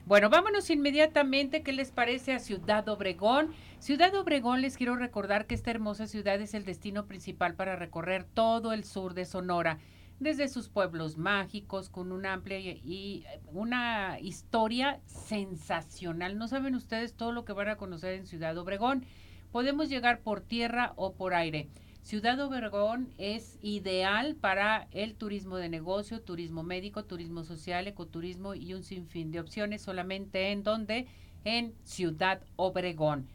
Bueno, 0.09 0.31
vámonos 0.31 0.71
inmediatamente. 0.71 1.61
¿Qué 1.61 1.71
les 1.71 1.91
parece 1.91 2.33
a 2.33 2.39
Ciudad 2.39 2.89
Obregón? 2.89 3.51
Ciudad 3.77 4.15
Obregón, 4.15 4.59
les 4.59 4.75
quiero 4.75 4.95
recordar 4.95 5.45
que 5.45 5.53
esta 5.53 5.69
hermosa 5.69 6.07
ciudad 6.07 6.41
es 6.41 6.55
el 6.55 6.65
destino 6.65 7.05
principal 7.05 7.53
para 7.53 7.75
recorrer 7.75 8.23
todo 8.23 8.73
el 8.73 8.85
sur 8.85 9.13
de 9.13 9.25
Sonora, 9.25 9.77
desde 10.19 10.47
sus 10.47 10.67
pueblos 10.67 11.19
mágicos, 11.19 11.89
con 11.89 12.11
una 12.11 12.33
amplia 12.33 12.57
y 12.57 13.23
una 13.53 14.19
historia 14.19 14.99
sensacional. 15.05 16.39
No 16.39 16.47
saben 16.47 16.73
ustedes 16.73 17.13
todo 17.13 17.31
lo 17.31 17.45
que 17.45 17.53
van 17.53 17.69
a 17.69 17.75
conocer 17.75 18.15
en 18.15 18.25
Ciudad 18.25 18.57
Obregón. 18.57 19.05
Podemos 19.51 19.89
llegar 19.89 20.21
por 20.21 20.41
tierra 20.41 20.93
o 20.95 21.13
por 21.13 21.35
aire. 21.35 21.69
Ciudad 22.09 22.39
Obregón 22.39 23.13
es 23.19 23.59
ideal 23.61 24.35
para 24.35 24.87
el 24.89 25.13
turismo 25.13 25.57
de 25.57 25.69
negocio, 25.69 26.23
turismo 26.23 26.63
médico, 26.63 27.05
turismo 27.05 27.43
social, 27.43 27.85
ecoturismo 27.85 28.55
y 28.55 28.73
un 28.73 28.83
sinfín 28.83 29.31
de 29.31 29.39
opciones 29.39 29.83
solamente 29.83 30.51
en 30.51 30.63
donde 30.63 31.05
en 31.43 31.75
Ciudad 31.83 32.41
Obregón. 32.55 33.27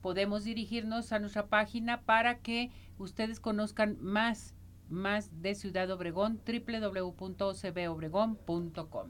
Podemos 0.00 0.44
dirigirnos 0.44 1.12
a 1.12 1.18
nuestra 1.18 1.48
página 1.48 2.00
para 2.00 2.38
que 2.38 2.70
ustedes 2.96 3.38
conozcan 3.38 3.98
más 4.00 4.54
más 4.88 5.42
de 5.42 5.54
Ciudad 5.54 5.90
Obregón 5.90 6.40
www.ocbobregón.com. 6.46 9.08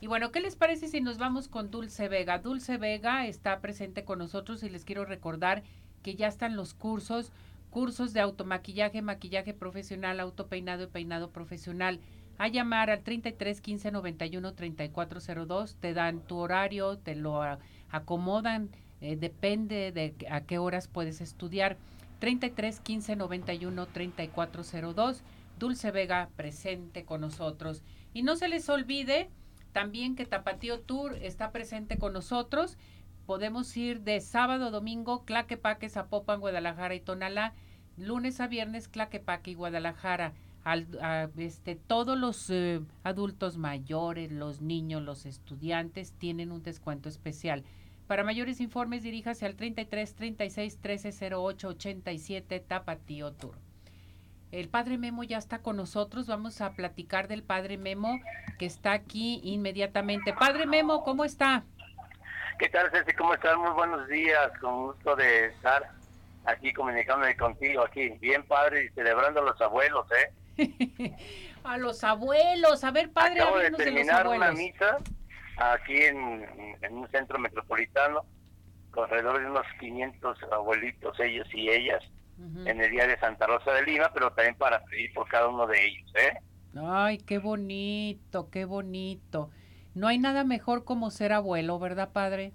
Y 0.00 0.06
bueno, 0.06 0.32
¿qué 0.32 0.40
les 0.40 0.56
parece 0.56 0.88
si 0.88 1.02
nos 1.02 1.18
vamos 1.18 1.48
con 1.48 1.70
Dulce 1.70 2.08
Vega? 2.08 2.38
Dulce 2.38 2.78
Vega 2.78 3.26
está 3.26 3.60
presente 3.60 4.06
con 4.06 4.20
nosotros 4.20 4.62
y 4.62 4.70
les 4.70 4.86
quiero 4.86 5.04
recordar 5.04 5.64
que 6.02 6.16
ya 6.16 6.28
están 6.28 6.56
los 6.56 6.72
cursos 6.72 7.30
cursos 7.74 8.12
de 8.12 8.20
automaquillaje, 8.20 9.02
maquillaje 9.02 9.52
profesional, 9.52 10.20
autopeinado 10.20 10.84
y 10.84 10.86
peinado 10.86 11.32
profesional. 11.32 11.98
A 12.38 12.46
llamar 12.46 12.88
al 12.88 13.02
33 13.02 13.60
15 13.60 13.90
91 13.90 14.54
3402, 14.54 15.74
te 15.80 15.92
dan 15.92 16.20
tu 16.20 16.36
horario, 16.36 16.98
te 16.98 17.16
lo 17.16 17.40
acomodan, 17.90 18.70
eh, 19.00 19.16
depende 19.16 19.90
de 19.90 20.14
a 20.30 20.42
qué 20.42 20.58
horas 20.58 20.86
puedes 20.86 21.20
estudiar. 21.20 21.76
33 22.20 22.78
15 22.78 23.16
91 23.16 23.86
3402, 23.86 25.24
Dulce 25.58 25.90
Vega 25.90 26.30
presente 26.36 27.04
con 27.04 27.22
nosotros. 27.22 27.82
Y 28.12 28.22
no 28.22 28.36
se 28.36 28.46
les 28.46 28.68
olvide 28.68 29.30
también 29.72 30.14
que 30.14 30.26
Tapatío 30.26 30.78
Tour 30.78 31.16
está 31.20 31.50
presente 31.50 31.98
con 31.98 32.12
nosotros. 32.12 32.78
Podemos 33.26 33.76
ir 33.76 34.00
de 34.00 34.20
sábado, 34.20 34.70
domingo, 34.70 35.24
Claquepaque, 35.24 35.88
Zapopan, 35.88 36.40
Guadalajara 36.40 36.94
y 36.94 37.00
Tonalá 37.00 37.54
lunes 37.96 38.40
a 38.40 38.46
viernes 38.46 38.88
Claquepaque 38.88 39.52
y 39.52 39.54
Guadalajara. 39.54 40.32
Al, 40.64 40.86
este, 41.36 41.76
todos 41.76 42.18
los 42.18 42.48
eh, 42.48 42.80
adultos 43.02 43.58
mayores, 43.58 44.32
los 44.32 44.62
niños, 44.62 45.02
los 45.02 45.26
estudiantes 45.26 46.12
tienen 46.12 46.52
un 46.52 46.62
descuento 46.62 47.10
especial. 47.10 47.64
Para 48.06 48.24
mayores 48.24 48.60
informes 48.60 49.02
diríjase 49.02 49.44
al 49.44 49.56
33 49.56 50.14
36 50.14 50.78
13 50.80 51.34
08 51.34 51.68
87 51.68 52.60
Tapatío 52.60 53.32
Tour. 53.32 53.56
El 54.52 54.68
padre 54.68 54.98
Memo 54.98 55.24
ya 55.24 55.36
está 55.36 55.58
con 55.58 55.76
nosotros. 55.76 56.28
Vamos 56.28 56.60
a 56.60 56.74
platicar 56.74 57.28
del 57.28 57.42
padre 57.42 57.76
Memo 57.76 58.20
que 58.58 58.66
está 58.66 58.92
aquí 58.92 59.40
inmediatamente. 59.42 60.32
Padre 60.32 60.64
Memo, 60.64 61.02
¿cómo 61.02 61.24
está? 61.24 61.64
¿Qué 62.58 62.68
tal, 62.68 62.90
Ceci? 62.90 63.12
¿Cómo 63.14 63.34
estás? 63.34 63.56
Muy 63.56 63.70
buenos 63.72 64.06
días. 64.08 64.50
Con 64.60 64.86
gusto 64.86 65.16
de 65.16 65.46
estar 65.46 65.90
aquí 66.44 66.72
comunicándome 66.72 67.36
contigo, 67.36 67.82
aquí, 67.82 68.10
bien 68.20 68.44
padre 68.46 68.84
y 68.84 68.88
celebrando 68.90 69.40
a 69.40 69.44
los 69.44 69.60
abuelos, 69.60 70.06
¿eh? 70.12 71.16
a 71.64 71.78
los 71.78 72.04
abuelos, 72.04 72.84
a 72.84 72.90
ver, 72.92 73.10
padre, 73.12 73.40
Acabo 73.40 73.58
de 73.58 73.70
terminar 73.72 74.28
una 74.28 74.52
misa 74.52 74.98
aquí 75.56 75.96
en, 76.02 76.46
un 76.90 77.08
centro 77.10 77.38
metropolitano, 77.38 78.24
con 78.90 79.04
alrededor 79.04 79.40
de 79.40 79.46
unos 79.46 79.66
500 79.80 80.38
abuelitos, 80.52 81.18
ellos 81.20 81.48
y 81.52 81.70
ellas, 81.70 82.04
en 82.66 82.80
el 82.80 82.90
día 82.90 83.06
de 83.06 83.18
Santa 83.18 83.46
Rosa 83.46 83.72
de 83.72 83.82
Lima, 83.82 84.10
pero 84.12 84.32
también 84.32 84.56
para 84.56 84.84
pedir 84.84 85.12
por 85.12 85.28
cada 85.28 85.48
uno 85.48 85.66
de 85.66 85.86
ellos, 85.86 86.12
¿eh? 86.16 86.38
Ay, 86.76 87.18
qué 87.18 87.38
bonito, 87.38 88.50
qué 88.50 88.64
bonito. 88.64 89.50
No 89.94 90.08
hay 90.08 90.18
nada 90.18 90.44
mejor 90.44 90.84
como 90.84 91.10
ser 91.10 91.32
abuelo, 91.32 91.78
¿verdad, 91.78 92.12
padre? 92.12 92.52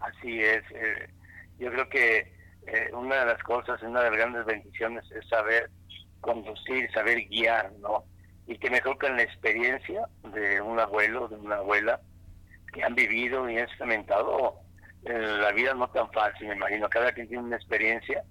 Así 0.00 0.40
es. 0.42 0.62
Eh, 0.70 1.10
yo 1.58 1.70
creo 1.70 1.88
que 1.88 2.32
eh, 2.66 2.90
una 2.92 3.16
de 3.20 3.26
las 3.26 3.42
cosas, 3.42 3.82
una 3.82 4.00
de 4.02 4.10
las 4.10 4.18
grandes 4.18 4.46
bendiciones 4.46 5.04
es 5.10 5.28
saber 5.28 5.70
conducir, 6.20 6.90
saber 6.92 7.26
guiar, 7.28 7.72
¿no? 7.80 8.04
Y 8.46 8.58
que 8.58 8.70
mejor 8.70 8.98
que 8.98 9.10
la 9.10 9.22
experiencia 9.22 10.08
de 10.32 10.60
un 10.60 10.80
abuelo, 10.80 11.28
de 11.28 11.36
una 11.36 11.56
abuela, 11.56 12.00
que 12.72 12.82
han 12.82 12.94
vivido 12.94 13.48
y 13.48 13.56
han 13.56 13.64
experimentado 13.64 14.54
eh, 15.04 15.36
la 15.40 15.52
vida 15.52 15.74
no 15.74 15.88
tan 15.90 16.10
fácil, 16.12 16.48
me 16.48 16.56
imagino. 16.56 16.88
Cada 16.88 17.12
quien 17.12 17.28
tiene 17.28 17.44
una 17.44 17.56
experiencia, 17.56 18.24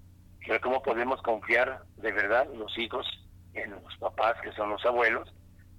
pero 0.45 0.59
cómo 0.61 0.81
podemos 0.81 1.21
confiar 1.21 1.83
de 1.97 2.11
verdad 2.11 2.47
los 2.55 2.75
hijos 2.77 3.05
en 3.53 3.71
los 3.71 3.97
papás, 3.97 4.35
que 4.41 4.51
son 4.53 4.69
los 4.69 4.85
abuelos, 4.85 5.33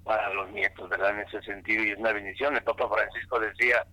para 0.09 0.33
los 0.33 0.51
nietos, 0.53 0.89
¿verdad? 0.89 1.11
En 1.11 1.29
ese 1.29 1.43
sentido, 1.43 1.85
y 1.85 1.91
es 1.91 1.99
una 1.99 2.15
bendición. 2.15 2.57
El 2.57 2.63
Papa 2.63 2.89
Francisco 2.89 3.39
decía, 3.39 3.85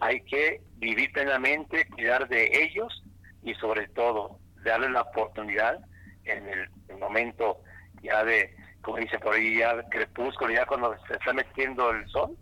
hay 0.00 0.20
que 0.22 0.60
vivir 0.78 1.12
plenamente, 1.12 1.86
cuidar 1.90 2.26
de 2.26 2.50
ellos 2.64 3.04
y 3.44 3.54
sobre 3.54 3.86
todo 3.90 4.40
darle 4.64 4.90
la 4.90 5.02
oportunidad 5.02 5.78
en 6.24 6.48
el, 6.48 6.68
momento 6.98 7.60
ya 8.02 8.24
de, 8.24 8.52
como 8.82 8.96
dice 8.96 9.16
por 9.20 9.34
ahí, 9.34 9.58
ya 9.58 9.80
crepúsculo, 9.90 10.52
ya 10.52 10.66
cuando 10.66 10.96
se 11.06 11.14
está 11.14 11.32
metiendo 11.32 11.88
el 11.90 12.08
sol, 12.08 12.36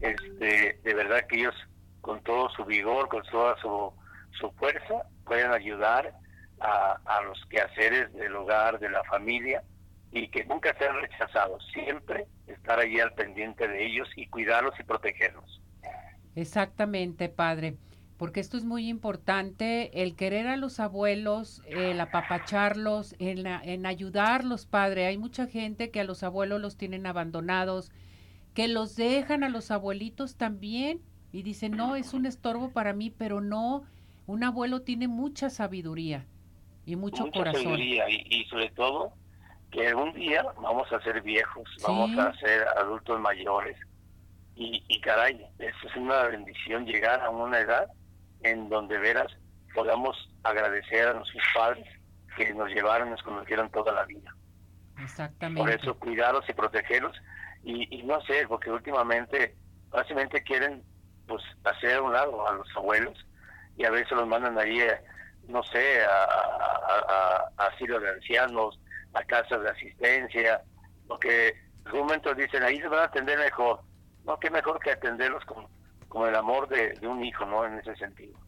este, 0.00 0.80
de 0.82 0.94
verdad 0.94 1.24
que 1.28 1.36
ellos 1.36 1.54
con 2.00 2.20
todo 2.24 2.48
su 2.50 2.64
vigor, 2.64 3.08
con 3.08 3.22
toda 3.30 3.56
su, 3.58 3.92
su 4.40 4.50
fuerza, 4.52 5.04
pueden 5.24 5.52
ayudar 5.52 6.12
a, 6.58 6.98
a 7.04 7.22
los 7.22 7.40
quehaceres 7.46 8.12
del 8.14 8.34
hogar, 8.34 8.80
de 8.80 8.90
la 8.90 9.04
familia, 9.04 9.62
y 10.12 10.28
que 10.28 10.44
nunca 10.44 10.76
sean 10.78 11.00
rechazados, 11.00 11.66
siempre 11.72 12.26
estar 12.46 12.78
allí 12.78 13.00
al 13.00 13.12
pendiente 13.14 13.68
de 13.68 13.86
ellos 13.86 14.08
y 14.16 14.26
cuidarlos 14.26 14.74
y 14.78 14.84
protegerlos. 14.84 15.60
Exactamente, 16.34 17.28
padre 17.28 17.76
porque 18.16 18.40
esto 18.40 18.56
es 18.56 18.64
muy 18.64 18.88
importante, 18.88 20.02
el 20.02 20.16
querer 20.16 20.46
a 20.46 20.56
los 20.56 20.80
abuelos, 20.80 21.62
el 21.68 22.00
apapacharlos, 22.00 23.14
en, 23.18 23.46
en 23.46 23.84
ayudarlos, 23.84 24.64
padre. 24.64 25.06
Hay 25.06 25.18
mucha 25.18 25.46
gente 25.46 25.90
que 25.90 26.00
a 26.00 26.04
los 26.04 26.22
abuelos 26.22 26.60
los 26.60 26.78
tienen 26.78 27.06
abandonados, 27.06 27.92
que 28.54 28.68
los 28.68 28.96
dejan 28.96 29.44
a 29.44 29.50
los 29.50 29.70
abuelitos 29.70 30.36
también 30.36 31.02
y 31.30 31.42
dicen, 31.42 31.72
no, 31.72 31.94
es 31.94 32.14
un 32.14 32.24
estorbo 32.24 32.70
para 32.70 32.94
mí, 32.94 33.10
pero 33.10 33.42
no, 33.42 33.84
un 34.26 34.44
abuelo 34.44 34.80
tiene 34.80 35.08
mucha 35.08 35.50
sabiduría 35.50 36.26
y 36.86 36.96
mucho 36.96 37.26
mucha 37.26 37.38
corazón. 37.38 37.64
Sabiduría 37.64 38.08
y, 38.08 38.46
sobre 38.46 38.70
todo 38.70 39.12
que 39.70 39.88
algún 39.88 40.12
día 40.14 40.44
vamos 40.60 40.90
a 40.92 41.00
ser 41.02 41.20
viejos, 41.22 41.68
vamos 41.82 42.16
a 42.18 42.32
ser 42.38 42.66
adultos 42.78 43.20
mayores. 43.20 43.76
Y, 44.54 44.82
y 44.88 45.00
caray, 45.00 45.46
eso 45.58 45.88
es 45.88 45.96
una 45.96 46.22
bendición 46.24 46.86
llegar 46.86 47.20
a 47.20 47.30
una 47.30 47.58
edad 47.58 47.88
en 48.42 48.68
donde 48.68 48.96
veras 48.98 49.30
podamos 49.74 50.16
agradecer 50.42 51.08
a 51.08 51.12
nuestros 51.14 51.44
padres 51.54 51.86
que 52.36 52.52
nos 52.54 52.68
llevaron, 52.70 53.10
nos 53.10 53.22
conocieron 53.22 53.70
toda 53.70 53.92
la 53.92 54.04
vida. 54.04 54.34
Exactamente. 54.98 55.60
Por 55.60 55.70
eso 55.70 55.98
cuidarlos 55.98 56.48
y 56.48 56.52
protegerlos 56.52 57.16
y, 57.62 58.02
no 58.04 58.20
sé, 58.22 58.46
porque 58.46 58.70
últimamente 58.70 59.56
básicamente 59.90 60.42
quieren 60.42 60.84
pues 61.26 61.42
hacer 61.64 61.96
a 61.96 62.02
un 62.02 62.12
lado 62.12 62.48
a 62.48 62.54
los 62.54 62.68
abuelos 62.76 63.26
y 63.76 63.84
a 63.84 63.90
veces 63.90 64.12
los 64.12 64.26
mandan 64.28 64.56
ahí, 64.56 64.80
eh, 64.80 65.00
no 65.48 65.62
sé, 65.64 66.04
a, 66.04 66.24
a, 66.24 67.50
a, 67.58 67.66
asilos 67.66 68.00
de 68.00 68.10
ancianos, 68.10 68.78
a 69.16 69.24
casas 69.24 69.62
de 69.62 69.70
asistencia, 69.70 70.62
porque 71.08 71.48
en 71.86 71.92
un 71.92 72.00
momento 72.00 72.34
dicen 72.34 72.62
ahí 72.62 72.78
se 72.78 72.88
van 72.88 73.00
a 73.00 73.04
atender 73.04 73.38
mejor. 73.38 73.80
No, 74.24 74.38
qué 74.38 74.50
mejor 74.50 74.78
que 74.80 74.90
atenderlos 74.90 75.44
con 75.44 75.66
como 76.08 76.26
el 76.26 76.34
amor 76.36 76.68
de, 76.68 76.98
un 77.06 77.24
hijo, 77.24 77.44
¿no? 77.46 77.64
En 77.66 77.78
ese 77.78 77.94
sentido. 77.96 78.38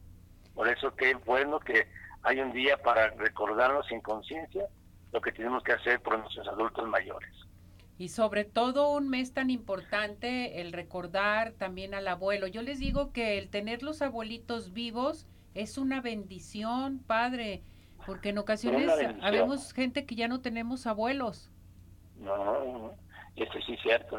Por 0.54 0.68
eso 0.68 0.92
es 0.96 1.24
bueno 1.24 1.58
que 1.60 1.86
hay 2.22 2.40
un 2.40 2.52
día 2.52 2.76
para 2.78 3.10
recordarnos 3.10 3.86
sin 3.86 4.00
conciencia 4.00 4.64
lo 5.12 5.20
que 5.20 5.32
tenemos 5.32 5.62
que 5.62 5.72
hacer 5.72 6.00
por 6.00 6.18
nuestros 6.18 6.46
adultos 6.48 6.88
mayores. 6.88 7.30
Y 7.98 8.08
sobre 8.08 8.44
todo 8.44 8.92
un 8.92 9.08
mes 9.08 9.34
tan 9.34 9.50
importante, 9.50 10.60
el 10.60 10.72
recordar 10.72 11.52
también 11.52 11.94
al 11.94 12.06
abuelo. 12.06 12.46
Yo 12.46 12.62
les 12.62 12.78
digo 12.78 13.12
que 13.12 13.38
el 13.38 13.50
tener 13.50 13.82
los 13.82 14.02
abuelitos 14.02 14.72
vivos 14.72 15.26
es 15.54 15.78
una 15.78 16.00
bendición, 16.00 17.00
padre, 17.00 17.62
porque 18.09 18.30
en 18.30 18.38
ocasiones 18.38 18.90
habemos 19.20 19.74
gente 19.74 20.06
que 20.06 20.14
ya 20.14 20.28
no 20.28 20.40
tenemos 20.40 20.86
abuelos. 20.86 21.50
No, 22.16 22.94
eso 23.36 23.52
sí 23.66 23.74
es 23.74 23.82
cierto, 23.82 24.18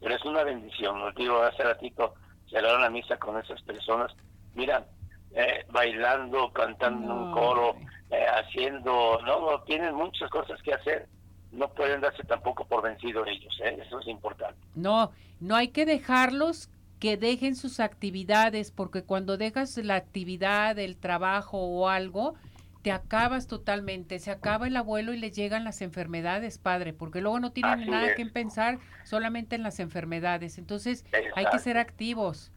pero 0.00 0.16
es 0.16 0.24
una 0.24 0.42
bendición. 0.42 0.98
Lo 0.98 1.12
digo 1.12 1.40
hace 1.40 1.62
ratito, 1.62 2.14
celebrar 2.50 2.80
la 2.80 2.90
misa 2.90 3.16
con 3.16 3.38
esas 3.38 3.62
personas. 3.62 4.12
Mira, 4.56 4.88
eh, 5.36 5.64
bailando, 5.70 6.52
cantando 6.52 7.14
un 7.14 7.30
coro, 7.30 7.76
eh, 8.10 8.26
haciendo, 8.26 9.20
no, 9.24 9.62
tienen 9.62 9.94
muchas 9.94 10.28
cosas 10.30 10.60
que 10.62 10.74
hacer. 10.74 11.06
No 11.52 11.68
pueden 11.68 12.00
darse 12.00 12.24
tampoco 12.24 12.66
por 12.66 12.82
vencidos 12.82 13.28
ellos, 13.28 13.56
¿eh? 13.62 13.78
eso 13.86 14.00
es 14.00 14.08
importante. 14.08 14.58
No, 14.74 15.12
no 15.38 15.54
hay 15.54 15.68
que 15.68 15.86
dejarlos 15.86 16.70
que 16.98 17.16
dejen 17.16 17.54
sus 17.54 17.78
actividades, 17.78 18.72
porque 18.72 19.04
cuando 19.04 19.36
dejas 19.36 19.76
la 19.76 19.94
actividad, 19.94 20.76
el 20.80 20.96
trabajo 20.96 21.58
o 21.58 21.88
algo, 21.88 22.34
te 22.82 22.92
acabas 22.92 23.46
totalmente, 23.46 24.18
se 24.18 24.30
acaba 24.30 24.66
el 24.66 24.76
abuelo 24.76 25.12
y 25.12 25.18
le 25.18 25.30
llegan 25.30 25.64
las 25.64 25.82
enfermedades, 25.82 26.58
padre, 26.58 26.92
porque 26.92 27.20
luego 27.20 27.40
no 27.40 27.52
tienen 27.52 27.90
nada 27.90 28.14
que 28.14 28.26
pensar 28.26 28.78
solamente 29.04 29.56
en 29.56 29.62
las 29.62 29.80
enfermedades. 29.80 30.58
Entonces 30.58 31.04
hay 31.34 31.46
que 31.46 31.58
ser 31.58 31.76
activos. 31.76 32.52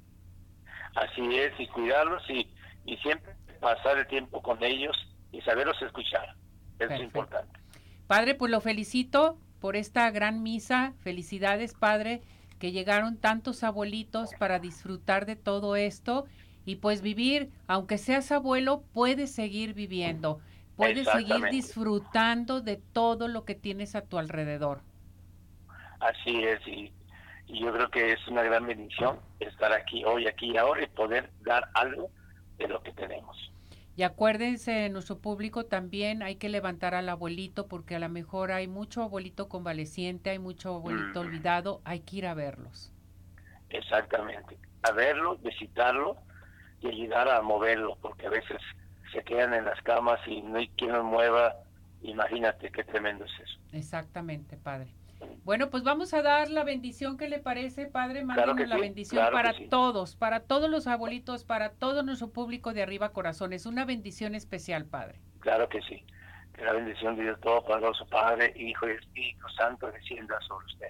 Así 0.95 1.21
es, 1.35 1.53
y 1.59 1.67
cuidarlos 1.67 2.21
y, 2.29 2.47
y 2.85 2.97
siempre 2.97 3.33
pasar 3.59 3.97
el 3.97 4.07
tiempo 4.07 4.41
con 4.41 4.63
ellos 4.63 4.95
y 5.31 5.41
saberlos 5.41 5.81
escuchar. 5.81 6.35
Eso 6.79 6.93
es 6.93 7.01
importante. 7.01 7.59
Padre, 8.07 8.35
pues 8.35 8.51
lo 8.51 8.61
felicito 8.61 9.37
por 9.59 9.75
esta 9.75 10.09
gran 10.11 10.43
misa. 10.43 10.93
Felicidades, 11.01 11.73
Padre, 11.73 12.21
que 12.59 12.71
llegaron 12.71 13.17
tantos 13.17 13.63
abuelitos 13.63 14.31
para 14.37 14.59
disfrutar 14.59 15.25
de 15.25 15.35
todo 15.35 15.75
esto 15.75 16.25
y 16.65 16.77
pues 16.77 17.01
vivir, 17.01 17.49
aunque 17.67 17.97
seas 17.97 18.31
abuelo, 18.31 18.83
puedes 18.93 19.31
seguir 19.33 19.73
viviendo, 19.73 20.39
puedes 20.75 21.07
seguir 21.07 21.43
disfrutando 21.49 22.61
de 22.61 22.77
todo 22.77 23.27
lo 23.27 23.45
que 23.45 23.55
tienes 23.55 23.95
a 23.95 24.01
tu 24.01 24.17
alrededor. 24.17 24.81
Así 25.99 26.43
es, 26.43 26.67
y, 26.67 26.91
yo 27.47 27.73
creo 27.73 27.89
que 27.89 28.13
es 28.13 28.27
una 28.27 28.43
gran 28.43 28.65
bendición 28.65 29.19
estar 29.39 29.73
aquí 29.73 30.05
hoy, 30.05 30.25
aquí 30.25 30.51
y 30.51 30.57
ahora 30.57 30.83
y 30.83 30.87
poder 30.87 31.29
dar 31.41 31.69
algo 31.73 32.09
de 32.57 32.67
lo 32.67 32.81
que 32.81 32.93
tenemos. 32.93 33.51
Y 33.97 34.03
acuérdense, 34.03 34.87
nuestro 34.89 35.17
público 35.19 35.65
también 35.65 36.23
hay 36.23 36.35
que 36.37 36.47
levantar 36.47 36.95
al 36.95 37.09
abuelito 37.09 37.67
porque 37.67 37.95
a 37.95 37.99
lo 37.99 38.07
mejor 38.07 38.53
hay 38.53 38.67
mucho 38.67 39.03
abuelito 39.03 39.49
convaleciente, 39.49 40.29
hay 40.29 40.39
mucho 40.39 40.75
abuelito 40.75 41.19
olvidado, 41.19 41.81
hay 41.83 41.99
que 41.99 42.17
ir 42.17 42.27
a 42.27 42.33
verlos. 42.33 42.93
Exactamente, 43.69 44.57
a 44.83 44.91
verlo, 44.91 45.37
visitarlo 45.39 46.17
y 46.81 46.87
ayudar 46.87 47.29
a 47.29 47.41
moverlo, 47.41 47.97
porque 48.01 48.27
a 48.27 48.29
veces 48.29 48.59
se 49.13 49.23
quedan 49.23 49.53
en 49.53 49.65
las 49.65 49.81
camas 49.81 50.19
y 50.27 50.41
no 50.41 50.57
hay 50.57 50.67
quien 50.69 50.91
los 50.91 51.03
mueva. 51.03 51.55
Imagínate 52.01 52.71
qué 52.71 52.83
tremendo 52.83 53.25
es 53.25 53.31
eso. 53.39 53.59
Exactamente, 53.71 54.57
padre. 54.57 54.93
Bueno, 55.43 55.69
pues 55.69 55.83
vamos 55.83 56.13
a 56.13 56.21
dar 56.21 56.49
la 56.49 56.63
bendición 56.63 57.17
que 57.17 57.27
le 57.29 57.39
parece, 57.39 57.85
padre. 57.85 58.23
Mándenos 58.23 58.67
la 58.67 58.77
bendición 58.77 59.23
para 59.31 59.53
todos, 59.69 60.15
para 60.15 60.41
todos 60.41 60.69
los 60.69 60.87
abuelitos, 60.87 61.43
para 61.43 61.71
todo 61.71 62.03
nuestro 62.03 62.29
público 62.31 62.73
de 62.73 62.83
arriba 62.83 63.09
corazones. 63.09 63.65
Una 63.65 63.85
bendición 63.85 64.35
especial, 64.35 64.85
padre. 64.85 65.19
Claro 65.39 65.69
que 65.69 65.81
sí. 65.81 66.03
Que 66.53 66.63
la 66.63 66.73
bendición 66.73 67.15
de 67.15 67.23
Dios 67.23 67.39
Todopoderoso, 67.39 68.05
Padre, 68.07 68.53
Hijo 68.55 68.87
y 68.87 68.91
Espíritu 68.91 69.47
Santo 69.57 69.91
descienda 69.91 70.39
sobre 70.41 70.65
usted. 70.65 70.89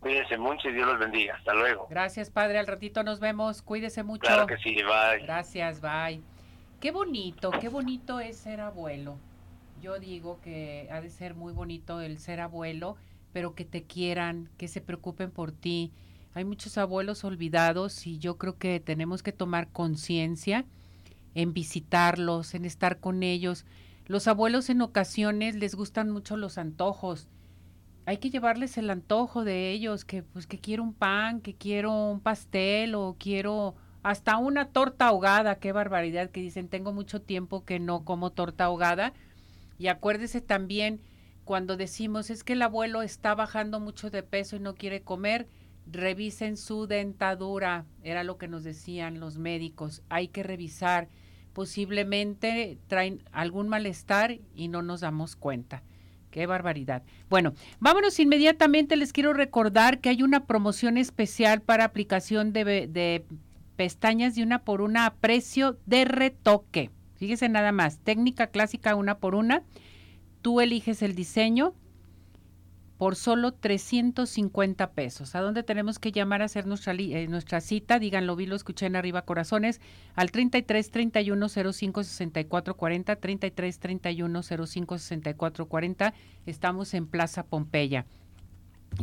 Cuídense 0.00 0.38
mucho 0.38 0.68
y 0.68 0.72
Dios 0.72 0.86
los 0.86 0.98
bendiga. 0.98 1.34
Hasta 1.36 1.54
luego. 1.54 1.86
Gracias, 1.90 2.30
Padre. 2.30 2.58
Al 2.58 2.66
ratito 2.66 3.02
nos 3.02 3.20
vemos. 3.20 3.62
Cuídese 3.62 4.02
mucho. 4.02 4.22
Claro 4.22 4.46
que 4.46 4.56
sí. 4.58 4.74
Bye. 4.74 5.24
Gracias. 5.24 5.80
Bye. 5.80 6.22
Qué 6.80 6.92
bonito, 6.92 7.50
qué 7.60 7.68
bonito 7.68 8.20
es 8.20 8.38
ser 8.38 8.62
abuelo. 8.62 9.18
Yo 9.82 9.98
digo 9.98 10.40
que 10.40 10.88
ha 10.90 11.02
de 11.02 11.10
ser 11.10 11.34
muy 11.34 11.52
bonito 11.52 12.00
el 12.00 12.18
ser 12.18 12.40
abuelo, 12.40 12.96
pero 13.34 13.54
que 13.54 13.66
te 13.66 13.82
quieran, 13.82 14.48
que 14.56 14.66
se 14.66 14.80
preocupen 14.80 15.30
por 15.30 15.52
ti. 15.52 15.92
Hay 16.32 16.44
muchos 16.44 16.78
abuelos 16.78 17.22
olvidados 17.24 18.06
y 18.06 18.18
yo 18.18 18.38
creo 18.38 18.56
que 18.56 18.80
tenemos 18.80 19.22
que 19.22 19.32
tomar 19.32 19.68
conciencia 19.68 20.64
en 21.34 21.52
visitarlos, 21.52 22.54
en 22.54 22.64
estar 22.64 22.98
con 22.98 23.22
ellos. 23.22 23.66
Los 24.06 24.26
abuelos 24.26 24.70
en 24.70 24.80
ocasiones 24.80 25.56
les 25.56 25.74
gustan 25.74 26.08
mucho 26.08 26.38
los 26.38 26.56
antojos 26.56 27.28
hay 28.10 28.16
que 28.16 28.30
llevarles 28.30 28.76
el 28.76 28.90
antojo 28.90 29.44
de 29.44 29.70
ellos, 29.70 30.04
que 30.04 30.24
pues 30.24 30.48
que 30.48 30.58
quiero 30.58 30.82
un 30.82 30.94
pan, 30.94 31.40
que 31.40 31.54
quiero 31.54 32.10
un 32.10 32.18
pastel 32.18 32.96
o 32.96 33.14
quiero 33.16 33.76
hasta 34.02 34.36
una 34.36 34.64
torta 34.66 35.06
ahogada, 35.06 35.60
qué 35.60 35.70
barbaridad 35.70 36.28
que 36.28 36.40
dicen, 36.40 36.66
tengo 36.66 36.92
mucho 36.92 37.22
tiempo 37.22 37.64
que 37.64 37.78
no 37.78 38.04
como 38.04 38.30
torta 38.32 38.64
ahogada. 38.64 39.12
Y 39.78 39.86
acuérdese 39.86 40.40
también 40.40 41.00
cuando 41.44 41.76
decimos 41.76 42.30
es 42.30 42.42
que 42.42 42.54
el 42.54 42.62
abuelo 42.62 43.02
está 43.02 43.36
bajando 43.36 43.78
mucho 43.78 44.10
de 44.10 44.24
peso 44.24 44.56
y 44.56 44.58
no 44.58 44.74
quiere 44.74 45.02
comer, 45.02 45.46
revisen 45.86 46.56
su 46.56 46.88
dentadura, 46.88 47.84
era 48.02 48.24
lo 48.24 48.38
que 48.38 48.48
nos 48.48 48.64
decían 48.64 49.20
los 49.20 49.38
médicos, 49.38 50.02
hay 50.08 50.26
que 50.26 50.42
revisar, 50.42 51.06
posiblemente 51.52 52.76
traen 52.88 53.22
algún 53.30 53.68
malestar 53.68 54.40
y 54.52 54.66
no 54.66 54.82
nos 54.82 55.02
damos 55.02 55.36
cuenta. 55.36 55.84
Qué 56.30 56.46
barbaridad. 56.46 57.02
Bueno, 57.28 57.54
vámonos 57.80 58.20
inmediatamente. 58.20 58.96
Les 58.96 59.12
quiero 59.12 59.32
recordar 59.32 60.00
que 60.00 60.10
hay 60.10 60.22
una 60.22 60.46
promoción 60.46 60.96
especial 60.96 61.60
para 61.60 61.84
aplicación 61.84 62.52
de, 62.52 63.24
pestañas 63.76 64.34
de 64.36 64.42
una 64.42 64.62
por 64.62 64.80
una 64.80 65.06
a 65.06 65.14
precio 65.14 65.78
de 65.86 66.04
retoque. 66.04 66.90
Fíjese 67.16 67.48
nada 67.48 67.72
más, 67.72 67.98
técnica 67.98 68.46
clásica 68.46 68.94
una 68.94 69.18
por 69.18 69.34
una. 69.34 69.62
Tú 70.40 70.60
eliges 70.60 71.02
el 71.02 71.14
diseño, 71.14 71.74
por 73.00 73.16
solo 73.16 73.52
350 73.52 74.90
pesos. 74.90 75.34
¿A 75.34 75.40
dónde 75.40 75.62
tenemos 75.62 75.98
que 75.98 76.12
llamar 76.12 76.42
a 76.42 76.44
hacer 76.44 76.66
nuestra, 76.66 76.92
eh, 76.92 77.28
nuestra 77.28 77.62
cita? 77.62 77.98
Díganlo, 77.98 78.36
vi, 78.36 78.44
lo 78.44 78.54
escuché 78.54 78.84
en 78.84 78.94
arriba, 78.94 79.22
corazones, 79.22 79.80
al 80.16 80.30
33 80.30 80.90
31 80.90 81.48
05 81.48 82.04
64 82.04 82.76
40, 82.76 83.16
33 83.16 83.78
31 83.78 84.42
05 84.42 84.98
64 84.98 85.66
40. 85.66 86.14
Estamos 86.44 86.92
en 86.92 87.06
Plaza 87.06 87.42
Pompeya. 87.42 88.04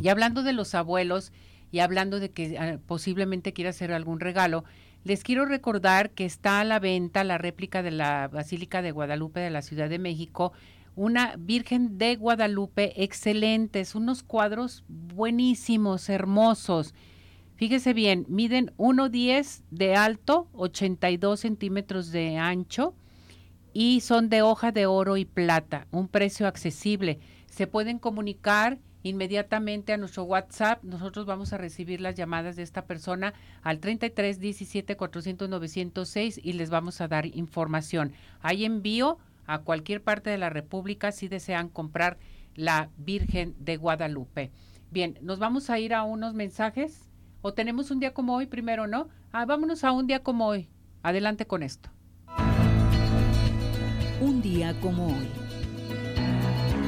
Y 0.00 0.06
hablando 0.10 0.44
de 0.44 0.52
los 0.52 0.76
abuelos 0.76 1.32
y 1.72 1.80
hablando 1.80 2.20
de 2.20 2.30
que 2.30 2.56
ah, 2.56 2.78
posiblemente 2.86 3.52
quiera 3.52 3.70
hacer 3.70 3.92
algún 3.92 4.20
regalo, 4.20 4.62
les 5.02 5.24
quiero 5.24 5.44
recordar 5.44 6.10
que 6.10 6.24
está 6.24 6.60
a 6.60 6.64
la 6.64 6.78
venta 6.78 7.24
la 7.24 7.36
réplica 7.36 7.82
de 7.82 7.90
la 7.90 8.28
Basílica 8.28 8.80
de 8.80 8.92
Guadalupe 8.92 9.40
de 9.40 9.50
la 9.50 9.62
Ciudad 9.62 9.88
de 9.88 9.98
México 9.98 10.52
una 10.98 11.36
Virgen 11.38 11.96
de 11.96 12.16
Guadalupe 12.16 13.04
excelentes, 13.04 13.94
unos 13.94 14.24
cuadros 14.24 14.82
buenísimos, 14.88 16.08
hermosos. 16.08 16.92
Fíjese 17.54 17.92
bien, 17.92 18.26
miden 18.28 18.72
1,10 18.78 19.62
de 19.70 19.94
alto, 19.94 20.48
82 20.54 21.38
centímetros 21.38 22.10
de 22.10 22.36
ancho 22.36 22.96
y 23.72 24.00
son 24.00 24.28
de 24.28 24.42
hoja 24.42 24.72
de 24.72 24.86
oro 24.86 25.16
y 25.16 25.24
plata, 25.24 25.86
un 25.92 26.08
precio 26.08 26.48
accesible. 26.48 27.20
Se 27.46 27.68
pueden 27.68 28.00
comunicar 28.00 28.80
inmediatamente 29.04 29.92
a 29.92 29.98
nuestro 29.98 30.24
WhatsApp. 30.24 30.82
Nosotros 30.82 31.26
vamos 31.26 31.52
a 31.52 31.58
recibir 31.58 32.00
las 32.00 32.16
llamadas 32.16 32.56
de 32.56 32.64
esta 32.64 32.86
persona 32.86 33.34
al 33.62 33.78
33 33.78 34.40
17 34.40 34.96
400 34.96 35.48
906 35.48 36.40
y 36.42 36.54
les 36.54 36.70
vamos 36.70 37.00
a 37.00 37.06
dar 37.06 37.26
información. 37.26 38.14
Hay 38.40 38.64
envío 38.64 39.18
a 39.48 39.62
cualquier 39.62 40.04
parte 40.04 40.30
de 40.30 40.38
la 40.38 40.50
República 40.50 41.10
si 41.10 41.26
desean 41.26 41.68
comprar 41.70 42.18
la 42.54 42.90
Virgen 42.96 43.56
de 43.58 43.76
Guadalupe. 43.76 44.52
Bien, 44.90 45.18
nos 45.22 45.38
vamos 45.38 45.70
a 45.70 45.78
ir 45.80 45.94
a 45.94 46.04
unos 46.04 46.34
mensajes 46.34 47.10
o 47.40 47.54
tenemos 47.54 47.90
un 47.90 47.98
día 47.98 48.14
como 48.14 48.36
hoy 48.36 48.46
primero, 48.46 48.86
¿no? 48.86 49.08
Ah, 49.32 49.46
vámonos 49.46 49.84
a 49.84 49.92
un 49.92 50.06
día 50.06 50.22
como 50.22 50.46
hoy. 50.46 50.68
Adelante 51.02 51.46
con 51.46 51.62
esto. 51.62 51.90
Un 54.20 54.42
día 54.42 54.78
como 54.80 55.06
hoy. 55.06 55.47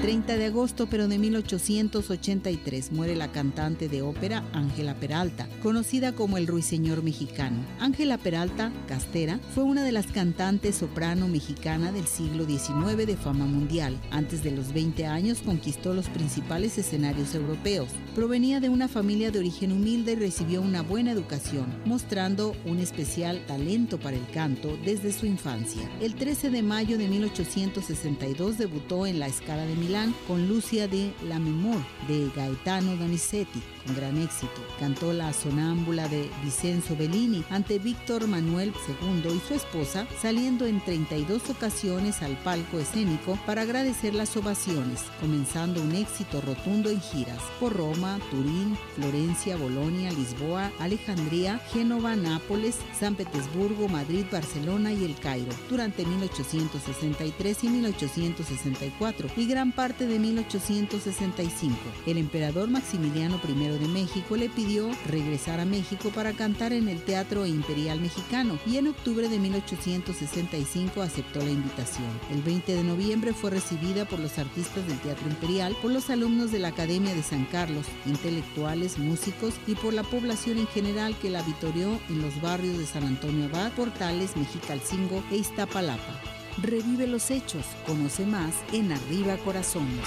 30 0.02 0.38
de 0.38 0.46
agosto, 0.46 0.86
pero 0.86 1.08
de 1.08 1.18
1883, 1.18 2.90
muere 2.90 3.14
la 3.16 3.30
cantante 3.30 3.86
de 3.86 4.00
ópera 4.00 4.42
Ángela 4.54 4.94
Peralta, 4.94 5.46
conocida 5.62 6.12
como 6.12 6.38
el 6.38 6.46
ruiseñor 6.46 7.02
mexicano. 7.02 7.58
Ángela 7.78 8.16
Peralta, 8.16 8.72
castera, 8.88 9.38
fue 9.54 9.62
una 9.64 9.84
de 9.84 9.92
las 9.92 10.06
cantantes 10.06 10.76
soprano 10.76 11.28
mexicana 11.28 11.92
del 11.92 12.06
siglo 12.06 12.46
XIX 12.46 13.06
de 13.06 13.16
fama 13.18 13.44
mundial. 13.44 14.00
Antes 14.10 14.42
de 14.42 14.52
los 14.52 14.72
20 14.72 15.04
años 15.04 15.42
conquistó 15.44 15.92
los 15.92 16.08
principales 16.08 16.78
escenarios 16.78 17.34
europeos. 17.34 17.88
Provenía 18.14 18.58
de 18.58 18.70
una 18.70 18.88
familia 18.88 19.30
de 19.30 19.40
origen 19.40 19.70
humilde 19.70 20.12
y 20.12 20.16
recibió 20.16 20.62
una 20.62 20.80
buena 20.80 21.12
educación, 21.12 21.66
mostrando 21.84 22.56
un 22.64 22.78
especial 22.78 23.44
talento 23.46 24.00
para 24.00 24.16
el 24.16 24.26
canto 24.30 24.78
desde 24.82 25.12
su 25.12 25.26
infancia. 25.26 25.82
El 26.00 26.14
13 26.14 26.48
de 26.48 26.62
mayo 26.62 26.96
de 26.96 27.06
1862 27.06 28.56
debutó 28.56 29.06
en 29.06 29.18
la 29.18 29.26
Escala 29.26 29.66
de 29.66 29.89
Con 30.28 30.46
Lucia 30.46 30.86
de 30.86 31.12
la 31.26 31.40
Memor 31.40 31.82
de 32.06 32.30
Gaetano 32.36 32.94
Donizetti 32.94 33.60
con 33.84 33.96
gran 33.96 34.18
éxito. 34.18 34.60
Cantó 34.78 35.12
la 35.12 35.32
sonámbula 35.32 36.08
de 36.08 36.28
Vicenzo 36.44 36.96
Bellini 36.96 37.44
ante 37.50 37.78
Víctor 37.78 38.26
Manuel 38.26 38.72
II 38.88 39.32
y 39.34 39.40
su 39.46 39.54
esposa, 39.54 40.06
saliendo 40.20 40.66
en 40.66 40.80
32 40.80 41.50
ocasiones 41.50 42.22
al 42.22 42.36
palco 42.38 42.78
escénico 42.78 43.38
para 43.46 43.62
agradecer 43.62 44.14
las 44.14 44.36
ovaciones, 44.36 45.04
comenzando 45.20 45.82
un 45.82 45.94
éxito 45.94 46.40
rotundo 46.40 46.90
en 46.90 47.00
giras 47.00 47.42
por 47.58 47.74
Roma, 47.74 48.18
Turín, 48.30 48.76
Florencia, 48.96 49.56
Bolonia, 49.56 50.12
Lisboa, 50.12 50.70
Alejandría, 50.78 51.58
Génova, 51.72 52.16
Nápoles, 52.16 52.76
San 52.98 53.14
Petersburgo, 53.14 53.88
Madrid, 53.88 54.24
Barcelona 54.30 54.92
y 54.92 55.04
El 55.04 55.14
Cairo 55.16 55.52
durante 55.68 56.04
1863 56.04 57.64
y 57.64 57.68
1864 57.68 59.28
y 59.36 59.46
gran 59.46 59.72
parte 59.72 60.06
de 60.06 60.18
1865. 60.18 61.76
El 62.06 62.18
emperador 62.18 62.68
Maximiliano 62.68 63.40
I 63.46 63.69
de 63.78 63.88
México 63.88 64.36
le 64.36 64.48
pidió 64.48 64.88
regresar 65.06 65.60
a 65.60 65.64
México 65.64 66.10
para 66.10 66.32
cantar 66.32 66.72
en 66.72 66.88
el 66.88 67.02
Teatro 67.02 67.46
Imperial 67.46 68.00
Mexicano 68.00 68.58
y 68.66 68.76
en 68.76 68.88
octubre 68.88 69.28
de 69.28 69.38
1865 69.38 71.02
aceptó 71.02 71.40
la 71.40 71.50
invitación. 71.50 72.08
El 72.30 72.42
20 72.42 72.74
de 72.74 72.82
noviembre 72.82 73.32
fue 73.32 73.50
recibida 73.50 74.04
por 74.04 74.18
los 74.18 74.38
artistas 74.38 74.86
del 74.86 74.98
Teatro 75.00 75.28
Imperial, 75.28 75.76
por 75.82 75.90
los 75.90 76.10
alumnos 76.10 76.52
de 76.52 76.58
la 76.58 76.68
Academia 76.68 77.14
de 77.14 77.22
San 77.22 77.44
Carlos, 77.46 77.86
intelectuales, 78.06 78.98
músicos 78.98 79.54
y 79.66 79.74
por 79.74 79.94
la 79.94 80.02
población 80.02 80.58
en 80.58 80.66
general 80.68 81.16
que 81.20 81.30
la 81.30 81.42
vitorió 81.42 82.00
en 82.08 82.22
los 82.22 82.40
barrios 82.40 82.78
de 82.78 82.86
San 82.86 83.04
Antonio 83.04 83.46
Abad, 83.46 83.72
Portales, 83.72 84.36
Mexicalcingo 84.36 85.22
e 85.30 85.36
Iztapalapa. 85.36 86.20
Revive 86.62 87.06
los 87.06 87.30
hechos, 87.30 87.64
conoce 87.86 88.26
más 88.26 88.54
en 88.72 88.92
Arriba 88.92 89.36
Corazones. 89.38 90.06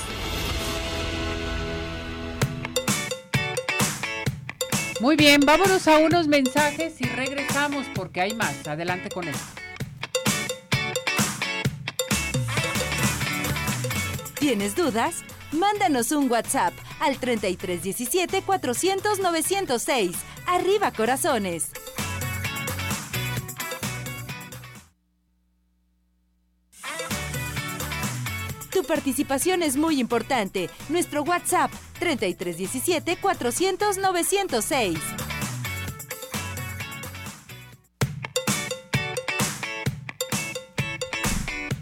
Muy 4.99 5.15
bien, 5.15 5.41
vámonos 5.41 5.87
a 5.87 5.97
unos 5.97 6.27
mensajes 6.27 7.01
y 7.01 7.05
regresamos 7.05 7.87
porque 7.93 8.21
hay 8.21 8.35
más. 8.35 8.67
Adelante 8.67 9.09
con 9.09 9.27
esto. 9.27 9.43
¿Tienes 14.39 14.75
dudas? 14.75 15.23
Mándanos 15.51 16.11
un 16.11 16.29
WhatsApp 16.29 16.73
al 16.99 17.17
3317 17.17 18.41
400 18.43 19.19
906. 19.19 20.15
Arriba 20.47 20.91
corazones. 20.91 21.71
Participación 28.93 29.63
es 29.63 29.75
muy 29.75 29.99
importante. 29.99 30.69
Nuestro 30.87 31.23
WhatsApp 31.23 31.71
3317 31.97 33.17
400 33.17 33.97
906. 33.97 34.99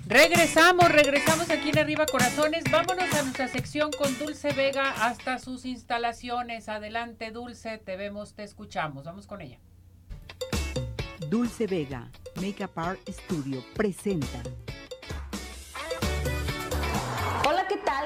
Regresamos, 0.07 0.89
regresamos 0.89 1.49
aquí 1.49 1.71
en 1.71 1.79
Arriba 1.79 2.05
Corazones. 2.05 2.63
Vámonos 2.71 3.13
a 3.13 3.23
nuestra 3.23 3.49
sección 3.49 3.91
con 3.91 4.17
Dulce 4.17 4.53
Vega 4.53 4.91
hasta 5.05 5.37
sus 5.37 5.65
instalaciones. 5.65 6.69
Adelante, 6.69 7.31
Dulce, 7.31 7.77
te 7.77 7.97
vemos, 7.97 8.35
te 8.35 8.43
escuchamos. 8.43 9.03
Vamos 9.03 9.27
con 9.27 9.41
ella. 9.41 9.59
Dulce 11.27 11.67
Vega, 11.67 12.09
Makeup 12.35 12.77
Art 12.77 12.99
Studio, 13.09 13.61
presenta 13.73 14.41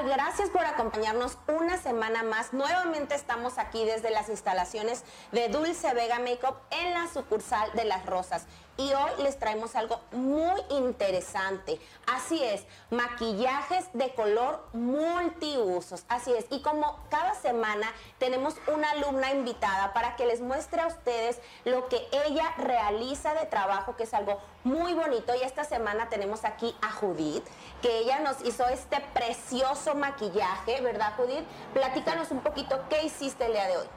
Gracias 0.06 0.52
por 0.52 0.64
acompañarnos 0.64 1.40
una 1.48 1.80
semana 1.80 2.22
más. 2.22 2.54
Nuevamente 2.54 3.16
estamos 3.16 3.58
aquí 3.58 3.84
desde 3.86 4.12
las 4.12 4.30
instalaciones 4.30 5.04
de 5.32 5.50
Dulce 5.50 5.92
Vega 5.96 6.20
Makeup 6.20 6.58
en 6.70 6.94
la 6.94 7.08
sucursal 7.12 7.72
de 7.74 7.86
Las 7.86 8.06
Rosas 8.06 8.46
y 8.78 8.94
hoy 8.94 9.24
les 9.24 9.40
traemos 9.40 9.76
algo 9.76 10.02
muy 10.12 10.62
interesante. 10.70 11.80
Así 12.08 12.44
es, 12.44 12.66
maquillajes 12.90 13.86
de 13.94 14.14
color 14.14 14.66
multiusos. 14.74 16.06
Así 16.10 16.34
es, 16.34 16.46
y 16.50 16.62
como 16.62 17.00
cada 17.10 17.34
semana 17.36 17.88
tenemos 18.18 18.56
una 18.74 18.92
alumna 18.92 19.32
invitada 19.32 19.94
para 19.94 20.16
que 20.16 20.26
les 20.26 20.42
muestre 20.42 20.82
a 20.82 20.88
ustedes 20.88 21.40
lo 21.64 21.88
que 21.88 22.06
ella 22.12 22.54
realiza 22.58 23.34
de 23.34 23.46
trabajo, 23.46 23.96
que 23.96 24.04
es 24.04 24.14
algo 24.14 24.40
muy 24.64 24.94
bonito. 24.94 25.34
Y 25.36 25.42
esta 25.42 25.64
semana 25.64 26.10
tenemos 26.10 26.44
aquí 26.44 26.76
a 26.82 26.92
Judith, 26.92 27.46
que 27.82 28.00
ella 28.00 28.20
nos 28.20 28.42
hizo 28.44 28.68
este 28.68 29.02
precioso 29.14 29.96
maquillaje, 29.96 30.82
¿verdad 30.82 31.14
Judith? 31.18 31.46
Platícanos 31.74 32.32
un 32.32 32.42
poquito 32.42 32.80
qué 32.90 33.04
hiciste 33.04 33.46
el 33.46 33.54
día 33.54 33.68
de 33.68 33.78
hoy. 33.78 33.88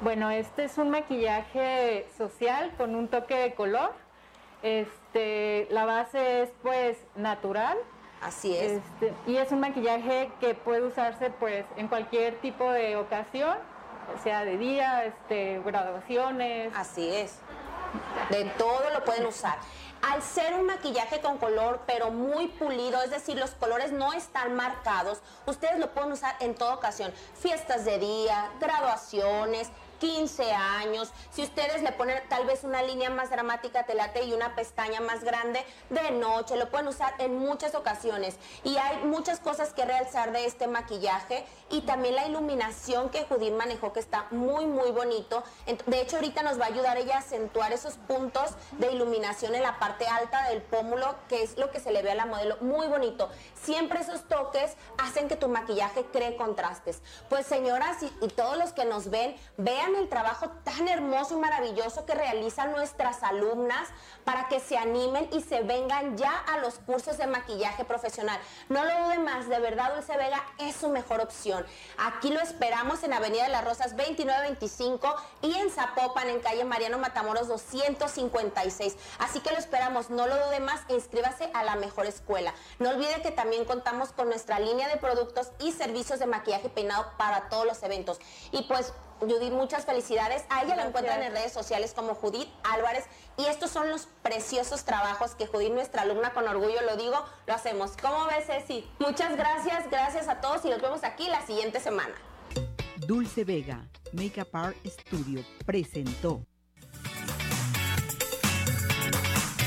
Bueno, 0.00 0.30
este 0.30 0.64
es 0.64 0.78
un 0.78 0.90
maquillaje 0.90 2.08
social 2.16 2.72
con 2.76 2.94
un 2.94 3.08
toque 3.08 3.34
de 3.34 3.54
color 3.54 3.92
este, 4.62 5.68
la 5.70 5.84
base 5.84 6.42
es 6.42 6.50
pues 6.62 6.98
natural. 7.16 7.76
Así 8.20 8.56
es. 8.56 8.72
Este, 8.72 9.14
y 9.26 9.36
es 9.36 9.52
un 9.52 9.60
maquillaje 9.60 10.30
que 10.40 10.54
puede 10.54 10.82
usarse 10.82 11.30
pues 11.30 11.64
en 11.76 11.88
cualquier 11.88 12.40
tipo 12.40 12.70
de 12.70 12.96
ocasión, 12.96 13.56
sea 14.24 14.44
de 14.44 14.58
día, 14.58 15.04
este, 15.04 15.60
graduaciones. 15.64 16.72
Así 16.74 17.08
es. 17.08 17.38
De 18.30 18.44
todo 18.58 18.90
lo 18.92 19.04
pueden 19.04 19.26
usar. 19.26 19.56
Al 20.02 20.22
ser 20.22 20.54
un 20.54 20.66
maquillaje 20.66 21.20
con 21.20 21.38
color, 21.38 21.80
pero 21.86 22.10
muy 22.10 22.48
pulido, 22.48 23.02
es 23.02 23.10
decir, 23.10 23.36
los 23.36 23.50
colores 23.52 23.90
no 23.90 24.12
están 24.12 24.54
marcados, 24.54 25.20
ustedes 25.44 25.78
lo 25.80 25.90
pueden 25.90 26.12
usar 26.12 26.36
en 26.38 26.54
toda 26.54 26.74
ocasión. 26.74 27.12
Fiestas 27.34 27.84
de 27.84 27.98
día, 27.98 28.50
graduaciones, 28.60 29.70
15 29.98 30.52
años, 30.52 31.10
si 31.30 31.42
ustedes 31.42 31.82
le 31.82 31.92
ponen 31.92 32.22
tal 32.28 32.46
vez 32.46 32.64
una 32.64 32.82
línea 32.82 33.10
más 33.10 33.30
dramática 33.30 33.84
telate 33.84 34.24
y 34.24 34.32
una 34.32 34.54
pestaña 34.54 35.00
más 35.00 35.24
grande 35.24 35.64
de 35.90 36.10
noche, 36.12 36.56
lo 36.56 36.70
pueden 36.70 36.88
usar 36.88 37.14
en 37.18 37.38
muchas 37.38 37.74
ocasiones. 37.74 38.36
Y 38.64 38.76
hay 38.76 39.04
muchas 39.04 39.40
cosas 39.40 39.72
que 39.72 39.84
realzar 39.84 40.32
de 40.32 40.46
este 40.46 40.66
maquillaje 40.66 41.44
y 41.70 41.82
también 41.82 42.14
la 42.14 42.26
iluminación 42.26 43.10
que 43.10 43.24
Judith 43.24 43.54
manejó 43.54 43.92
que 43.92 44.00
está 44.00 44.26
muy 44.30 44.66
muy 44.66 44.90
bonito. 44.90 45.42
De 45.86 46.00
hecho 46.00 46.16
ahorita 46.16 46.42
nos 46.42 46.58
va 46.58 46.64
a 46.64 46.68
ayudar 46.68 46.96
ella 46.96 47.16
a 47.16 47.18
acentuar 47.18 47.72
esos 47.72 47.94
puntos 47.94 48.50
de 48.78 48.92
iluminación 48.92 49.54
en 49.54 49.62
la 49.62 49.78
parte 49.78 50.06
alta 50.06 50.48
del 50.48 50.62
pómulo, 50.62 51.14
que 51.28 51.42
es 51.42 51.58
lo 51.58 51.70
que 51.70 51.80
se 51.80 51.92
le 51.92 52.02
ve 52.02 52.12
a 52.12 52.14
la 52.14 52.26
modelo, 52.26 52.56
muy 52.60 52.86
bonito. 52.86 53.28
Siempre 53.62 54.00
esos 54.00 54.22
toques 54.28 54.76
hacen 54.98 55.28
que 55.28 55.36
tu 55.36 55.48
maquillaje 55.48 56.04
cree 56.12 56.36
contrastes. 56.36 57.02
Pues 57.28 57.46
señoras 57.46 57.98
y 58.20 58.28
todos 58.28 58.56
los 58.56 58.72
que 58.72 58.84
nos 58.84 59.10
ven, 59.10 59.36
vean 59.56 59.87
el 59.94 60.08
trabajo 60.08 60.50
tan 60.64 60.88
hermoso 60.88 61.36
y 61.36 61.40
maravilloso 61.40 62.04
que 62.06 62.14
realizan 62.14 62.72
nuestras 62.72 63.22
alumnas 63.22 63.88
para 64.24 64.48
que 64.48 64.60
se 64.60 64.76
animen 64.76 65.28
y 65.32 65.40
se 65.40 65.62
vengan 65.62 66.16
ya 66.16 66.32
a 66.32 66.58
los 66.58 66.74
cursos 66.78 67.18
de 67.18 67.26
maquillaje 67.26 67.84
profesional. 67.84 68.38
No 68.68 68.84
lo 68.84 69.04
dude 69.04 69.18
más, 69.18 69.48
de 69.48 69.58
verdad 69.58 69.94
Dulce 69.94 70.16
Vega 70.16 70.42
es 70.58 70.76
su 70.76 70.88
mejor 70.88 71.20
opción. 71.20 71.64
Aquí 71.96 72.30
lo 72.30 72.40
esperamos 72.40 73.02
en 73.02 73.12
Avenida 73.12 73.44
de 73.44 73.50
las 73.50 73.64
Rosas 73.64 73.96
2925 73.96 75.14
y 75.42 75.54
en 75.54 75.70
Zapopan, 75.70 76.28
en 76.28 76.40
calle 76.40 76.64
Mariano 76.64 76.98
Matamoros 76.98 77.48
256. 77.48 78.96
Así 79.18 79.40
que 79.40 79.50
lo 79.50 79.58
esperamos, 79.58 80.10
no 80.10 80.26
lo 80.26 80.46
dude 80.46 80.60
más, 80.60 80.80
inscríbase 80.88 81.50
a 81.54 81.64
la 81.64 81.76
mejor 81.76 82.06
escuela. 82.06 82.54
No 82.78 82.90
olvide 82.90 83.22
que 83.22 83.30
también 83.30 83.64
contamos 83.64 84.12
con 84.12 84.28
nuestra 84.28 84.58
línea 84.60 84.88
de 84.88 84.96
productos 84.96 85.50
y 85.58 85.72
servicios 85.72 86.18
de 86.18 86.26
maquillaje 86.26 86.68
peinado 86.68 87.06
para 87.16 87.48
todos 87.48 87.66
los 87.66 87.82
eventos. 87.82 88.18
Y 88.52 88.62
pues 88.64 88.92
Judith, 89.20 89.52
muchas 89.52 89.84
felicidades. 89.84 90.44
A 90.48 90.62
ella 90.62 90.76
la 90.76 90.86
encuentran 90.86 91.22
en 91.22 91.32
redes 91.32 91.52
sociales 91.52 91.92
como 91.94 92.14
Judith 92.14 92.48
Álvarez 92.64 93.04
y 93.36 93.44
estos 93.46 93.70
son 93.70 93.90
los 93.90 94.08
preciosos 94.22 94.84
trabajos 94.84 95.34
que 95.34 95.46
Judith, 95.46 95.72
nuestra 95.72 96.02
alumna, 96.02 96.32
con 96.32 96.46
orgullo 96.46 96.80
lo 96.82 96.96
digo, 96.96 97.24
lo 97.46 97.54
hacemos. 97.54 97.92
¿Cómo 98.00 98.26
ves, 98.26 98.46
Ceci? 98.46 98.88
Muchas 98.98 99.36
gracias, 99.36 99.90
gracias 99.90 100.28
a 100.28 100.40
todos 100.40 100.64
y 100.64 100.70
nos 100.70 100.80
vemos 100.80 101.04
aquí 101.04 101.28
la 101.28 101.44
siguiente 101.46 101.80
semana. 101.80 102.14
Dulce 103.06 103.44
Vega, 103.44 103.88
Makeup 104.12 104.54
Art 104.54 104.76
Studio, 104.86 105.44
presentó. 105.64 106.42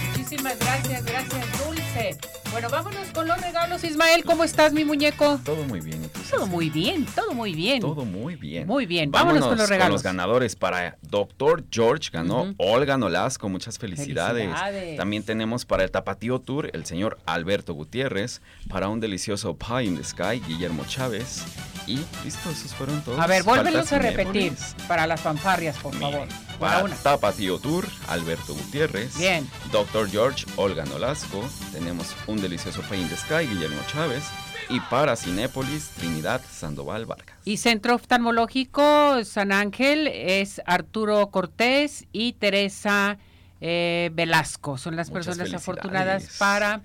Muchísimas 0.09 0.59
gracias, 0.59 1.05
gracias 1.05 1.65
Dulce. 1.65 2.40
Bueno, 2.51 2.69
vámonos 2.69 3.07
con 3.13 3.27
los 3.27 3.39
regalos. 3.41 3.81
Ismael, 3.83 4.25
¿cómo 4.25 4.43
estás, 4.43 4.73
mi 4.73 4.83
muñeco? 4.83 5.39
Todo 5.45 5.63
muy 5.63 5.79
bien. 5.79 6.09
Todo 6.29 6.47
muy 6.47 6.69
bien, 6.69 7.05
todo 7.05 7.33
muy 7.33 7.53
bien. 7.53 7.79
Todo 7.79 8.03
muy 8.03 8.35
bien. 8.35 8.67
Muy 8.67 8.85
bien, 8.85 9.09
vámonos, 9.09 9.47
con 9.47 9.57
los 9.57 9.69
regalos. 9.69 9.87
Con 9.87 9.93
los 9.93 10.03
ganadores 10.03 10.57
para 10.57 10.97
Doctor 11.01 11.63
George, 11.71 12.09
ganó 12.11 12.53
Olga 12.57 12.97
Nolasco, 12.97 13.47
muchas 13.47 13.79
felicidades. 13.79 14.49
También 14.97 15.23
tenemos 15.23 15.65
para 15.65 15.83
el 15.83 15.91
Tapatío 15.91 16.39
Tour 16.39 16.69
el 16.73 16.85
señor 16.85 17.19
Alberto 17.25 17.73
Gutiérrez, 17.73 18.41
para 18.67 18.89
un 18.89 18.99
delicioso 18.99 19.55
Pie 19.55 19.85
in 19.85 19.97
the 19.97 20.03
Sky, 20.03 20.41
Guillermo 20.45 20.83
Chávez. 20.85 21.43
Y 21.87 21.99
listo, 22.23 22.49
esos 22.51 22.73
fueron 22.75 23.01
todos. 23.01 23.19
A 23.19 23.27
ver, 23.27 23.43
vuélvelos 23.43 23.91
a 23.93 23.99
repetir 23.99 24.53
para 24.89 25.07
las 25.07 25.21
fanfarrias, 25.21 25.77
por 25.77 25.95
favor. 25.95 26.27
Para 26.59 26.87
Tapatío 26.87 27.57
Tour, 27.57 27.87
Alberto 28.07 28.53
Gutiérrez. 28.53 29.17
Bien. 29.17 29.49
Doctor 29.71 30.07
George, 30.09 30.45
Olga 30.57 30.85
Nolasco. 30.85 31.43
Tenemos 31.71 32.15
un 32.27 32.40
delicioso 32.41 32.81
Pie 32.83 33.01
in 33.01 33.09
the 33.09 33.15
Sky, 33.15 33.47
Guillermo 33.47 33.81
Chávez 33.91 34.23
y 34.69 34.79
para 34.79 35.15
Cinépolis, 35.15 35.89
Trinidad 35.89 36.41
Sandoval 36.49 37.05
Vargas. 37.05 37.37
Y 37.45 37.57
Centro 37.57 37.95
Oftalmológico 37.95 39.23
San 39.23 39.51
Ángel 39.51 40.07
es 40.07 40.61
Arturo 40.65 41.27
Cortés 41.27 42.05
y 42.11 42.33
Teresa 42.33 43.17
eh, 43.59 44.09
Velasco. 44.13 44.77
Son 44.77 44.95
las 44.95 45.11
personas 45.11 45.53
afortunadas 45.53 46.37
para 46.37 46.81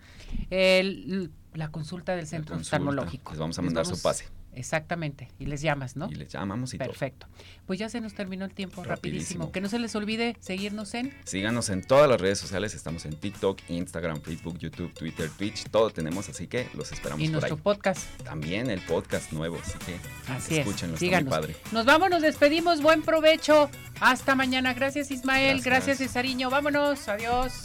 la 0.51 1.69
consulta 1.71 2.15
del 2.15 2.27
Centro 2.27 2.57
Oftalmológico. 2.57 3.33
Les 3.33 3.41
vamos 3.41 3.59
a 3.59 3.63
mandar 3.63 3.87
su 3.87 4.01
pase. 4.01 4.27
Exactamente. 4.57 5.29
Y 5.39 5.47
les 5.47 5.61
llamas, 5.61 5.97
¿no? 5.97 6.09
Y 6.11 6.15
les 6.15 6.33
llamamos 6.33 6.73
y 6.73 6.79
Perfecto. 6.79 7.29
Pues 7.67 7.79
ya 7.79 7.89
se 7.91 8.01
nos 8.01 8.15
terminó 8.15 8.47
el 8.47 8.55
tiempo 8.55 8.83
rapidísimo. 8.83 9.53
Que 9.53 9.61
no 9.61 9.69
se 9.69 9.79
les 9.79 9.95
olvide 9.95 10.35
seguirnos 10.41 10.95
en... 10.95 11.13
Síganos 11.25 11.69
en 11.69 11.83
todas 11.83 12.09
las 12.09 12.21
redes 12.21 12.39
sociales. 12.39 12.75
Estamos 12.75 13.05
en 13.05 13.15
TikTok, 13.17 13.61
Instagram, 13.69 14.23
Facebook, 14.23 14.59
YouTube, 14.59 14.93
Twitter, 14.95 15.31
Twitch. 15.31 15.65
Todo 15.71 15.91
tenemos, 15.91 16.29
así 16.31 16.47
que 16.47 16.69
los 16.73 16.91
esperamos 16.91 17.23
y 17.23 17.29
nuestro 17.29 17.59
podcast. 17.59 18.09
También 18.25 18.71
el 18.71 18.81
podcast 18.81 19.31
nuevo, 19.33 19.59
así 19.63 19.79
que 19.85 19.97
así 20.33 20.59
escúchenlo. 20.59 20.97
Está 20.97 21.21
muy 21.21 21.31
padre. 21.31 21.57
Nos 21.73 21.85
vamos, 21.85 22.09
nos 22.09 22.23
despedimos. 22.23 22.81
Buen 22.81 23.03
provecho. 23.03 23.71
Hasta 24.01 24.35
mañana. 24.35 24.73
Gracias 24.73 25.11
Ismael. 25.11 25.61
Gracias, 25.61 25.87
Gracias 25.87 25.99
Cesariño. 25.99 26.49
Vámonos. 26.49 27.09
Adiós. 27.09 27.65